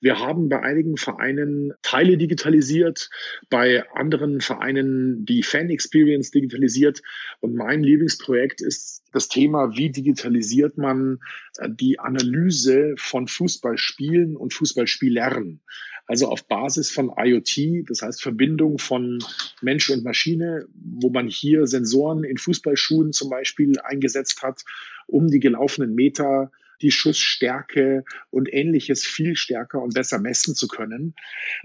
Wir 0.00 0.20
haben 0.20 0.48
bei 0.48 0.60
einigen 0.60 0.96
Vereinen 0.96 1.72
Teile 1.82 2.16
digitalisiert, 2.16 3.10
bei 3.50 3.84
anderen 3.94 4.40
Vereinen 4.40 5.24
die 5.24 5.42
Fan 5.42 5.70
Experience 5.70 6.30
digitalisiert. 6.30 7.02
Und 7.40 7.54
mein 7.54 7.82
Lieblingsprojekt 7.82 8.60
ist 8.60 9.02
das 9.12 9.28
Thema, 9.28 9.76
wie 9.76 9.90
digitalisiert 9.90 10.78
man 10.78 11.18
äh, 11.58 11.68
die 11.68 11.98
Analyse 11.98 12.94
von 12.96 13.26
Fußballspielen 13.26 14.36
und 14.36 14.54
Fußballspielern. 14.54 15.60
also 16.06 16.28
auf 16.28 16.46
Basis 16.48 16.90
von 16.90 17.12
IoT, 17.16 17.88
das 17.88 18.00
heißt 18.02 18.22
Verbindung 18.22 18.78
von 18.78 19.18
Mensch 19.60 19.90
und 19.90 20.04
Maschine, 20.04 20.66
wo 20.74 21.10
man 21.10 21.28
hier 21.28 21.66
Sensoren 21.66 22.24
in 22.24 22.38
Fußballschuhen 22.38 23.12
zum 23.12 23.28
Beispiel 23.28 23.78
eingesetzt 23.80 24.42
hat, 24.42 24.62
um 25.06 25.28
die 25.28 25.40
gelaufenen 25.40 25.94
Meter 25.94 26.50
die 26.82 26.90
Schussstärke 26.90 28.04
und 28.30 28.52
ähnliches 28.52 29.04
viel 29.04 29.36
stärker 29.36 29.82
und 29.82 29.94
besser 29.94 30.18
messen 30.18 30.54
zu 30.54 30.68
können 30.68 31.14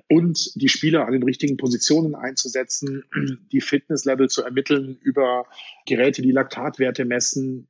und 0.10 0.52
die 0.56 0.70
Spieler 0.70 1.06
an 1.06 1.14
den 1.14 1.24
richtigen 1.24 1.58
Positionen 1.58 2.16
einzusetzen, 2.16 3.04
die 3.52 3.62
Fitnesslevel 3.62 4.30
zu 4.30 4.44
ermitteln 4.44 4.98
über 5.02 5.46
Geräte, 5.86 6.22
die 6.22 6.32
Laktatwerte 6.32 7.06
messen, 7.06 7.68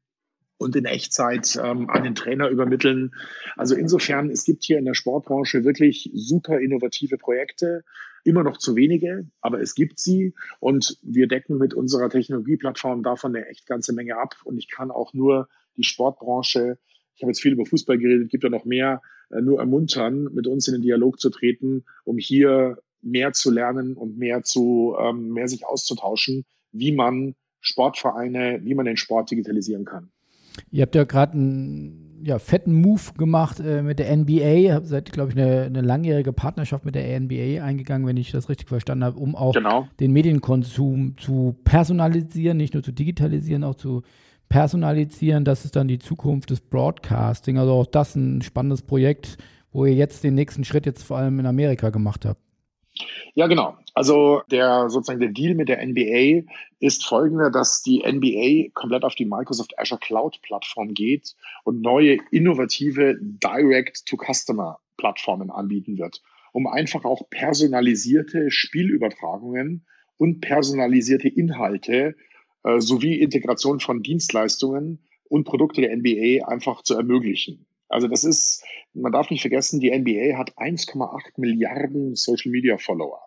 und 0.63 0.75
in 0.75 0.85
Echtzeit 0.85 1.59
ähm, 1.61 1.89
an 1.89 2.03
den 2.03 2.15
Trainer 2.15 2.47
übermitteln. 2.49 3.13
Also 3.55 3.75
insofern, 3.75 4.29
es 4.29 4.45
gibt 4.45 4.63
hier 4.63 4.79
in 4.79 4.85
der 4.85 4.93
Sportbranche 4.93 5.63
wirklich 5.63 6.09
super 6.13 6.59
innovative 6.59 7.17
Projekte, 7.17 7.83
immer 8.23 8.43
noch 8.43 8.57
zu 8.57 8.75
wenige, 8.75 9.27
aber 9.41 9.59
es 9.61 9.75
gibt 9.75 9.99
sie 9.99 10.33
und 10.59 10.97
wir 11.01 11.27
decken 11.27 11.57
mit 11.57 11.73
unserer 11.73 12.09
Technologieplattform 12.09 13.03
davon 13.03 13.35
eine 13.35 13.47
echt 13.47 13.67
ganze 13.67 13.93
Menge 13.93 14.17
ab 14.17 14.35
und 14.45 14.57
ich 14.57 14.69
kann 14.69 14.91
auch 14.91 15.13
nur 15.13 15.49
die 15.75 15.83
Sportbranche 15.83 16.77
ich 17.15 17.21
habe 17.21 17.31
jetzt 17.31 17.41
viel 17.41 17.53
über 17.53 17.65
Fußball 17.65 17.97
geredet, 17.97 18.29
gibt 18.29 18.43
ja 18.43 18.49
noch 18.49 18.65
mehr, 18.65 19.01
äh, 19.29 19.41
nur 19.41 19.59
ermuntern, 19.59 20.29
mit 20.33 20.47
uns 20.47 20.67
in 20.67 20.73
den 20.73 20.81
Dialog 20.81 21.19
zu 21.19 21.29
treten, 21.29 21.83
um 22.03 22.17
hier 22.17 22.77
mehr 23.01 23.33
zu 23.33 23.51
lernen 23.51 23.95
und 23.95 24.17
mehr 24.17 24.43
zu, 24.43 24.95
ähm, 24.99 25.29
mehr 25.29 25.47
sich 25.47 25.65
auszutauschen, 25.65 26.45
wie 26.71 26.91
man 26.93 27.35
Sportvereine, 27.59 28.61
wie 28.63 28.75
man 28.75 28.85
den 28.85 28.97
Sport 28.97 29.31
digitalisieren 29.31 29.85
kann. 29.85 30.09
Ihr 30.71 30.83
habt 30.83 30.95
ja 30.95 31.03
gerade 31.03 31.33
einen 31.33 32.21
ja, 32.25 32.39
fetten 32.39 32.73
Move 32.73 33.13
gemacht 33.17 33.59
äh, 33.59 33.81
mit 33.81 33.99
der 33.99 34.15
NBA. 34.15 34.73
Habt 34.73 34.87
seid, 34.87 35.11
glaube 35.11 35.31
ich, 35.31 35.37
eine, 35.37 35.63
eine, 35.63 35.81
langjährige 35.81 36.31
Partnerschaft 36.31 36.85
mit 36.85 36.95
der 36.95 37.19
NBA 37.19 37.63
eingegangen, 37.63 38.07
wenn 38.07 38.17
ich 38.17 38.31
das 38.31 38.49
richtig 38.49 38.69
verstanden 38.69 39.03
habe, 39.03 39.19
um 39.19 39.35
auch 39.35 39.53
genau. 39.53 39.87
den 39.99 40.13
Medienkonsum 40.13 41.15
zu 41.17 41.55
personalisieren, 41.63 42.57
nicht 42.57 42.73
nur 42.73 42.83
zu 42.83 42.91
digitalisieren, 42.91 43.63
auch 43.63 43.75
zu 43.75 44.03
personalisieren. 44.53 45.45
Das 45.45 45.65
ist 45.65 45.75
dann 45.75 45.87
die 45.87 45.97
Zukunft 45.97 46.51
des 46.51 46.61
Broadcasting. 46.61 47.57
Also 47.57 47.71
auch 47.71 47.87
das 47.87 48.15
ein 48.15 48.43
spannendes 48.43 48.83
Projekt, 48.83 49.39
wo 49.71 49.83
ihr 49.83 49.95
jetzt 49.95 50.23
den 50.23 50.35
nächsten 50.35 50.63
Schritt 50.63 50.85
jetzt 50.85 51.01
vor 51.01 51.17
allem 51.17 51.39
in 51.39 51.47
Amerika 51.47 51.89
gemacht 51.89 52.23
habt. 52.23 52.39
Ja, 53.33 53.47
genau. 53.47 53.75
Also 53.95 54.43
der 54.51 54.91
sozusagen 54.91 55.19
der 55.19 55.31
Deal 55.31 55.55
mit 55.55 55.69
der 55.69 55.83
NBA 55.83 56.47
ist 56.79 57.03
folgender, 57.03 57.49
dass 57.49 57.81
die 57.81 58.03
NBA 58.05 58.69
komplett 58.75 59.03
auf 59.03 59.15
die 59.15 59.25
Microsoft 59.25 59.73
Azure 59.79 59.99
Cloud 59.99 60.39
Plattform 60.43 60.93
geht 60.93 61.33
und 61.63 61.81
neue 61.81 62.19
innovative 62.29 63.17
Direct-to-Customer 63.19 64.77
Plattformen 64.97 65.49
anbieten 65.49 65.97
wird, 65.97 66.21
um 66.51 66.67
einfach 66.67 67.05
auch 67.05 67.27
personalisierte 67.31 68.51
Spielübertragungen 68.51 69.87
und 70.17 70.41
personalisierte 70.41 71.27
Inhalte 71.27 72.15
äh, 72.63 72.79
sowie 72.79 73.19
Integration 73.19 73.79
von 73.79 74.01
Dienstleistungen 74.01 74.99
und 75.29 75.45
Produkte 75.45 75.81
der 75.81 75.95
NBA 75.95 76.47
einfach 76.47 76.83
zu 76.83 76.95
ermöglichen. 76.95 77.65
Also 77.89 78.07
das 78.07 78.23
ist, 78.23 78.63
man 78.93 79.11
darf 79.11 79.29
nicht 79.29 79.41
vergessen, 79.41 79.79
die 79.79 79.91
NBA 79.91 80.37
hat 80.37 80.57
1,8 80.57 81.33
Milliarden 81.37 82.15
Social 82.15 82.51
Media 82.51 82.77
Follower 82.77 83.21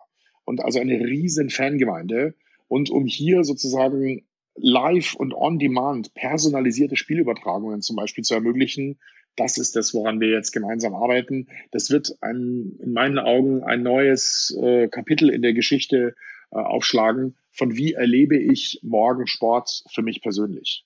und 0.45 0.63
also 0.63 0.79
eine 0.79 0.99
riesen 0.99 1.49
Fangemeinde. 1.49 2.35
Und 2.67 2.89
um 2.89 3.05
hier 3.05 3.43
sozusagen 3.43 4.25
live 4.55 5.15
und 5.15 5.33
on 5.33 5.59
demand 5.59 6.13
personalisierte 6.15 6.95
Spielübertragungen 6.95 7.81
zum 7.81 7.95
Beispiel 7.95 8.23
zu 8.23 8.33
ermöglichen, 8.33 8.99
das 9.37 9.57
ist 9.57 9.75
das, 9.75 9.93
woran 9.93 10.19
wir 10.19 10.29
jetzt 10.29 10.51
gemeinsam 10.51 10.95
arbeiten. 10.95 11.47
Das 11.71 11.91
wird 11.91 12.17
ein, 12.21 12.77
in 12.79 12.91
meinen 12.91 13.19
Augen 13.19 13.63
ein 13.63 13.83
neues 13.83 14.57
äh, 14.61 14.87
Kapitel 14.87 15.29
in 15.29 15.43
der 15.43 15.53
Geschichte 15.53 16.15
äh, 16.51 16.57
aufschlagen, 16.57 17.37
von 17.57 17.75
wie 17.75 17.93
erlebe 17.93 18.37
ich 18.37 18.79
morgen 18.83 19.27
Sport 19.27 19.83
für 19.89 20.03
mich 20.03 20.21
persönlich. 20.21 20.85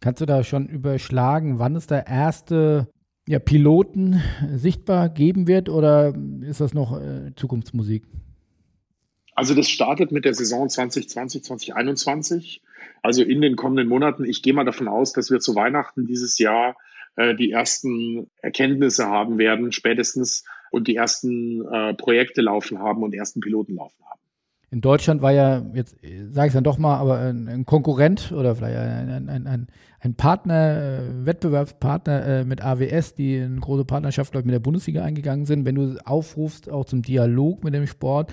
Kannst 0.00 0.20
du 0.20 0.26
da 0.26 0.42
schon 0.44 0.68
überschlagen, 0.68 1.58
wann 1.58 1.76
es 1.76 1.86
der 1.86 2.06
erste 2.06 2.88
ja, 3.28 3.38
Piloten 3.38 4.22
sichtbar 4.54 5.08
geben 5.08 5.46
wird 5.46 5.68
oder 5.68 6.14
ist 6.42 6.60
das 6.60 6.72
noch 6.72 6.98
äh, 6.98 7.32
Zukunftsmusik? 7.36 8.04
Also 9.34 9.54
das 9.54 9.68
startet 9.68 10.10
mit 10.10 10.24
der 10.24 10.34
Saison 10.34 10.68
2020, 10.68 11.44
2021. 11.44 12.62
Also 13.02 13.22
in 13.22 13.40
den 13.40 13.56
kommenden 13.56 13.88
Monaten. 13.88 14.24
Ich 14.24 14.42
gehe 14.42 14.54
mal 14.54 14.64
davon 14.64 14.88
aus, 14.88 15.12
dass 15.12 15.30
wir 15.30 15.40
zu 15.40 15.54
Weihnachten 15.54 16.06
dieses 16.06 16.38
Jahr 16.38 16.76
äh, 17.16 17.34
die 17.34 17.50
ersten 17.50 18.30
Erkenntnisse 18.40 19.06
haben 19.06 19.38
werden, 19.38 19.72
spätestens 19.72 20.44
und 20.70 20.88
die 20.88 20.96
ersten 20.96 21.64
äh, 21.66 21.94
Projekte 21.94 22.40
laufen 22.40 22.78
haben 22.78 23.02
und 23.02 23.14
ersten 23.14 23.40
Piloten 23.40 23.76
laufen 23.76 24.02
haben 24.08 24.17
in 24.70 24.80
Deutschland 24.82 25.22
war 25.22 25.32
ja, 25.32 25.62
jetzt 25.72 25.96
sage 26.28 26.46
ich 26.46 26.50
es 26.50 26.52
dann 26.52 26.64
doch 26.64 26.76
mal, 26.76 26.98
aber 26.98 27.20
ein, 27.20 27.48
ein 27.48 27.64
Konkurrent 27.64 28.32
oder 28.32 28.54
vielleicht 28.54 28.76
ein, 28.76 29.28
ein, 29.28 29.68
ein, 30.00 30.14
Partner, 30.14 31.00
äh, 31.00 31.26
Wettbewerbspartner 31.26 32.26
äh, 32.26 32.44
mit 32.44 32.62
AWS, 32.62 33.14
die 33.14 33.40
eine 33.40 33.60
große 33.60 33.86
Partnerschaft, 33.86 34.32
glaube 34.32 34.42
ich, 34.42 34.46
mit 34.46 34.54
der 34.54 34.60
Bundesliga 34.60 35.02
eingegangen 35.02 35.46
sind. 35.46 35.64
Wenn 35.64 35.74
du 35.74 35.96
aufrufst, 36.04 36.70
auch 36.70 36.84
zum 36.84 37.00
Dialog 37.00 37.64
mit 37.64 37.72
dem 37.72 37.86
Sport, 37.86 38.32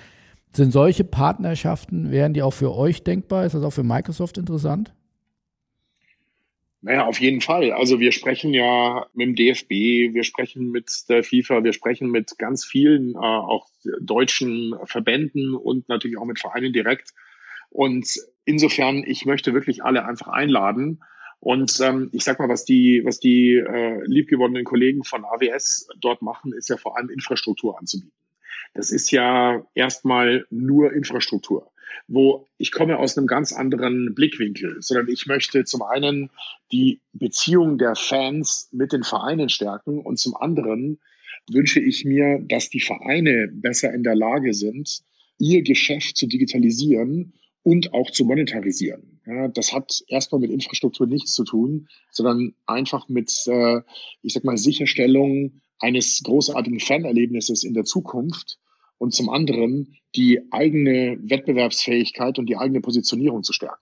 sind 0.51 0.71
solche 0.71 1.05
Partnerschaften, 1.05 2.11
wären 2.11 2.33
die 2.33 2.43
auch 2.43 2.53
für 2.53 2.75
euch 2.75 3.03
denkbar? 3.03 3.45
Ist 3.45 3.55
das 3.55 3.63
auch 3.63 3.71
für 3.71 3.83
Microsoft 3.83 4.37
interessant? 4.37 4.93
Naja, 6.85 7.07
auf 7.07 7.19
jeden 7.19 7.41
Fall. 7.41 7.71
Also 7.71 7.99
wir 7.99 8.11
sprechen 8.11 8.53
ja 8.53 9.07
mit 9.15 9.29
dem 9.29 9.35
DFB, 9.35 10.13
wir 10.13 10.23
sprechen 10.23 10.69
mit 10.69 11.09
der 11.09 11.23
FIFA, 11.23 11.63
wir 11.63 11.73
sprechen 11.73 12.11
mit 12.11 12.37
ganz 12.37 12.63
vielen 12.63 13.15
äh, 13.15 13.17
auch 13.17 13.67
deutschen 14.01 14.75
Verbänden 14.83 15.55
und 15.55 15.89
natürlich 15.89 16.19
auch 16.19 16.25
mit 16.25 16.37
Vereinen 16.37 16.73
direkt. 16.73 17.15
Und 17.71 18.07
insofern, 18.45 19.03
ich 19.03 19.25
möchte 19.25 19.55
wirklich 19.55 19.83
alle 19.83 20.05
einfach 20.05 20.27
einladen. 20.27 21.01
Und 21.39 21.79
ähm, 21.81 22.11
ich 22.13 22.23
sag 22.23 22.37
mal, 22.37 22.49
was 22.49 22.65
die, 22.65 23.01
was 23.03 23.19
die 23.19 23.55
äh, 23.55 24.03
liebgewonnenen 24.05 24.63
Kollegen 24.63 25.03
von 25.03 25.25
AWS 25.25 25.87
dort 25.99 26.21
machen, 26.21 26.53
ist 26.53 26.69
ja 26.69 26.77
vor 26.77 26.97
allem 26.97 27.09
Infrastruktur 27.09 27.79
anzubieten. 27.79 28.13
Das 28.75 28.91
ist 28.91 29.09
ja 29.09 29.65
erstmal 29.73 30.45
nur 30.51 30.93
Infrastruktur 30.93 31.71
wo 32.07 32.47
ich 32.57 32.71
komme 32.71 32.97
aus 32.99 33.17
einem 33.17 33.27
ganz 33.27 33.53
anderen 33.53 34.13
Blickwinkel, 34.15 34.77
sondern 34.81 35.07
ich 35.07 35.25
möchte 35.25 35.63
zum 35.65 35.81
einen 35.81 36.29
die 36.71 37.01
Beziehung 37.13 37.77
der 37.77 37.95
Fans 37.95 38.69
mit 38.71 38.91
den 38.91 39.03
Vereinen 39.03 39.49
stärken 39.49 39.99
und 39.99 40.19
zum 40.19 40.35
anderen 40.35 40.99
wünsche 41.49 41.79
ich 41.79 42.05
mir, 42.05 42.39
dass 42.47 42.69
die 42.69 42.79
Vereine 42.79 43.49
besser 43.51 43.93
in 43.93 44.03
der 44.03 44.15
Lage 44.15 44.53
sind, 44.53 45.01
ihr 45.37 45.61
Geschäft 45.63 46.17
zu 46.17 46.27
digitalisieren 46.27 47.33
und 47.63 47.93
auch 47.93 48.11
zu 48.11 48.25
monetarisieren. 48.25 49.21
Ja, 49.25 49.47
das 49.47 49.73
hat 49.73 50.03
erstmal 50.07 50.41
mit 50.41 50.51
Infrastruktur 50.51 51.07
nichts 51.07 51.33
zu 51.33 51.43
tun, 51.43 51.87
sondern 52.11 52.53
einfach 52.67 53.09
mit, 53.09 53.31
äh, 53.47 53.81
ich 54.21 54.33
sag 54.33 54.43
mal, 54.43 54.57
Sicherstellung 54.57 55.61
eines 55.79 56.21
großartigen 56.23 56.79
Fanerlebnisses 56.79 57.63
in 57.63 57.73
der 57.73 57.83
Zukunft 57.83 58.59
und 58.97 59.13
zum 59.13 59.29
anderen 59.29 59.95
die 60.15 60.41
eigene 60.51 61.17
Wettbewerbsfähigkeit 61.21 62.39
und 62.39 62.47
die 62.47 62.57
eigene 62.57 62.81
Positionierung 62.81 63.43
zu 63.43 63.53
stärken. 63.53 63.81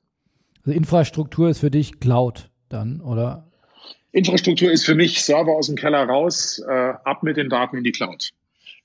Also 0.65 0.71
Infrastruktur 0.71 1.49
ist 1.49 1.59
für 1.59 1.71
dich 1.71 1.99
Cloud 1.99 2.49
dann, 2.69 3.01
oder? 3.01 3.51
Infrastruktur 4.11 4.71
ist 4.71 4.85
für 4.85 4.95
mich 4.95 5.21
Server 5.21 5.51
aus 5.51 5.67
dem 5.67 5.75
Keller 5.75 6.03
raus, 6.03 6.61
äh, 6.67 6.93
ab 7.03 7.23
mit 7.23 7.37
den 7.37 7.49
Daten 7.49 7.77
in 7.77 7.83
die 7.83 7.91
Cloud. 7.91 8.31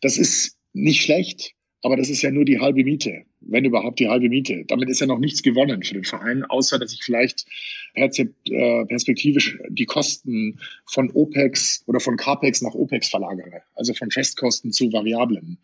Das 0.00 0.16
ist 0.16 0.56
nicht 0.72 1.02
schlecht, 1.02 1.54
aber 1.82 1.96
das 1.96 2.10
ist 2.10 2.22
ja 2.22 2.30
nur 2.30 2.44
die 2.44 2.58
halbe 2.58 2.82
Miete, 2.82 3.22
wenn 3.40 3.64
überhaupt 3.64 4.00
die 4.00 4.08
halbe 4.08 4.28
Miete. 4.28 4.64
Damit 4.66 4.88
ist 4.88 5.00
ja 5.00 5.06
noch 5.06 5.20
nichts 5.20 5.42
gewonnen 5.42 5.82
für 5.82 5.94
den 5.94 6.04
Verein, 6.04 6.44
außer 6.44 6.78
dass 6.78 6.92
ich 6.92 7.04
vielleicht 7.04 7.46
äh, 7.94 8.84
perspektivisch 8.86 9.56
die 9.68 9.86
Kosten 9.86 10.58
von 10.86 11.10
OPEX 11.12 11.84
oder 11.86 12.00
von 12.00 12.16
CAPEX 12.16 12.62
nach 12.62 12.74
OPEX 12.74 13.08
verlagere, 13.08 13.62
also 13.76 13.94
von 13.94 14.10
Festkosten 14.10 14.72
zu 14.72 14.92
Variablen. 14.92 15.58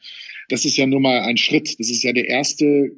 Das 0.49 0.65
ist 0.65 0.77
ja 0.77 0.87
nur 0.87 1.01
mal 1.01 1.21
ein 1.21 1.37
Schritt. 1.37 1.79
Das 1.81 1.91
ist 1.91 2.05
ja 2.05 2.13
der 2.13 2.29
erste, 2.29 2.93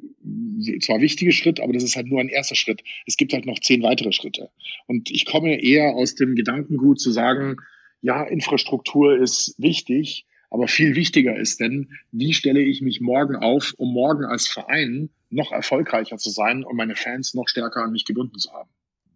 zwar 0.81 1.01
wichtige 1.01 1.31
Schritt, 1.31 1.59
aber 1.59 1.73
das 1.73 1.83
ist 1.83 1.95
halt 1.95 2.07
nur 2.07 2.19
ein 2.19 2.29
erster 2.29 2.55
Schritt. 2.55 2.83
Es 3.07 3.17
gibt 3.17 3.33
halt 3.33 3.45
noch 3.45 3.59
zehn 3.59 3.81
weitere 3.81 4.11
Schritte. 4.11 4.49
Und 4.85 5.09
ich 5.09 5.25
komme 5.25 5.59
eher 5.61 5.95
aus 5.95 6.15
dem 6.15 6.35
Gedankengut 6.35 6.99
zu 6.99 7.11
sagen, 7.11 7.55
ja, 8.01 8.23
Infrastruktur 8.23 9.17
ist 9.17 9.55
wichtig, 9.57 10.25
aber 10.49 10.67
viel 10.67 10.95
wichtiger 10.95 11.37
ist 11.37 11.59
denn, 11.59 11.89
wie 12.11 12.33
stelle 12.33 12.61
ich 12.61 12.81
mich 12.81 13.01
morgen 13.01 13.35
auf, 13.35 13.73
um 13.77 13.93
morgen 13.93 14.25
als 14.25 14.47
Verein 14.47 15.09
noch 15.29 15.51
erfolgreicher 15.51 16.17
zu 16.17 16.29
sein 16.29 16.63
und 16.63 16.77
meine 16.77 16.95
Fans 16.95 17.33
noch 17.33 17.47
stärker 17.47 17.83
an 17.83 17.91
mich 17.91 18.05
gebunden 18.05 18.39
zu 18.39 18.51
haben. 18.53 18.69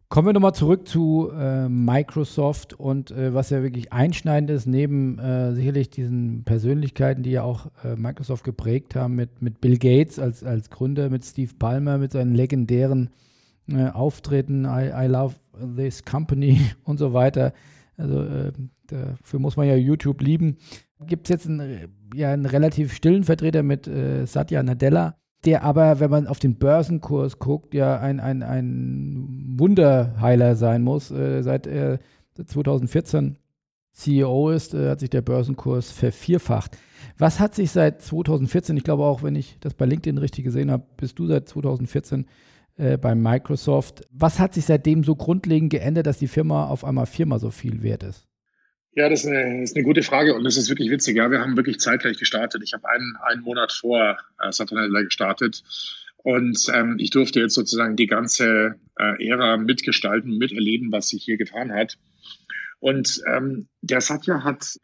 Kommen 0.10 0.28
wir 0.28 0.34
nochmal 0.34 0.54
zurück 0.54 0.90
zu 0.90 1.32
äh, 1.34 1.70
Microsoft 1.70 2.74
und 2.74 3.12
äh, 3.12 3.34
was 3.34 3.50
ja 3.50 3.64
wirklich 3.64 3.94
einschneidend 3.94 4.50
ist, 4.50 4.66
neben 4.66 5.18
äh, 5.20 5.54
sicherlich 5.54 5.90
diesen 5.90 6.44
Persönlichkeiten, 6.44 7.24
die 7.24 7.32
ja 7.32 7.44
auch 7.44 7.68
äh, 7.86 7.96
Microsoft 7.96 8.44
geprägt 8.44 8.94
haben, 8.94 9.16
mit, 9.16 9.42
mit 9.42 9.62
Bill 9.62 9.78
Gates 9.78 10.20
als, 10.20 10.44
als 10.44 10.70
Gründer, 10.70 11.10
mit 11.10 11.24
Steve 11.24 11.54
Palmer, 11.58 11.98
mit 11.98 12.12
seinen 12.12 12.36
legendären 12.36 13.12
äh, 13.70 13.88
Auftritten, 13.88 14.66
I, 14.66 14.92
I 14.94 15.08
love 15.08 15.36
this 15.78 16.04
company 16.04 16.60
und 16.84 16.98
so 16.98 17.14
weiter. 17.14 17.54
Also 17.96 18.22
äh, 18.22 18.52
dafür 18.88 19.40
muss 19.40 19.56
man 19.56 19.68
ja 19.68 19.76
YouTube 19.76 20.22
lieben. 20.22 20.58
Gibt 21.08 21.28
es 21.28 21.30
jetzt 21.30 21.48
einen, 21.48 21.90
ja, 22.14 22.32
einen 22.32 22.46
relativ 22.46 22.94
stillen 22.94 23.24
Vertreter 23.24 23.64
mit 23.64 23.88
äh, 23.88 24.26
Satya 24.26 24.64
Nadella, 24.64 25.16
der 25.46 25.64
aber, 25.64 26.00
wenn 26.00 26.12
man 26.12 26.28
auf 26.28 26.40
den 26.40 26.56
Börsenkurs 26.56 27.40
guckt, 27.40 27.74
ja 27.74 28.00
ein, 28.00 28.20
ein, 28.20 28.44
ein 28.44 29.56
Wunderheiler 29.58 30.56
sein 30.56 30.84
muss. 30.84 31.12
Äh, 31.12 31.42
seit 31.42 31.68
er 31.68 32.00
2014 32.36 33.38
CEO 33.94 34.50
ist, 34.50 34.74
äh, 34.74 34.90
hat 34.90 35.00
sich 35.00 35.10
der 35.10 35.22
Börsenkurs 35.22 35.92
vervierfacht. 35.92 36.78
Was 37.18 37.40
hat 37.40 37.56
sich 37.56 37.72
seit 37.72 38.02
2014, 38.02 38.78
ich 38.78 38.84
glaube 38.84 39.04
auch, 39.04 39.24
wenn 39.24 39.36
ich 39.36 39.58
das 39.60 39.74
bei 39.74 39.86
LinkedIn 39.86 40.18
richtig 40.18 40.46
gesehen 40.46 40.72
habe, 40.72 40.86
bist 40.98 41.20
du 41.20 41.28
seit 41.28 41.50
2014 41.50 42.26
äh, 42.78 42.98
bei 42.98 43.16
Microsoft. 43.16 44.08
Was 44.12 44.40
hat 44.40 44.54
sich 44.54 44.66
seitdem 44.66 45.04
so 45.04 45.16
grundlegend 45.16 45.72
geändert, 45.72 46.08
dass 46.08 46.20
die 46.20 46.28
Firma 46.28 46.68
auf 46.68 46.86
einmal 46.86 47.06
viermal 47.06 47.40
so 47.40 47.52
viel 47.52 47.84
wert 47.84 48.04
ist? 48.04 48.31
Ja, 48.94 49.08
das 49.08 49.24
ist, 49.24 49.30
eine, 49.30 49.62
das 49.62 49.72
ist 49.72 49.76
eine 49.78 49.86
gute 49.86 50.04
Frage 50.04 50.36
und 50.36 50.44
das 50.44 50.58
ist 50.58 50.70
wirklich 50.70 50.90
witzig. 50.90 51.16
Ja, 51.16 51.32
wir 51.32 51.40
haben 51.40 51.56
wirklich 51.56 51.80
zeitgleich 51.80 52.18
gestartet. 52.18 52.62
Ich 52.64 52.74
habe 52.74 52.90
einen, 52.90 53.16
einen 53.24 53.42
Monat 53.42 53.72
vor 53.72 54.18
äh, 54.40 54.52
Saturnella 54.52 55.02
gestartet 55.02 55.64
und 56.18 56.68
ähm, 56.74 56.98
ich 57.00 57.10
durfte 57.10 57.40
jetzt 57.40 57.54
sozusagen 57.54 57.96
die 57.96 58.08
ganze 58.08 58.76
äh, 59.00 59.28
Ära 59.28 59.58
mitgestalten, 59.58 60.38
miterleben, 60.38 60.92
was 60.92 61.08
sich 61.08 61.24
hier 61.24 61.38
getan 61.38 61.72
hat. 61.72 61.98
Und 62.80 63.22
ähm, 63.28 63.68
der 63.82 64.02
Satya 64.02 64.44
hat 64.44 64.78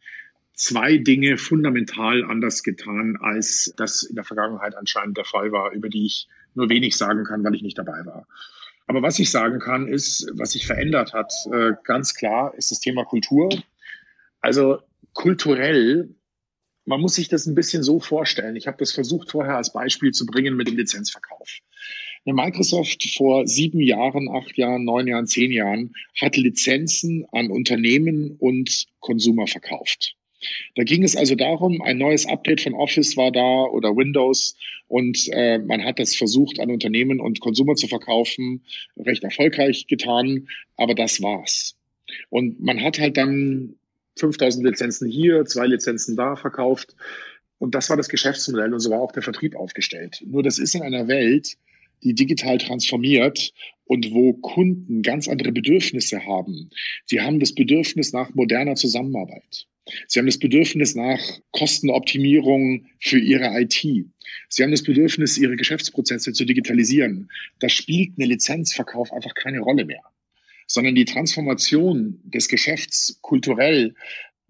zwei 0.53 0.97
Dinge 0.97 1.37
fundamental 1.37 2.23
anders 2.23 2.63
getan, 2.63 3.17
als 3.21 3.73
das 3.77 4.03
in 4.03 4.15
der 4.15 4.23
Vergangenheit 4.23 4.75
anscheinend 4.75 5.17
der 5.17 5.25
Fall 5.25 5.51
war, 5.51 5.71
über 5.73 5.89
die 5.89 6.05
ich 6.05 6.27
nur 6.55 6.69
wenig 6.69 6.95
sagen 6.97 7.23
kann, 7.25 7.43
weil 7.43 7.55
ich 7.55 7.61
nicht 7.61 7.77
dabei 7.77 8.05
war. 8.05 8.25
Aber 8.87 9.01
was 9.01 9.19
ich 9.19 9.29
sagen 9.29 9.59
kann, 9.59 9.87
ist, 9.87 10.31
was 10.33 10.51
sich 10.51 10.65
verändert 10.65 11.13
hat, 11.13 11.33
äh, 11.51 11.73
ganz 11.83 12.13
klar, 12.13 12.53
ist 12.55 12.71
das 12.71 12.79
Thema 12.79 13.03
Kultur. 13.03 13.49
Also 14.47 14.77
kulturell, 15.11 16.15
man 16.85 17.01
muss 17.01 17.15
sich 17.15 17.27
das 17.27 17.47
ein 17.47 17.53
bisschen 17.53 17.83
so 17.83 17.99
vorstellen. 17.99 18.55
Ich 18.55 18.65
habe 18.65 18.77
das 18.77 18.93
versucht 18.93 19.31
vorher 19.31 19.57
als 19.57 19.73
Beispiel 19.73 20.13
zu 20.13 20.25
bringen 20.25 20.55
mit 20.55 20.69
dem 20.69 20.77
Lizenzverkauf. 20.77 21.49
Microsoft 22.23 23.03
vor 23.17 23.45
sieben 23.45 23.81
Jahren, 23.81 24.29
acht 24.29 24.57
Jahren, 24.57 24.85
neun 24.85 25.05
Jahren, 25.05 25.27
zehn 25.27 25.51
Jahren 25.51 25.93
hat 26.21 26.37
Lizenzen 26.37 27.25
an 27.33 27.51
Unternehmen 27.51 28.37
und 28.39 28.85
Konsumer 29.01 29.47
verkauft. 29.47 30.15
Da 30.75 30.83
ging 30.83 31.03
es 31.03 31.17
also 31.17 31.35
darum, 31.35 31.81
ein 31.81 31.97
neues 31.97 32.25
Update 32.25 32.61
von 32.61 32.73
Office 32.73 33.17
war 33.17 33.33
da 33.33 33.65
oder 33.65 33.97
Windows 33.97 34.55
und 34.87 35.27
äh, 35.33 35.57
man 35.59 35.83
hat 35.83 35.99
das 35.99 36.15
versucht 36.15 36.61
an 36.61 36.71
Unternehmen 36.71 37.19
und 37.19 37.41
Konsumer 37.41 37.75
zu 37.75 37.89
verkaufen, 37.89 38.63
recht 38.95 39.25
erfolgreich 39.25 39.87
getan, 39.87 40.47
aber 40.77 40.95
das 40.95 41.21
war's. 41.21 41.75
Und 42.29 42.61
man 42.61 42.81
hat 42.81 42.97
halt 42.97 43.17
dann 43.17 43.75
5000 44.18 44.65
Lizenzen 44.65 45.09
hier, 45.09 45.45
zwei 45.45 45.68
Lizenzen 45.68 46.15
da 46.15 46.36
verkauft. 46.36 46.95
Und 47.59 47.76
das 47.76 47.89
war 47.89 47.97
das 47.97 48.09
Geschäftsmodell 48.09 48.74
und 48.74 48.80
so 48.80 48.91
war 48.91 48.99
auch 48.99 49.11
der 49.11 49.24
Vertrieb 49.24 49.55
aufgestellt. 49.55 50.24
Nur 50.26 50.43
das 50.43 50.59
ist 50.59 50.76
in 50.76 50.84
einer 50.84 51.07
Welt, 51.07 51.57
die 52.03 52.13
digital 52.13 52.57
transformiert 52.59 53.51
und 53.86 54.11
wo 54.11 54.34
Kunden 54.34 55.01
ganz 55.01 55.28
andere 55.28 55.51
Bedürfnisse 55.51 56.26
haben. 56.26 56.70
Sie 57.05 57.22
haben 57.22 57.39
das 57.39 57.53
Bedürfnis 57.55 58.13
nach 58.13 58.34
moderner 58.36 58.76
Zusammenarbeit. 58.76 59.68
Sie 60.07 60.20
haben 60.20 60.26
das 60.26 60.38
Bedürfnis 60.38 60.95
nach 60.95 61.20
Kostenoptimierung 61.51 62.86
für 62.99 63.20
ihre 63.20 63.59
IT. 63.59 63.82
Sie 64.49 64.63
haben 64.63 64.72
das 64.72 64.84
Bedürfnis, 64.84 65.38
ihre 65.38 65.55
Geschäftsprozesse 65.55 66.34
zu 66.34 66.45
digitalisieren. 66.45 67.30
Da 67.59 67.70
spielt 67.70 68.11
eine 68.18 68.28
Lizenzverkauf 68.28 69.13
einfach 69.13 69.34
keine 69.34 69.61
Rolle 69.61 69.86
mehr 69.86 70.03
sondern 70.68 70.95
die 70.95 71.05
Transformation 71.05 72.20
des 72.24 72.49
Geschäfts 72.49 73.20
kulturell 73.22 73.95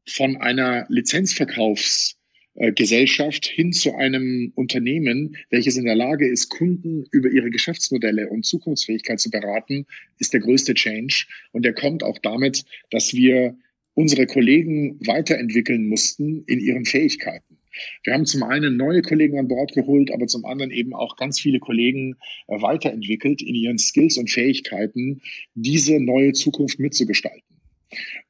von 0.08 0.38
einer 0.38 0.88
Lizenzverkaufsgesellschaft 0.90 3.46
hin 3.46 3.72
zu 3.72 3.94
einem 3.96 4.52
Unternehmen, 4.56 5.38
welches 5.50 5.78
in 5.78 5.86
der 5.86 5.96
Lage 5.96 6.28
ist, 6.28 6.50
Kunden 6.50 7.06
über 7.12 7.30
ihre 7.30 7.52
Geschäftsmodelle 7.52 8.28
und 8.30 8.46
Zukunftsfähigkeit 8.46 9.20
zu 9.20 9.30
beraten, 9.30 9.86
ist 10.18 10.34
der 10.34 10.42
größte 10.42 10.74
Change. 10.74 11.28
Und 11.52 11.64
der 11.64 11.74
kommt 11.74 12.02
auch 12.04 12.18
damit, 12.18 12.66
dass 12.90 13.14
wir 13.14 13.56
unsere 13.94 14.26
Kollegen 14.28 15.00
weiterentwickeln 15.06 15.88
mussten 15.88 16.44
in 16.46 16.60
ihren 16.60 16.86
Fähigkeiten. 16.86 17.57
Wir 18.04 18.14
haben 18.14 18.26
zum 18.26 18.44
einen 18.44 18.78
neue 18.78 19.02
Kollegen 19.02 19.40
an 19.40 19.48
Bord 19.48 19.74
geholt, 19.74 20.12
aber 20.14 20.28
zum 20.28 20.46
anderen 20.46 20.72
eben 20.72 20.94
auch 20.94 21.16
ganz 21.16 21.40
viele 21.40 21.60
Kollegen 21.60 22.16
äh, 22.48 22.62
weiterentwickelt 22.62 23.42
in 23.42 23.56
ihren 23.56 23.78
Skills 23.78 24.18
und 24.18 24.30
Fähigkeiten, 24.30 25.22
diese 25.56 26.00
neue 26.00 26.34
Zukunft 26.34 26.80
mitzugestalten. 26.80 27.44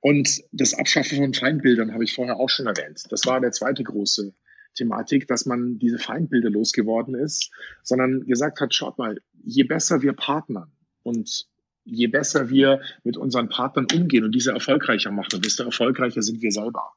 Und 0.02 0.44
das 0.52 0.74
Abschaffen 0.74 1.18
von 1.18 1.34
Feindbildern 1.34 1.94
habe 1.94 2.04
ich 2.04 2.14
vorher 2.14 2.40
auch 2.40 2.50
schon 2.50 2.68
erwähnt. 2.68 3.04
Das 3.10 3.26
war 3.26 3.42
der 3.42 3.52
zweite 3.52 3.84
große 3.84 4.34
Thematik, 4.76 5.28
dass 5.28 5.46
man 5.46 5.80
diese 5.80 5.98
Feindbilder 5.98 6.50
losgeworden 6.50 7.16
ist, 7.16 7.52
sondern 7.84 8.26
gesagt 8.26 8.62
hat, 8.62 8.74
schaut 8.74 8.98
mal, 8.98 9.18
je 9.44 9.64
besser 9.64 10.02
wir 10.02 10.14
partnern 10.14 10.72
und 11.04 11.48
je 11.84 12.08
besser 12.08 12.50
wir 12.50 12.82
mit 13.04 13.18
unseren 13.18 13.50
Partnern 13.50 13.88
umgehen 13.94 14.24
und 14.24 14.36
diese 14.36 14.52
erfolgreicher 14.52 15.12
machen, 15.12 15.42
desto 15.42 15.64
erfolgreicher 15.64 16.22
sind 16.22 16.42
wir 16.42 16.52
selber. 16.52 16.92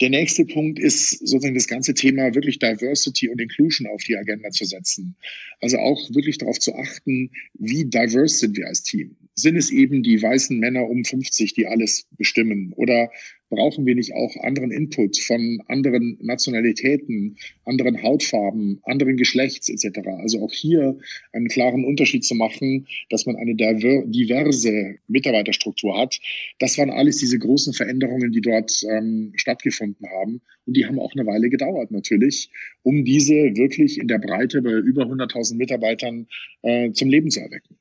Der 0.00 0.10
nächste 0.10 0.44
Punkt 0.44 0.78
ist 0.78 1.26
sozusagen 1.26 1.54
das 1.54 1.68
ganze 1.68 1.94
Thema 1.94 2.34
wirklich 2.34 2.58
Diversity 2.58 3.30
und 3.30 3.40
Inclusion 3.40 3.86
auf 3.86 4.02
die 4.02 4.16
Agenda 4.16 4.50
zu 4.50 4.66
setzen. 4.66 5.16
Also 5.60 5.78
auch 5.78 6.10
wirklich 6.14 6.36
darauf 6.36 6.58
zu 6.58 6.74
achten, 6.74 7.30
wie 7.54 7.86
diverse 7.86 8.36
sind 8.36 8.56
wir 8.58 8.66
als 8.66 8.82
Team. 8.82 9.16
Sind 9.34 9.56
es 9.56 9.70
eben 9.70 10.02
die 10.02 10.20
weißen 10.20 10.58
Männer 10.58 10.86
um 10.86 11.04
50, 11.04 11.54
die 11.54 11.66
alles 11.66 12.06
bestimmen? 12.18 12.74
Oder 12.74 13.10
brauchen 13.48 13.86
wir 13.86 13.94
nicht 13.94 14.12
auch 14.14 14.36
anderen 14.42 14.70
Input 14.70 15.18
von 15.18 15.62
anderen 15.68 16.18
Nationalitäten, 16.20 17.36
anderen 17.64 18.02
Hautfarben, 18.02 18.80
anderen 18.84 19.16
Geschlechts 19.16 19.68
etc. 19.68 20.00
Also 20.18 20.42
auch 20.42 20.52
hier 20.52 20.98
einen 21.32 21.48
klaren 21.48 21.84
Unterschied 21.84 22.24
zu 22.24 22.34
machen, 22.34 22.86
dass 23.10 23.26
man 23.26 23.36
eine 23.36 23.54
diverse 23.54 24.96
Mitarbeiterstruktur 25.06 25.96
hat. 25.96 26.18
Das 26.58 26.76
waren 26.78 26.90
alles 26.90 27.18
diese 27.18 27.38
großen 27.38 27.72
Veränderungen, 27.72 28.32
die 28.32 28.40
dort 28.40 28.82
ähm, 28.90 29.32
stattgefunden 29.36 30.06
haben. 30.10 30.40
Und 30.66 30.76
die 30.76 30.86
haben 30.86 30.98
auch 30.98 31.12
eine 31.14 31.26
Weile 31.26 31.48
gedauert 31.48 31.90
natürlich, 31.90 32.50
um 32.82 33.04
diese 33.04 33.34
wirklich 33.34 33.98
in 33.98 34.08
der 34.08 34.18
Breite 34.18 34.62
bei 34.62 34.72
über 34.72 35.04
100.000 35.04 35.56
Mitarbeitern 35.56 36.26
äh, 36.62 36.90
zum 36.92 37.08
Leben 37.08 37.30
zu 37.30 37.40
erwecken. 37.40 37.76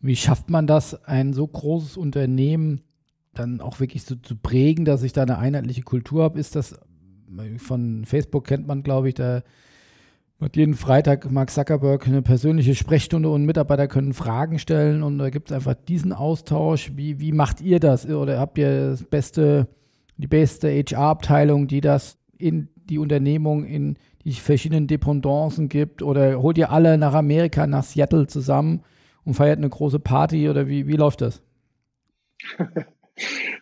Wie 0.00 0.16
schafft 0.16 0.50
man 0.50 0.66
das, 0.66 1.04
ein 1.04 1.32
so 1.32 1.46
großes 1.46 1.96
Unternehmen 1.96 2.82
dann 3.34 3.60
auch 3.60 3.80
wirklich 3.80 4.04
so 4.04 4.14
zu 4.16 4.36
prägen, 4.36 4.84
dass 4.84 5.02
ich 5.02 5.12
da 5.12 5.22
eine 5.22 5.38
einheitliche 5.38 5.82
Kultur 5.82 6.24
habe, 6.24 6.38
ist 6.38 6.56
das 6.56 6.78
von 7.58 8.04
Facebook 8.04 8.46
kennt 8.46 8.66
man, 8.66 8.82
glaube 8.82 9.08
ich, 9.08 9.14
da 9.14 9.42
hat 10.40 10.56
jeden 10.56 10.74
Freitag 10.74 11.30
Mark 11.30 11.50
Zuckerberg 11.50 12.06
eine 12.08 12.20
persönliche 12.20 12.74
Sprechstunde 12.74 13.30
und 13.30 13.44
Mitarbeiter 13.44 13.86
können 13.86 14.12
Fragen 14.12 14.58
stellen 14.58 15.02
und 15.02 15.18
da 15.18 15.30
gibt 15.30 15.50
es 15.50 15.54
einfach 15.54 15.74
diesen 15.74 16.12
Austausch. 16.12 16.92
Wie, 16.96 17.20
wie 17.20 17.32
macht 17.32 17.60
ihr 17.60 17.78
das? 17.78 18.06
Oder 18.06 18.40
habt 18.40 18.58
ihr 18.58 18.90
das 18.90 19.04
beste, 19.04 19.68
die 20.16 20.26
beste 20.26 20.68
HR-Abteilung, 20.68 21.68
die 21.68 21.80
das 21.80 22.18
in 22.38 22.68
die 22.74 22.98
Unternehmung, 22.98 23.64
in 23.64 23.96
die 24.24 24.32
verschiedenen 24.32 24.88
Dependancen 24.88 25.68
gibt? 25.68 26.02
Oder 26.02 26.42
holt 26.42 26.58
ihr 26.58 26.72
alle 26.72 26.98
nach 26.98 27.14
Amerika, 27.14 27.68
nach 27.68 27.84
Seattle 27.84 28.26
zusammen 28.26 28.82
und 29.24 29.34
feiert 29.34 29.58
eine 29.58 29.68
große 29.68 30.00
Party? 30.00 30.48
Oder 30.48 30.66
wie, 30.66 30.88
wie 30.88 30.96
läuft 30.96 31.20
das? 31.20 31.40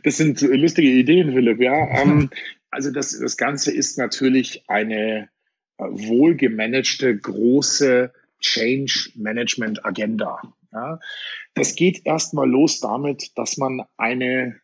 Das 0.03 0.17
sind 0.17 0.41
lustige 0.41 0.89
Ideen, 0.89 1.33
Philipp, 1.33 1.61
ja. 1.61 2.03
Ähm, 2.03 2.31
also 2.71 2.91
das, 2.91 3.19
das 3.19 3.37
Ganze 3.37 3.73
ist 3.73 3.99
natürlich 3.99 4.65
eine 4.69 5.29
äh, 5.79 5.85
wohlgemanagte, 5.85 7.17
große 7.17 8.13
Change 8.41 9.11
Management 9.17 9.85
Agenda. 9.85 10.41
Ja. 10.73 10.99
Das 11.55 11.75
geht 11.75 12.07
erstmal 12.07 12.49
los 12.49 12.81
damit, 12.81 13.33
dass 13.37 13.57
man 13.57 13.83
eine 13.97 14.61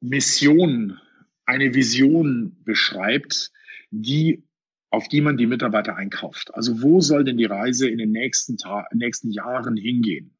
Mission, 0.00 1.00
eine 1.46 1.74
Vision 1.74 2.56
beschreibt, 2.64 3.50
die 3.90 4.44
auf 4.90 5.08
die 5.08 5.20
man 5.20 5.36
die 5.36 5.46
Mitarbeiter 5.46 5.96
einkauft. 5.96 6.54
Also 6.54 6.82
wo 6.82 7.00
soll 7.00 7.24
denn 7.24 7.36
die 7.36 7.44
Reise 7.44 7.88
in 7.88 7.98
den 7.98 8.12
nächsten, 8.12 8.56
Ta 8.56 8.86
nächsten 8.94 9.30
Jahren 9.30 9.76
hingehen? 9.76 10.35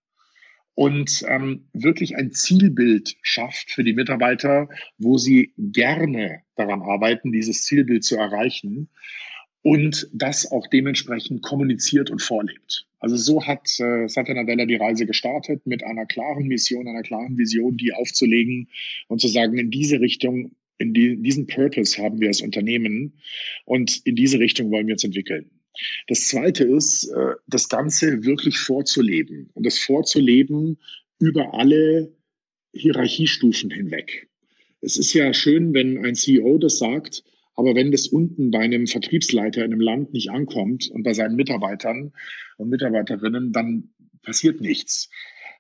Und 0.77 1.25
ähm, 1.27 1.65
wirklich 1.73 2.17
ein 2.17 2.33
Zielbild 2.33 3.17
schafft 3.23 3.71
für 3.71 3.83
die 3.83 3.95
Mitarbeiter, 3.95 4.69
wo 4.99 5.17
sie 5.17 5.53
gerne 5.57 6.43
daran 6.55 6.83
arbeiten, 6.83 7.33
dieses 7.33 7.65
Zielbild 7.65 8.05
zu 8.05 8.17
erreichen 8.17 8.91
und 9.63 10.09
das 10.13 10.53
auch 10.53 10.67
dementsprechend 10.67 11.43
kommuniziert 11.43 12.11
und 12.11 12.21
vorlebt. 12.21 12.87
Also 13.01 13.17
so 13.17 13.47
hat 13.47 13.69
äh, 13.81 14.07
Satya 14.07 14.35
Nadella 14.35 14.67
die 14.67 14.77
Reise 14.77 15.07
gestartet 15.07 15.67
mit 15.67 15.83
einer 15.83 16.05
klaren 16.05 16.47
Mission, 16.47 16.87
einer 16.87 17.03
klaren 17.03 17.39
Vision, 17.39 17.79
die 17.79 17.95
aufzulegen 17.95 18.69
und 19.09 19.21
zu 19.21 19.29
sagen, 19.29 19.57
in 19.57 19.71
diese 19.71 20.01
Richtung, 20.01 20.55
in 20.77 20.93
die, 20.93 21.17
diesen 21.23 21.47
Purpose 21.47 22.03
haben 22.03 22.21
wir 22.21 22.29
als 22.29 22.43
Unternehmen 22.43 23.15
und 23.65 24.03
in 24.05 24.15
diese 24.15 24.39
Richtung 24.39 24.71
wollen 24.71 24.89
wir 24.89 24.95
uns 24.95 25.05
entwickeln. 25.05 25.51
Das 26.09 26.29
Zweite 26.29 26.65
ist, 26.65 27.09
äh, 27.09 27.35
das 27.47 27.69
Ganze 27.69 28.25
wirklich 28.25 28.59
vorzuleben 28.59 29.51
und 29.55 29.67
das 29.67 29.79
vorzuleben 29.79 30.79
über 31.19 31.55
alle 31.55 32.13
Hierarchiestufen 32.73 33.71
hinweg. 33.71 34.29
es 34.83 34.99
ist 34.99 35.15
ja 35.15 35.33
schön, 35.33 35.73
wenn 35.73 36.05
ein 36.05 36.15
CEO 36.15 36.59
das 36.59 36.79
sagt, 36.79 37.25
aber 37.55 37.75
wenn 37.75 37.91
das 37.91 38.07
unten 38.07 38.51
bei 38.51 38.61
einem 38.61 38.87
Vertriebsleiter 38.87 39.65
in 39.65 39.73
einem 39.73 39.81
Land 39.81 40.13
nicht 40.13 40.31
ankommt 40.31 40.91
und 40.91 41.03
bei 41.03 41.15
seinen 41.15 41.37
Mitarbeitern 41.37 42.13
und 42.59 42.69
Mitarbeiterinnen, 42.69 43.53
dann 43.53 43.91
passiert 44.23 44.61
nichts. 44.61 45.09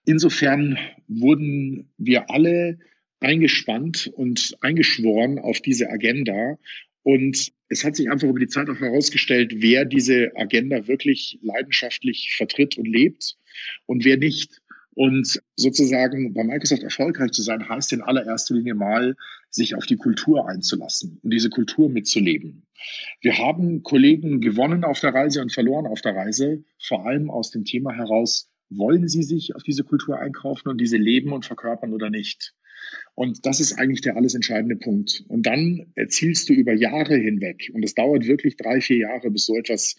Insofern 0.04 0.78
wurden 1.08 1.90
wir 1.96 2.30
alle 2.30 2.78
eingespannt 3.20 4.12
und 4.14 4.56
eingeschworen 4.60 5.38
auf 5.38 5.60
diese 5.60 5.90
Agenda. 5.90 6.58
Und 7.02 7.52
es 7.68 7.84
hat 7.84 7.96
sich 7.96 8.10
einfach 8.10 8.28
über 8.28 8.38
die 8.38 8.48
Zeit 8.48 8.68
auch 8.68 8.80
herausgestellt, 8.80 9.54
wer 9.56 9.84
diese 9.84 10.30
Agenda 10.36 10.86
wirklich 10.86 11.38
leidenschaftlich 11.42 12.34
vertritt 12.36 12.78
und 12.78 12.86
lebt 12.86 13.36
und 13.86 14.04
wer 14.04 14.16
nicht. 14.16 14.60
Und 14.94 15.42
sozusagen 15.56 16.32
bei 16.32 16.42
Microsoft 16.42 16.82
erfolgreich 16.82 17.32
zu 17.32 17.42
sein, 17.42 17.68
heißt 17.68 17.92
in 17.92 18.00
allererster 18.00 18.54
Linie 18.54 18.74
mal, 18.74 19.14
sich 19.50 19.74
auf 19.74 19.84
die 19.84 19.96
Kultur 19.96 20.48
einzulassen 20.48 21.20
und 21.22 21.32
diese 21.32 21.50
Kultur 21.50 21.90
mitzuleben. 21.90 22.66
Wir 23.20 23.36
haben 23.36 23.82
Kollegen 23.82 24.40
gewonnen 24.40 24.84
auf 24.84 25.00
der 25.00 25.12
Reise 25.12 25.42
und 25.42 25.52
verloren 25.52 25.86
auf 25.86 26.00
der 26.00 26.14
Reise, 26.14 26.64
vor 26.80 27.06
allem 27.06 27.30
aus 27.30 27.50
dem 27.50 27.64
Thema 27.64 27.92
heraus, 27.92 28.48
wollen 28.70 29.06
sie 29.06 29.22
sich 29.22 29.54
auf 29.54 29.62
diese 29.62 29.84
Kultur 29.84 30.18
einkaufen 30.18 30.68
und 30.68 30.80
diese 30.80 30.96
leben 30.96 31.32
und 31.32 31.44
verkörpern 31.44 31.92
oder 31.92 32.10
nicht? 32.10 32.54
Und 33.14 33.47
das 33.47 33.61
ist 33.61 33.78
eigentlich 33.78 34.03
der 34.03 34.16
alles 34.16 34.34
entscheidende 34.34 34.76
Punkt. 34.76 35.24
Und 35.28 35.47
dann 35.47 35.87
erzielst 35.95 36.49
du 36.49 36.53
über 36.53 36.74
Jahre 36.74 37.16
hinweg, 37.16 37.70
und 37.72 37.82
es 37.84 37.95
dauert 37.95 38.26
wirklich 38.26 38.57
drei, 38.57 38.80
vier 38.80 38.99
Jahre, 38.99 39.30
bis 39.30 39.47
so 39.47 39.57
etwas 39.57 39.97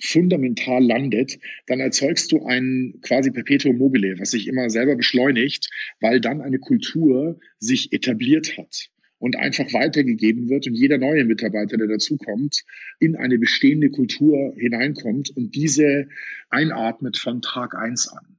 fundamental 0.00 0.84
landet, 0.84 1.38
dann 1.66 1.80
erzeugst 1.80 2.32
du 2.32 2.44
ein 2.46 2.94
quasi 3.02 3.30
Perpetuum 3.30 3.78
mobile, 3.78 4.18
was 4.18 4.30
sich 4.30 4.46
immer 4.46 4.70
selber 4.70 4.96
beschleunigt, 4.96 5.68
weil 6.00 6.20
dann 6.20 6.40
eine 6.40 6.58
Kultur 6.58 7.38
sich 7.58 7.92
etabliert 7.92 8.56
hat 8.56 8.90
und 9.18 9.36
einfach 9.36 9.72
weitergegeben 9.72 10.48
wird 10.48 10.66
und 10.66 10.74
jeder 10.74 10.98
neue 10.98 11.24
Mitarbeiter, 11.24 11.76
der 11.76 11.88
dazukommt, 11.88 12.64
in 13.00 13.16
eine 13.16 13.38
bestehende 13.38 13.90
Kultur 13.90 14.54
hineinkommt 14.56 15.30
und 15.36 15.54
diese 15.54 16.08
einatmet 16.50 17.16
von 17.18 17.42
Tag 17.42 17.74
eins 17.74 18.08
an. 18.08 18.37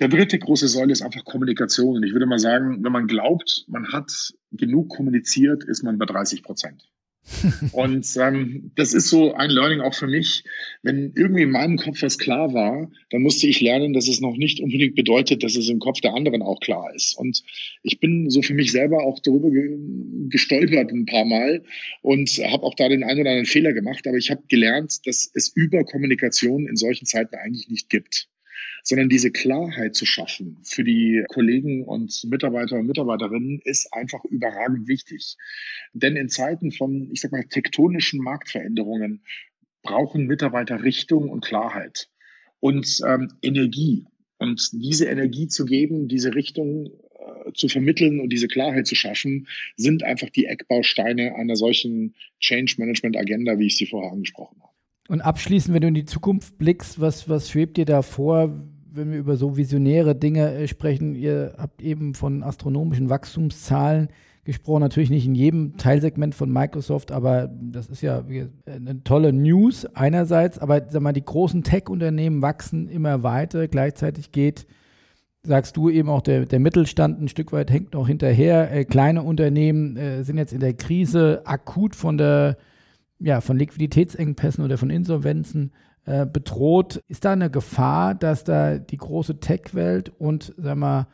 Der 0.00 0.08
dritte 0.08 0.38
große 0.38 0.68
Säule 0.68 0.92
ist 0.92 1.02
einfach 1.02 1.24
Kommunikation. 1.24 1.96
Und 1.96 2.04
ich 2.04 2.12
würde 2.12 2.26
mal 2.26 2.38
sagen, 2.38 2.84
wenn 2.84 2.92
man 2.92 3.06
glaubt, 3.06 3.64
man 3.68 3.92
hat 3.92 4.32
genug 4.52 4.88
kommuniziert, 4.90 5.64
ist 5.64 5.82
man 5.82 5.98
bei 5.98 6.06
30 6.06 6.42
Prozent. 6.42 6.88
und 7.72 8.06
ähm, 8.16 8.70
das 8.76 8.94
ist 8.94 9.08
so 9.08 9.34
ein 9.34 9.50
Learning 9.50 9.80
auch 9.80 9.94
für 9.94 10.06
mich. 10.06 10.44
Wenn 10.82 11.12
irgendwie 11.14 11.42
in 11.42 11.50
meinem 11.50 11.76
Kopf 11.76 12.00
was 12.00 12.16
klar 12.16 12.54
war, 12.54 12.90
dann 13.10 13.22
musste 13.22 13.46
ich 13.46 13.60
lernen, 13.60 13.92
dass 13.92 14.08
es 14.08 14.20
noch 14.20 14.36
nicht 14.36 14.60
unbedingt 14.60 14.94
bedeutet, 14.94 15.42
dass 15.42 15.56
es 15.56 15.68
im 15.68 15.78
Kopf 15.78 16.00
der 16.00 16.14
anderen 16.14 16.40
auch 16.40 16.60
klar 16.60 16.94
ist. 16.94 17.18
Und 17.18 17.42
ich 17.82 18.00
bin 18.00 18.30
so 18.30 18.40
für 18.40 18.54
mich 18.54 18.72
selber 18.72 19.02
auch 19.02 19.18
darüber 19.18 19.50
gestolpert 20.30 20.90
ein 20.90 21.06
paar 21.06 21.26
Mal 21.26 21.62
und 22.00 22.30
habe 22.30 22.62
auch 22.62 22.74
da 22.74 22.88
den 22.88 23.04
einen 23.04 23.20
oder 23.20 23.30
anderen 23.30 23.46
Fehler 23.46 23.74
gemacht. 23.74 24.06
Aber 24.06 24.16
ich 24.16 24.30
habe 24.30 24.42
gelernt, 24.48 25.06
dass 25.06 25.30
es 25.34 25.48
über 25.54 25.84
Kommunikation 25.84 26.66
in 26.66 26.76
solchen 26.76 27.04
Zeiten 27.04 27.34
eigentlich 27.34 27.68
nicht 27.68 27.90
gibt 27.90 28.28
sondern 28.82 29.08
diese 29.08 29.30
Klarheit 29.30 29.94
zu 29.94 30.06
schaffen 30.06 30.58
für 30.62 30.84
die 30.84 31.24
Kollegen 31.28 31.84
und 31.84 32.24
Mitarbeiter 32.24 32.76
und 32.76 32.86
Mitarbeiterinnen 32.86 33.60
ist 33.64 33.92
einfach 33.92 34.24
überragend 34.24 34.88
wichtig. 34.88 35.36
Denn 35.92 36.16
in 36.16 36.28
Zeiten 36.28 36.72
von, 36.72 37.10
ich 37.12 37.20
sag 37.20 37.32
mal, 37.32 37.44
tektonischen 37.44 38.20
Marktveränderungen 38.20 39.22
brauchen 39.82 40.26
Mitarbeiter 40.26 40.82
Richtung 40.82 41.28
und 41.28 41.44
Klarheit 41.44 42.08
und 42.60 43.00
ähm, 43.06 43.32
Energie. 43.42 44.06
Und 44.38 44.70
diese 44.72 45.06
Energie 45.06 45.48
zu 45.48 45.64
geben, 45.64 46.08
diese 46.08 46.34
Richtung 46.34 46.86
äh, 46.86 47.52
zu 47.54 47.68
vermitteln 47.68 48.20
und 48.20 48.30
diese 48.30 48.48
Klarheit 48.48 48.86
zu 48.86 48.94
schaffen, 48.94 49.48
sind 49.76 50.02
einfach 50.02 50.30
die 50.30 50.46
Eckbausteine 50.46 51.34
einer 51.34 51.56
solchen 51.56 52.14
Change 52.40 52.76
Management 52.78 53.16
Agenda, 53.16 53.58
wie 53.58 53.66
ich 53.66 53.76
sie 53.76 53.86
vorher 53.86 54.12
angesprochen 54.12 54.60
habe. 54.62 54.77
Und 55.08 55.22
abschließend, 55.22 55.74
wenn 55.74 55.80
du 55.80 55.88
in 55.88 55.94
die 55.94 56.04
Zukunft 56.04 56.58
blickst, 56.58 57.00
was, 57.00 57.28
was 57.28 57.50
schwebt 57.50 57.78
dir 57.78 57.86
da 57.86 58.02
vor, 58.02 58.50
wenn 58.92 59.10
wir 59.10 59.18
über 59.18 59.36
so 59.36 59.56
visionäre 59.56 60.14
Dinge 60.14 60.52
äh, 60.52 60.68
sprechen? 60.68 61.14
Ihr 61.14 61.54
habt 61.56 61.82
eben 61.82 62.14
von 62.14 62.42
astronomischen 62.42 63.08
Wachstumszahlen 63.08 64.08
gesprochen, 64.44 64.80
natürlich 64.80 65.10
nicht 65.10 65.26
in 65.26 65.34
jedem 65.34 65.76
Teilsegment 65.76 66.34
von 66.34 66.50
Microsoft, 66.50 67.12
aber 67.12 67.50
das 67.60 67.88
ist 67.88 68.00
ja 68.00 68.24
eine 68.66 69.02
tolle 69.04 69.32
News 69.32 69.84
einerseits, 69.94 70.58
aber 70.58 70.86
sag 70.88 71.02
mal, 71.02 71.12
die 71.12 71.24
großen 71.24 71.64
Tech-Unternehmen 71.64 72.40
wachsen 72.40 72.88
immer 72.88 73.22
weiter, 73.22 73.68
gleichzeitig 73.68 74.32
geht 74.32 74.66
sagst 75.42 75.76
du 75.76 75.88
eben 75.88 76.08
auch, 76.08 76.20
der, 76.20 76.46
der 76.46 76.60
Mittelstand 76.60 77.20
ein 77.20 77.28
Stück 77.28 77.52
weit 77.52 77.70
hängt 77.70 77.94
noch 77.94 78.06
hinterher. 78.06 78.70
Äh, 78.70 78.84
kleine 78.84 79.22
Unternehmen 79.22 79.96
äh, 79.96 80.22
sind 80.22 80.36
jetzt 80.36 80.52
in 80.52 80.60
der 80.60 80.74
Krise 80.74 81.42
akut 81.44 81.96
von 81.96 82.18
der 82.18 82.56
ja, 83.18 83.40
von 83.40 83.58
Liquiditätsengpässen 83.58 84.64
oder 84.64 84.78
von 84.78 84.90
Insolvenzen 84.90 85.72
äh, 86.04 86.26
bedroht. 86.26 87.02
Ist 87.08 87.24
da 87.24 87.32
eine 87.32 87.50
Gefahr, 87.50 88.14
dass 88.14 88.44
da 88.44 88.78
die 88.78 88.96
große 88.96 89.40
Tech-Welt 89.40 90.12
und 90.18 90.54
sag 90.56 90.76
mal, 90.76 91.08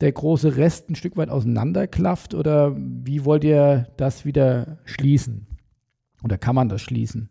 der 0.00 0.12
große 0.12 0.56
Rest 0.56 0.90
ein 0.90 0.96
Stück 0.96 1.16
weit 1.16 1.30
auseinanderklafft? 1.30 2.34
Oder 2.34 2.76
wie 2.76 3.24
wollt 3.24 3.44
ihr 3.44 3.88
das 3.96 4.24
wieder 4.24 4.78
schließen? 4.84 5.46
Oder 6.22 6.38
kann 6.38 6.54
man 6.54 6.68
das 6.68 6.82
schließen? 6.82 7.30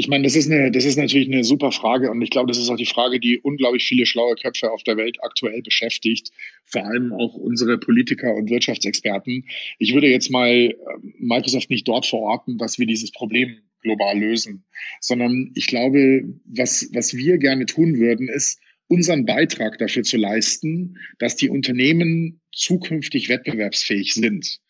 Ich 0.00 0.08
meine, 0.08 0.24
das 0.24 0.34
ist, 0.34 0.50
eine, 0.50 0.70
das 0.70 0.86
ist 0.86 0.96
natürlich 0.96 1.28
eine 1.28 1.44
super 1.44 1.72
Frage 1.72 2.10
und 2.10 2.22
ich 2.22 2.30
glaube, 2.30 2.48
das 2.48 2.56
ist 2.56 2.70
auch 2.70 2.76
die 2.76 2.86
Frage, 2.86 3.20
die 3.20 3.38
unglaublich 3.38 3.84
viele 3.84 4.06
schlaue 4.06 4.34
Köpfe 4.34 4.72
auf 4.72 4.82
der 4.82 4.96
Welt 4.96 5.18
aktuell 5.20 5.60
beschäftigt, 5.60 6.30
vor 6.64 6.86
allem 6.86 7.12
auch 7.12 7.34
unsere 7.34 7.76
Politiker 7.76 8.34
und 8.34 8.48
Wirtschaftsexperten. 8.48 9.44
Ich 9.78 9.92
würde 9.92 10.08
jetzt 10.08 10.30
mal 10.30 10.48
ähm, 10.48 11.14
Microsoft 11.18 11.68
nicht 11.68 11.86
dort 11.86 12.06
verorten, 12.06 12.56
dass 12.56 12.78
wir 12.78 12.86
dieses 12.86 13.12
Problem 13.12 13.58
global 13.82 14.18
lösen, 14.18 14.64
sondern 15.02 15.50
ich 15.54 15.66
glaube, 15.66 16.22
was, 16.46 16.88
was 16.94 17.14
wir 17.14 17.36
gerne 17.36 17.66
tun 17.66 17.98
würden, 17.98 18.30
ist, 18.30 18.58
unseren 18.88 19.26
Beitrag 19.26 19.76
dafür 19.76 20.02
zu 20.02 20.16
leisten, 20.16 20.96
dass 21.18 21.36
die 21.36 21.50
Unternehmen 21.50 22.40
zukünftig 22.52 23.28
wettbewerbsfähig 23.28 24.14
sind. 24.14 24.60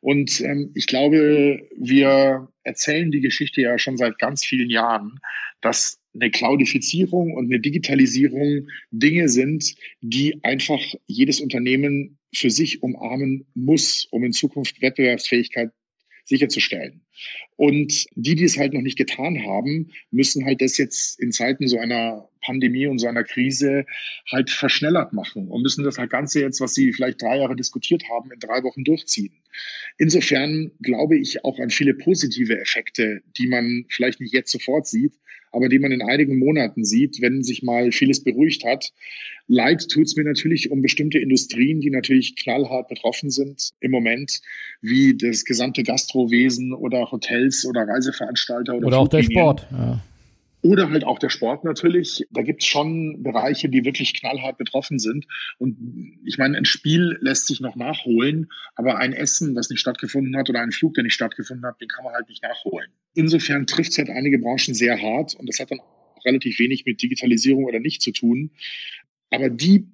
Und 0.00 0.40
ähm, 0.40 0.70
ich 0.74 0.86
glaube, 0.86 1.60
wir 1.76 2.48
erzählen 2.62 3.10
die 3.10 3.20
Geschichte 3.20 3.60
ja 3.60 3.78
schon 3.78 3.96
seit 3.96 4.18
ganz 4.18 4.44
vielen 4.44 4.70
Jahren, 4.70 5.20
dass 5.60 6.00
eine 6.14 6.30
Cloudifizierung 6.30 7.34
und 7.34 7.46
eine 7.46 7.60
Digitalisierung 7.60 8.68
Dinge 8.90 9.28
sind, 9.28 9.74
die 10.00 10.42
einfach 10.42 10.80
jedes 11.06 11.40
Unternehmen 11.40 12.18
für 12.34 12.50
sich 12.50 12.82
umarmen 12.82 13.46
muss, 13.54 14.06
um 14.10 14.24
in 14.24 14.32
Zukunft 14.32 14.80
Wettbewerbsfähigkeit 14.80 15.70
sicherzustellen. 16.30 17.02
Und 17.56 18.06
die, 18.14 18.36
die 18.36 18.44
es 18.44 18.56
halt 18.56 18.72
noch 18.72 18.80
nicht 18.80 18.96
getan 18.96 19.44
haben, 19.44 19.90
müssen 20.10 20.46
halt 20.46 20.62
das 20.62 20.78
jetzt 20.78 21.20
in 21.20 21.32
Zeiten 21.32 21.68
so 21.68 21.78
einer 21.78 22.28
Pandemie 22.42 22.86
und 22.86 22.98
so 22.98 23.06
einer 23.06 23.24
Krise 23.24 23.84
halt 24.30 24.48
verschnellert 24.48 25.12
machen 25.12 25.48
und 25.48 25.62
müssen 25.62 25.84
das 25.84 25.98
halt 25.98 26.08
Ganze 26.08 26.40
jetzt, 26.40 26.60
was 26.60 26.72
sie 26.72 26.92
vielleicht 26.92 27.20
drei 27.20 27.36
Jahre 27.36 27.56
diskutiert 27.56 28.04
haben, 28.10 28.30
in 28.32 28.38
drei 28.38 28.62
Wochen 28.62 28.84
durchziehen. 28.84 29.34
Insofern 29.98 30.70
glaube 30.80 31.18
ich 31.18 31.44
auch 31.44 31.58
an 31.58 31.68
viele 31.68 31.94
positive 31.94 32.58
Effekte, 32.58 33.22
die 33.36 33.48
man 33.48 33.84
vielleicht 33.90 34.20
nicht 34.20 34.32
jetzt 34.32 34.52
sofort 34.52 34.86
sieht, 34.86 35.12
aber 35.52 35.68
die 35.68 35.78
man 35.78 35.92
in 35.92 36.02
einigen 36.02 36.38
Monaten 36.38 36.84
sieht, 36.84 37.20
wenn 37.20 37.42
sich 37.42 37.62
mal 37.62 37.92
vieles 37.92 38.22
beruhigt 38.22 38.64
hat. 38.64 38.92
Leid 39.48 39.88
tut 39.88 40.06
es 40.06 40.16
mir 40.16 40.24
natürlich 40.24 40.70
um 40.70 40.80
bestimmte 40.80 41.18
Industrien, 41.18 41.80
die 41.80 41.90
natürlich 41.90 42.36
knallhart 42.36 42.88
betroffen 42.88 43.30
sind 43.30 43.70
im 43.80 43.90
Moment, 43.90 44.40
wie 44.80 45.16
das 45.16 45.44
gesamte 45.44 45.82
Gastrowesen 45.82 46.72
oder 46.72 47.10
Hotels 47.10 47.66
oder 47.66 47.88
Reiseveranstalter 47.88 48.76
oder, 48.76 48.86
oder 48.86 48.98
auch 48.98 49.08
der 49.08 49.22
Sport. 49.22 49.66
Ja. 49.72 50.00
Oder 50.62 50.90
halt 50.90 51.04
auch 51.04 51.18
der 51.18 51.30
Sport 51.30 51.64
natürlich. 51.64 52.26
Da 52.30 52.42
gibt 52.42 52.62
es 52.62 52.68
schon 52.68 53.22
Bereiche, 53.22 53.68
die 53.68 53.84
wirklich 53.84 54.14
knallhart 54.14 54.58
betroffen 54.58 54.98
sind. 54.98 55.26
Und 55.58 56.20
ich 56.24 56.36
meine, 56.36 56.56
ein 56.56 56.66
Spiel 56.66 57.16
lässt 57.20 57.46
sich 57.46 57.60
noch 57.60 57.76
nachholen, 57.76 58.48
aber 58.74 58.98
ein 58.98 59.12
Essen, 59.12 59.54
das 59.54 59.70
nicht 59.70 59.80
stattgefunden 59.80 60.36
hat 60.36 60.50
oder 60.50 60.60
ein 60.60 60.72
Flug, 60.72 60.94
der 60.94 61.04
nicht 61.04 61.14
stattgefunden 61.14 61.64
hat, 61.64 61.80
den 61.80 61.88
kann 61.88 62.04
man 62.04 62.12
halt 62.12 62.28
nicht 62.28 62.42
nachholen. 62.42 62.90
Insofern 63.14 63.66
trifft 63.66 63.92
es 63.92 63.98
halt 63.98 64.10
einige 64.10 64.38
Branchen 64.38 64.74
sehr 64.74 65.00
hart 65.00 65.34
und 65.34 65.48
das 65.48 65.58
hat 65.60 65.70
dann 65.70 65.80
auch 65.80 66.24
relativ 66.24 66.58
wenig 66.58 66.84
mit 66.84 67.02
Digitalisierung 67.02 67.64
oder 67.64 67.80
nicht 67.80 68.02
zu 68.02 68.12
tun. 68.12 68.50
Aber 69.30 69.48
die 69.48 69.86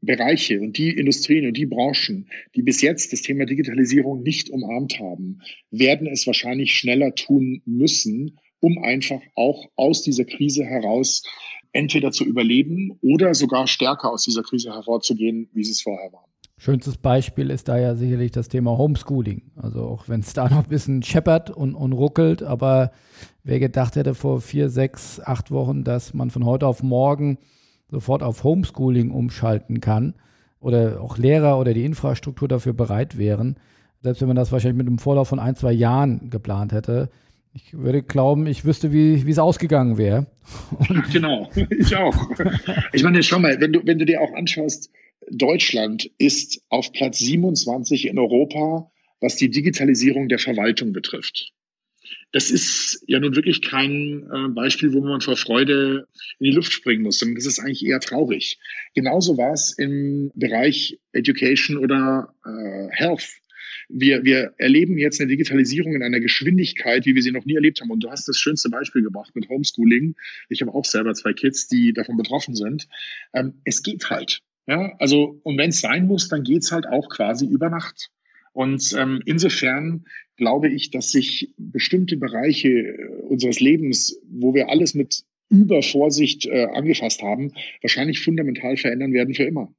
Bereiche 0.00 0.60
und 0.60 0.78
die 0.78 0.90
Industrien 0.90 1.46
und 1.46 1.56
die 1.56 1.66
Branchen, 1.66 2.28
die 2.54 2.62
bis 2.62 2.80
jetzt 2.82 3.12
das 3.12 3.22
Thema 3.22 3.46
Digitalisierung 3.46 4.22
nicht 4.22 4.50
umarmt 4.50 4.98
haben, 4.98 5.40
werden 5.70 6.06
es 6.06 6.26
wahrscheinlich 6.26 6.74
schneller 6.74 7.14
tun 7.14 7.62
müssen, 7.64 8.38
um 8.60 8.78
einfach 8.82 9.20
auch 9.34 9.66
aus 9.76 10.02
dieser 10.02 10.24
Krise 10.24 10.64
heraus 10.64 11.22
entweder 11.72 12.10
zu 12.12 12.24
überleben 12.24 12.98
oder 13.02 13.34
sogar 13.34 13.66
stärker 13.66 14.10
aus 14.10 14.24
dieser 14.24 14.42
Krise 14.42 14.72
hervorzugehen, 14.72 15.48
wie 15.52 15.64
sie 15.64 15.72
es 15.72 15.82
vorher 15.82 16.12
waren. 16.12 16.24
Schönstes 16.56 16.96
Beispiel 16.96 17.50
ist 17.50 17.68
da 17.68 17.78
ja 17.78 17.94
sicherlich 17.94 18.32
das 18.32 18.48
Thema 18.48 18.76
Homeschooling. 18.76 19.52
Also 19.54 19.84
auch 19.84 20.08
wenn 20.08 20.20
es 20.20 20.32
da 20.32 20.48
noch 20.48 20.64
ein 20.64 20.68
bisschen 20.68 21.02
scheppert 21.04 21.50
und, 21.50 21.74
und 21.74 21.92
ruckelt, 21.92 22.42
aber 22.42 22.90
wer 23.44 23.60
gedacht 23.60 23.94
hätte 23.94 24.14
vor 24.14 24.40
vier, 24.40 24.68
sechs, 24.68 25.20
acht 25.20 25.52
Wochen, 25.52 25.84
dass 25.84 26.14
man 26.14 26.30
von 26.30 26.44
heute 26.44 26.66
auf 26.66 26.82
morgen 26.82 27.38
sofort 27.90 28.22
auf 28.22 28.42
Homeschooling 28.42 29.12
umschalten 29.12 29.80
kann, 29.80 30.14
oder 30.60 31.00
auch 31.00 31.18
Lehrer 31.18 31.58
oder 31.58 31.74
die 31.74 31.84
Infrastruktur 31.84 32.48
dafür 32.48 32.72
bereit 32.72 33.18
wären. 33.18 33.56
Selbst 34.00 34.20
wenn 34.20 34.28
man 34.28 34.36
das 34.36 34.52
wahrscheinlich 34.52 34.78
mit 34.78 34.86
einem 34.86 34.98
Vorlauf 34.98 35.28
von 35.28 35.38
ein, 35.38 35.56
zwei 35.56 35.72
Jahren 35.72 36.30
geplant 36.30 36.72
hätte. 36.72 37.10
Ich 37.54 37.72
würde 37.72 38.02
glauben, 38.02 38.46
ich 38.46 38.64
wüsste, 38.64 38.92
wie 38.92 39.30
es 39.30 39.38
ausgegangen 39.38 39.98
wäre. 39.98 40.26
Genau, 41.12 41.50
ich 41.54 41.94
auch. 41.96 42.14
Ich 42.92 43.02
meine, 43.02 43.22
schau 43.22 43.38
mal, 43.38 43.60
wenn 43.60 43.72
du, 43.72 43.80
wenn 43.84 43.98
du 43.98 44.06
dir 44.06 44.20
auch 44.20 44.32
anschaust, 44.34 44.90
Deutschland 45.30 46.10
ist 46.18 46.62
auf 46.68 46.92
Platz 46.92 47.18
27 47.18 48.06
in 48.06 48.18
Europa, 48.18 48.90
was 49.20 49.36
die 49.36 49.50
Digitalisierung 49.50 50.28
der 50.28 50.38
Verwaltung 50.38 50.92
betrifft. 50.92 51.52
Das 52.32 52.50
ist 52.50 53.02
ja 53.06 53.20
nun 53.20 53.36
wirklich 53.36 53.62
kein 53.62 54.28
äh, 54.32 54.48
Beispiel, 54.48 54.92
wo 54.92 55.00
man 55.00 55.20
vor 55.20 55.36
Freude 55.36 56.06
in 56.38 56.44
die 56.44 56.52
Luft 56.52 56.72
springen 56.72 57.02
muss, 57.02 57.18
sondern 57.18 57.36
das 57.36 57.46
ist 57.46 57.58
eigentlich 57.58 57.84
eher 57.84 58.00
traurig. 58.00 58.58
Genauso 58.94 59.38
war 59.38 59.52
es 59.52 59.72
im 59.78 60.30
Bereich 60.34 60.98
Education 61.12 61.78
oder 61.78 62.34
äh, 62.44 62.88
Health. 62.90 63.28
Wir, 63.88 64.24
wir 64.24 64.52
erleben 64.58 64.98
jetzt 64.98 65.20
eine 65.20 65.30
Digitalisierung 65.30 65.94
in 65.94 66.02
einer 66.02 66.20
Geschwindigkeit, 66.20 67.06
wie 67.06 67.14
wir 67.14 67.22
sie 67.22 67.32
noch 67.32 67.44
nie 67.44 67.54
erlebt 67.54 67.80
haben. 67.80 67.90
Und 67.90 68.04
du 68.04 68.10
hast 68.10 68.28
das 68.28 68.38
schönste 68.38 68.68
Beispiel 68.68 69.02
gebracht 69.02 69.34
mit 69.34 69.48
Homeschooling. 69.48 70.14
Ich 70.48 70.60
habe 70.60 70.74
auch 70.74 70.84
selber 70.84 71.14
zwei 71.14 71.32
Kids, 71.32 71.68
die 71.68 71.92
davon 71.92 72.16
betroffen 72.16 72.54
sind. 72.54 72.88
Ähm, 73.32 73.54
es 73.64 73.82
geht 73.82 74.10
halt. 74.10 74.42
Ja, 74.66 74.94
also, 74.98 75.40
und 75.44 75.56
wenn 75.56 75.70
es 75.70 75.80
sein 75.80 76.06
muss, 76.06 76.28
dann 76.28 76.44
geht's 76.44 76.70
halt 76.70 76.86
auch 76.86 77.08
quasi 77.08 77.46
über 77.46 77.70
Nacht. 77.70 78.10
Und 78.52 78.94
ähm, 78.98 79.22
insofern 79.24 80.04
glaube 80.36 80.68
ich, 80.68 80.90
dass 80.90 81.10
sich 81.10 81.54
bestimmte 81.56 82.16
Bereiche 82.16 82.68
äh, 82.68 83.08
unseres 83.28 83.60
Lebens, 83.60 84.20
wo 84.28 84.52
wir 84.52 84.68
alles 84.68 84.94
mit 84.94 85.24
Übervorsicht 85.48 86.46
äh, 86.46 86.66
angefasst 86.66 87.22
haben, 87.22 87.52
wahrscheinlich 87.82 88.20
fundamental 88.20 88.76
verändern 88.76 89.12
werden 89.12 89.34
für 89.34 89.44
immer. 89.44 89.72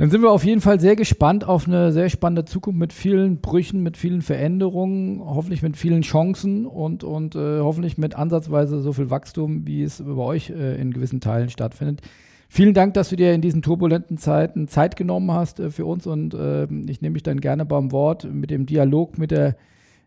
Dann 0.00 0.08
sind 0.08 0.22
wir 0.22 0.30
auf 0.30 0.44
jeden 0.44 0.62
Fall 0.62 0.80
sehr 0.80 0.96
gespannt 0.96 1.46
auf 1.46 1.68
eine 1.68 1.92
sehr 1.92 2.08
spannende 2.08 2.46
Zukunft 2.46 2.80
mit 2.80 2.94
vielen 2.94 3.42
Brüchen, 3.42 3.82
mit 3.82 3.98
vielen 3.98 4.22
Veränderungen, 4.22 5.20
hoffentlich 5.22 5.60
mit 5.60 5.76
vielen 5.76 6.00
Chancen 6.00 6.64
und, 6.64 7.04
und 7.04 7.34
äh, 7.34 7.60
hoffentlich 7.60 7.98
mit 7.98 8.14
ansatzweise 8.14 8.80
so 8.80 8.94
viel 8.94 9.10
Wachstum, 9.10 9.66
wie 9.66 9.82
es 9.82 10.02
bei 10.02 10.22
euch 10.22 10.48
äh, 10.48 10.80
in 10.80 10.94
gewissen 10.94 11.20
Teilen 11.20 11.50
stattfindet. 11.50 12.00
Vielen 12.48 12.72
Dank, 12.72 12.94
dass 12.94 13.10
du 13.10 13.16
dir 13.16 13.34
in 13.34 13.42
diesen 13.42 13.60
turbulenten 13.60 14.16
Zeiten 14.16 14.68
Zeit 14.68 14.96
genommen 14.96 15.32
hast 15.32 15.60
äh, 15.60 15.68
für 15.68 15.84
uns 15.84 16.06
und 16.06 16.32
äh, 16.32 16.64
ich 16.88 17.02
nehme 17.02 17.12
mich 17.12 17.22
dann 17.22 17.38
gerne 17.38 17.66
beim 17.66 17.92
Wort 17.92 18.24
mit 18.24 18.50
dem 18.50 18.64
Dialog 18.64 19.18
mit 19.18 19.30
der 19.32 19.56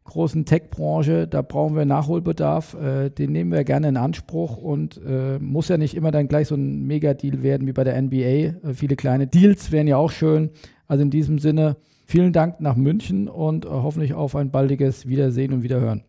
großen 0.05 0.45
Tech-Branche. 0.45 1.27
Da 1.27 1.41
brauchen 1.41 1.75
wir 1.75 1.85
Nachholbedarf. 1.85 2.75
Äh, 2.75 3.09
den 3.09 3.31
nehmen 3.31 3.51
wir 3.51 3.63
gerne 3.63 3.89
in 3.89 3.97
Anspruch 3.97 4.57
und 4.57 4.99
äh, 5.05 5.39
muss 5.39 5.69
ja 5.69 5.77
nicht 5.77 5.95
immer 5.95 6.11
dann 6.11 6.27
gleich 6.27 6.47
so 6.47 6.55
ein 6.55 6.85
Mega-Deal 6.85 7.43
werden 7.43 7.67
wie 7.67 7.73
bei 7.73 7.83
der 7.83 8.01
NBA. 8.01 8.17
Äh, 8.17 8.53
viele 8.73 8.95
kleine 8.95 9.27
Deals 9.27 9.71
wären 9.71 9.87
ja 9.87 9.97
auch 9.97 10.11
schön. 10.11 10.51
Also 10.87 11.03
in 11.03 11.09
diesem 11.09 11.39
Sinne, 11.39 11.77
vielen 12.05 12.33
Dank 12.33 12.59
nach 12.59 12.75
München 12.75 13.27
und 13.27 13.65
äh, 13.65 13.69
hoffentlich 13.69 14.13
auf 14.13 14.35
ein 14.35 14.51
baldiges 14.51 15.07
Wiedersehen 15.07 15.53
und 15.53 15.63
Wiederhören. 15.63 16.03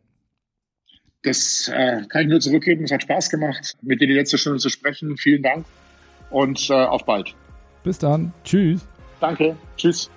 Das 1.22 1.72
kann 1.72 2.20
ich 2.20 2.28
nur 2.28 2.38
zurückgeben. 2.38 2.84
Es 2.84 2.92
hat 2.92 3.02
Spaß 3.02 3.30
gemacht, 3.30 3.78
mit 3.80 3.98
dir 3.98 4.06
die 4.06 4.12
letzte 4.12 4.36
Stunde 4.36 4.58
zu 4.58 4.68
sprechen. 4.68 5.16
Vielen 5.16 5.42
Dank 5.42 5.64
und 6.28 6.68
äh, 6.68 6.74
auf 6.74 7.06
bald. 7.06 7.34
Bis 7.82 7.98
dann. 7.98 8.32
Tschüss. 8.44 8.86
Danke. 9.20 9.56
Tschüss. 9.76 10.10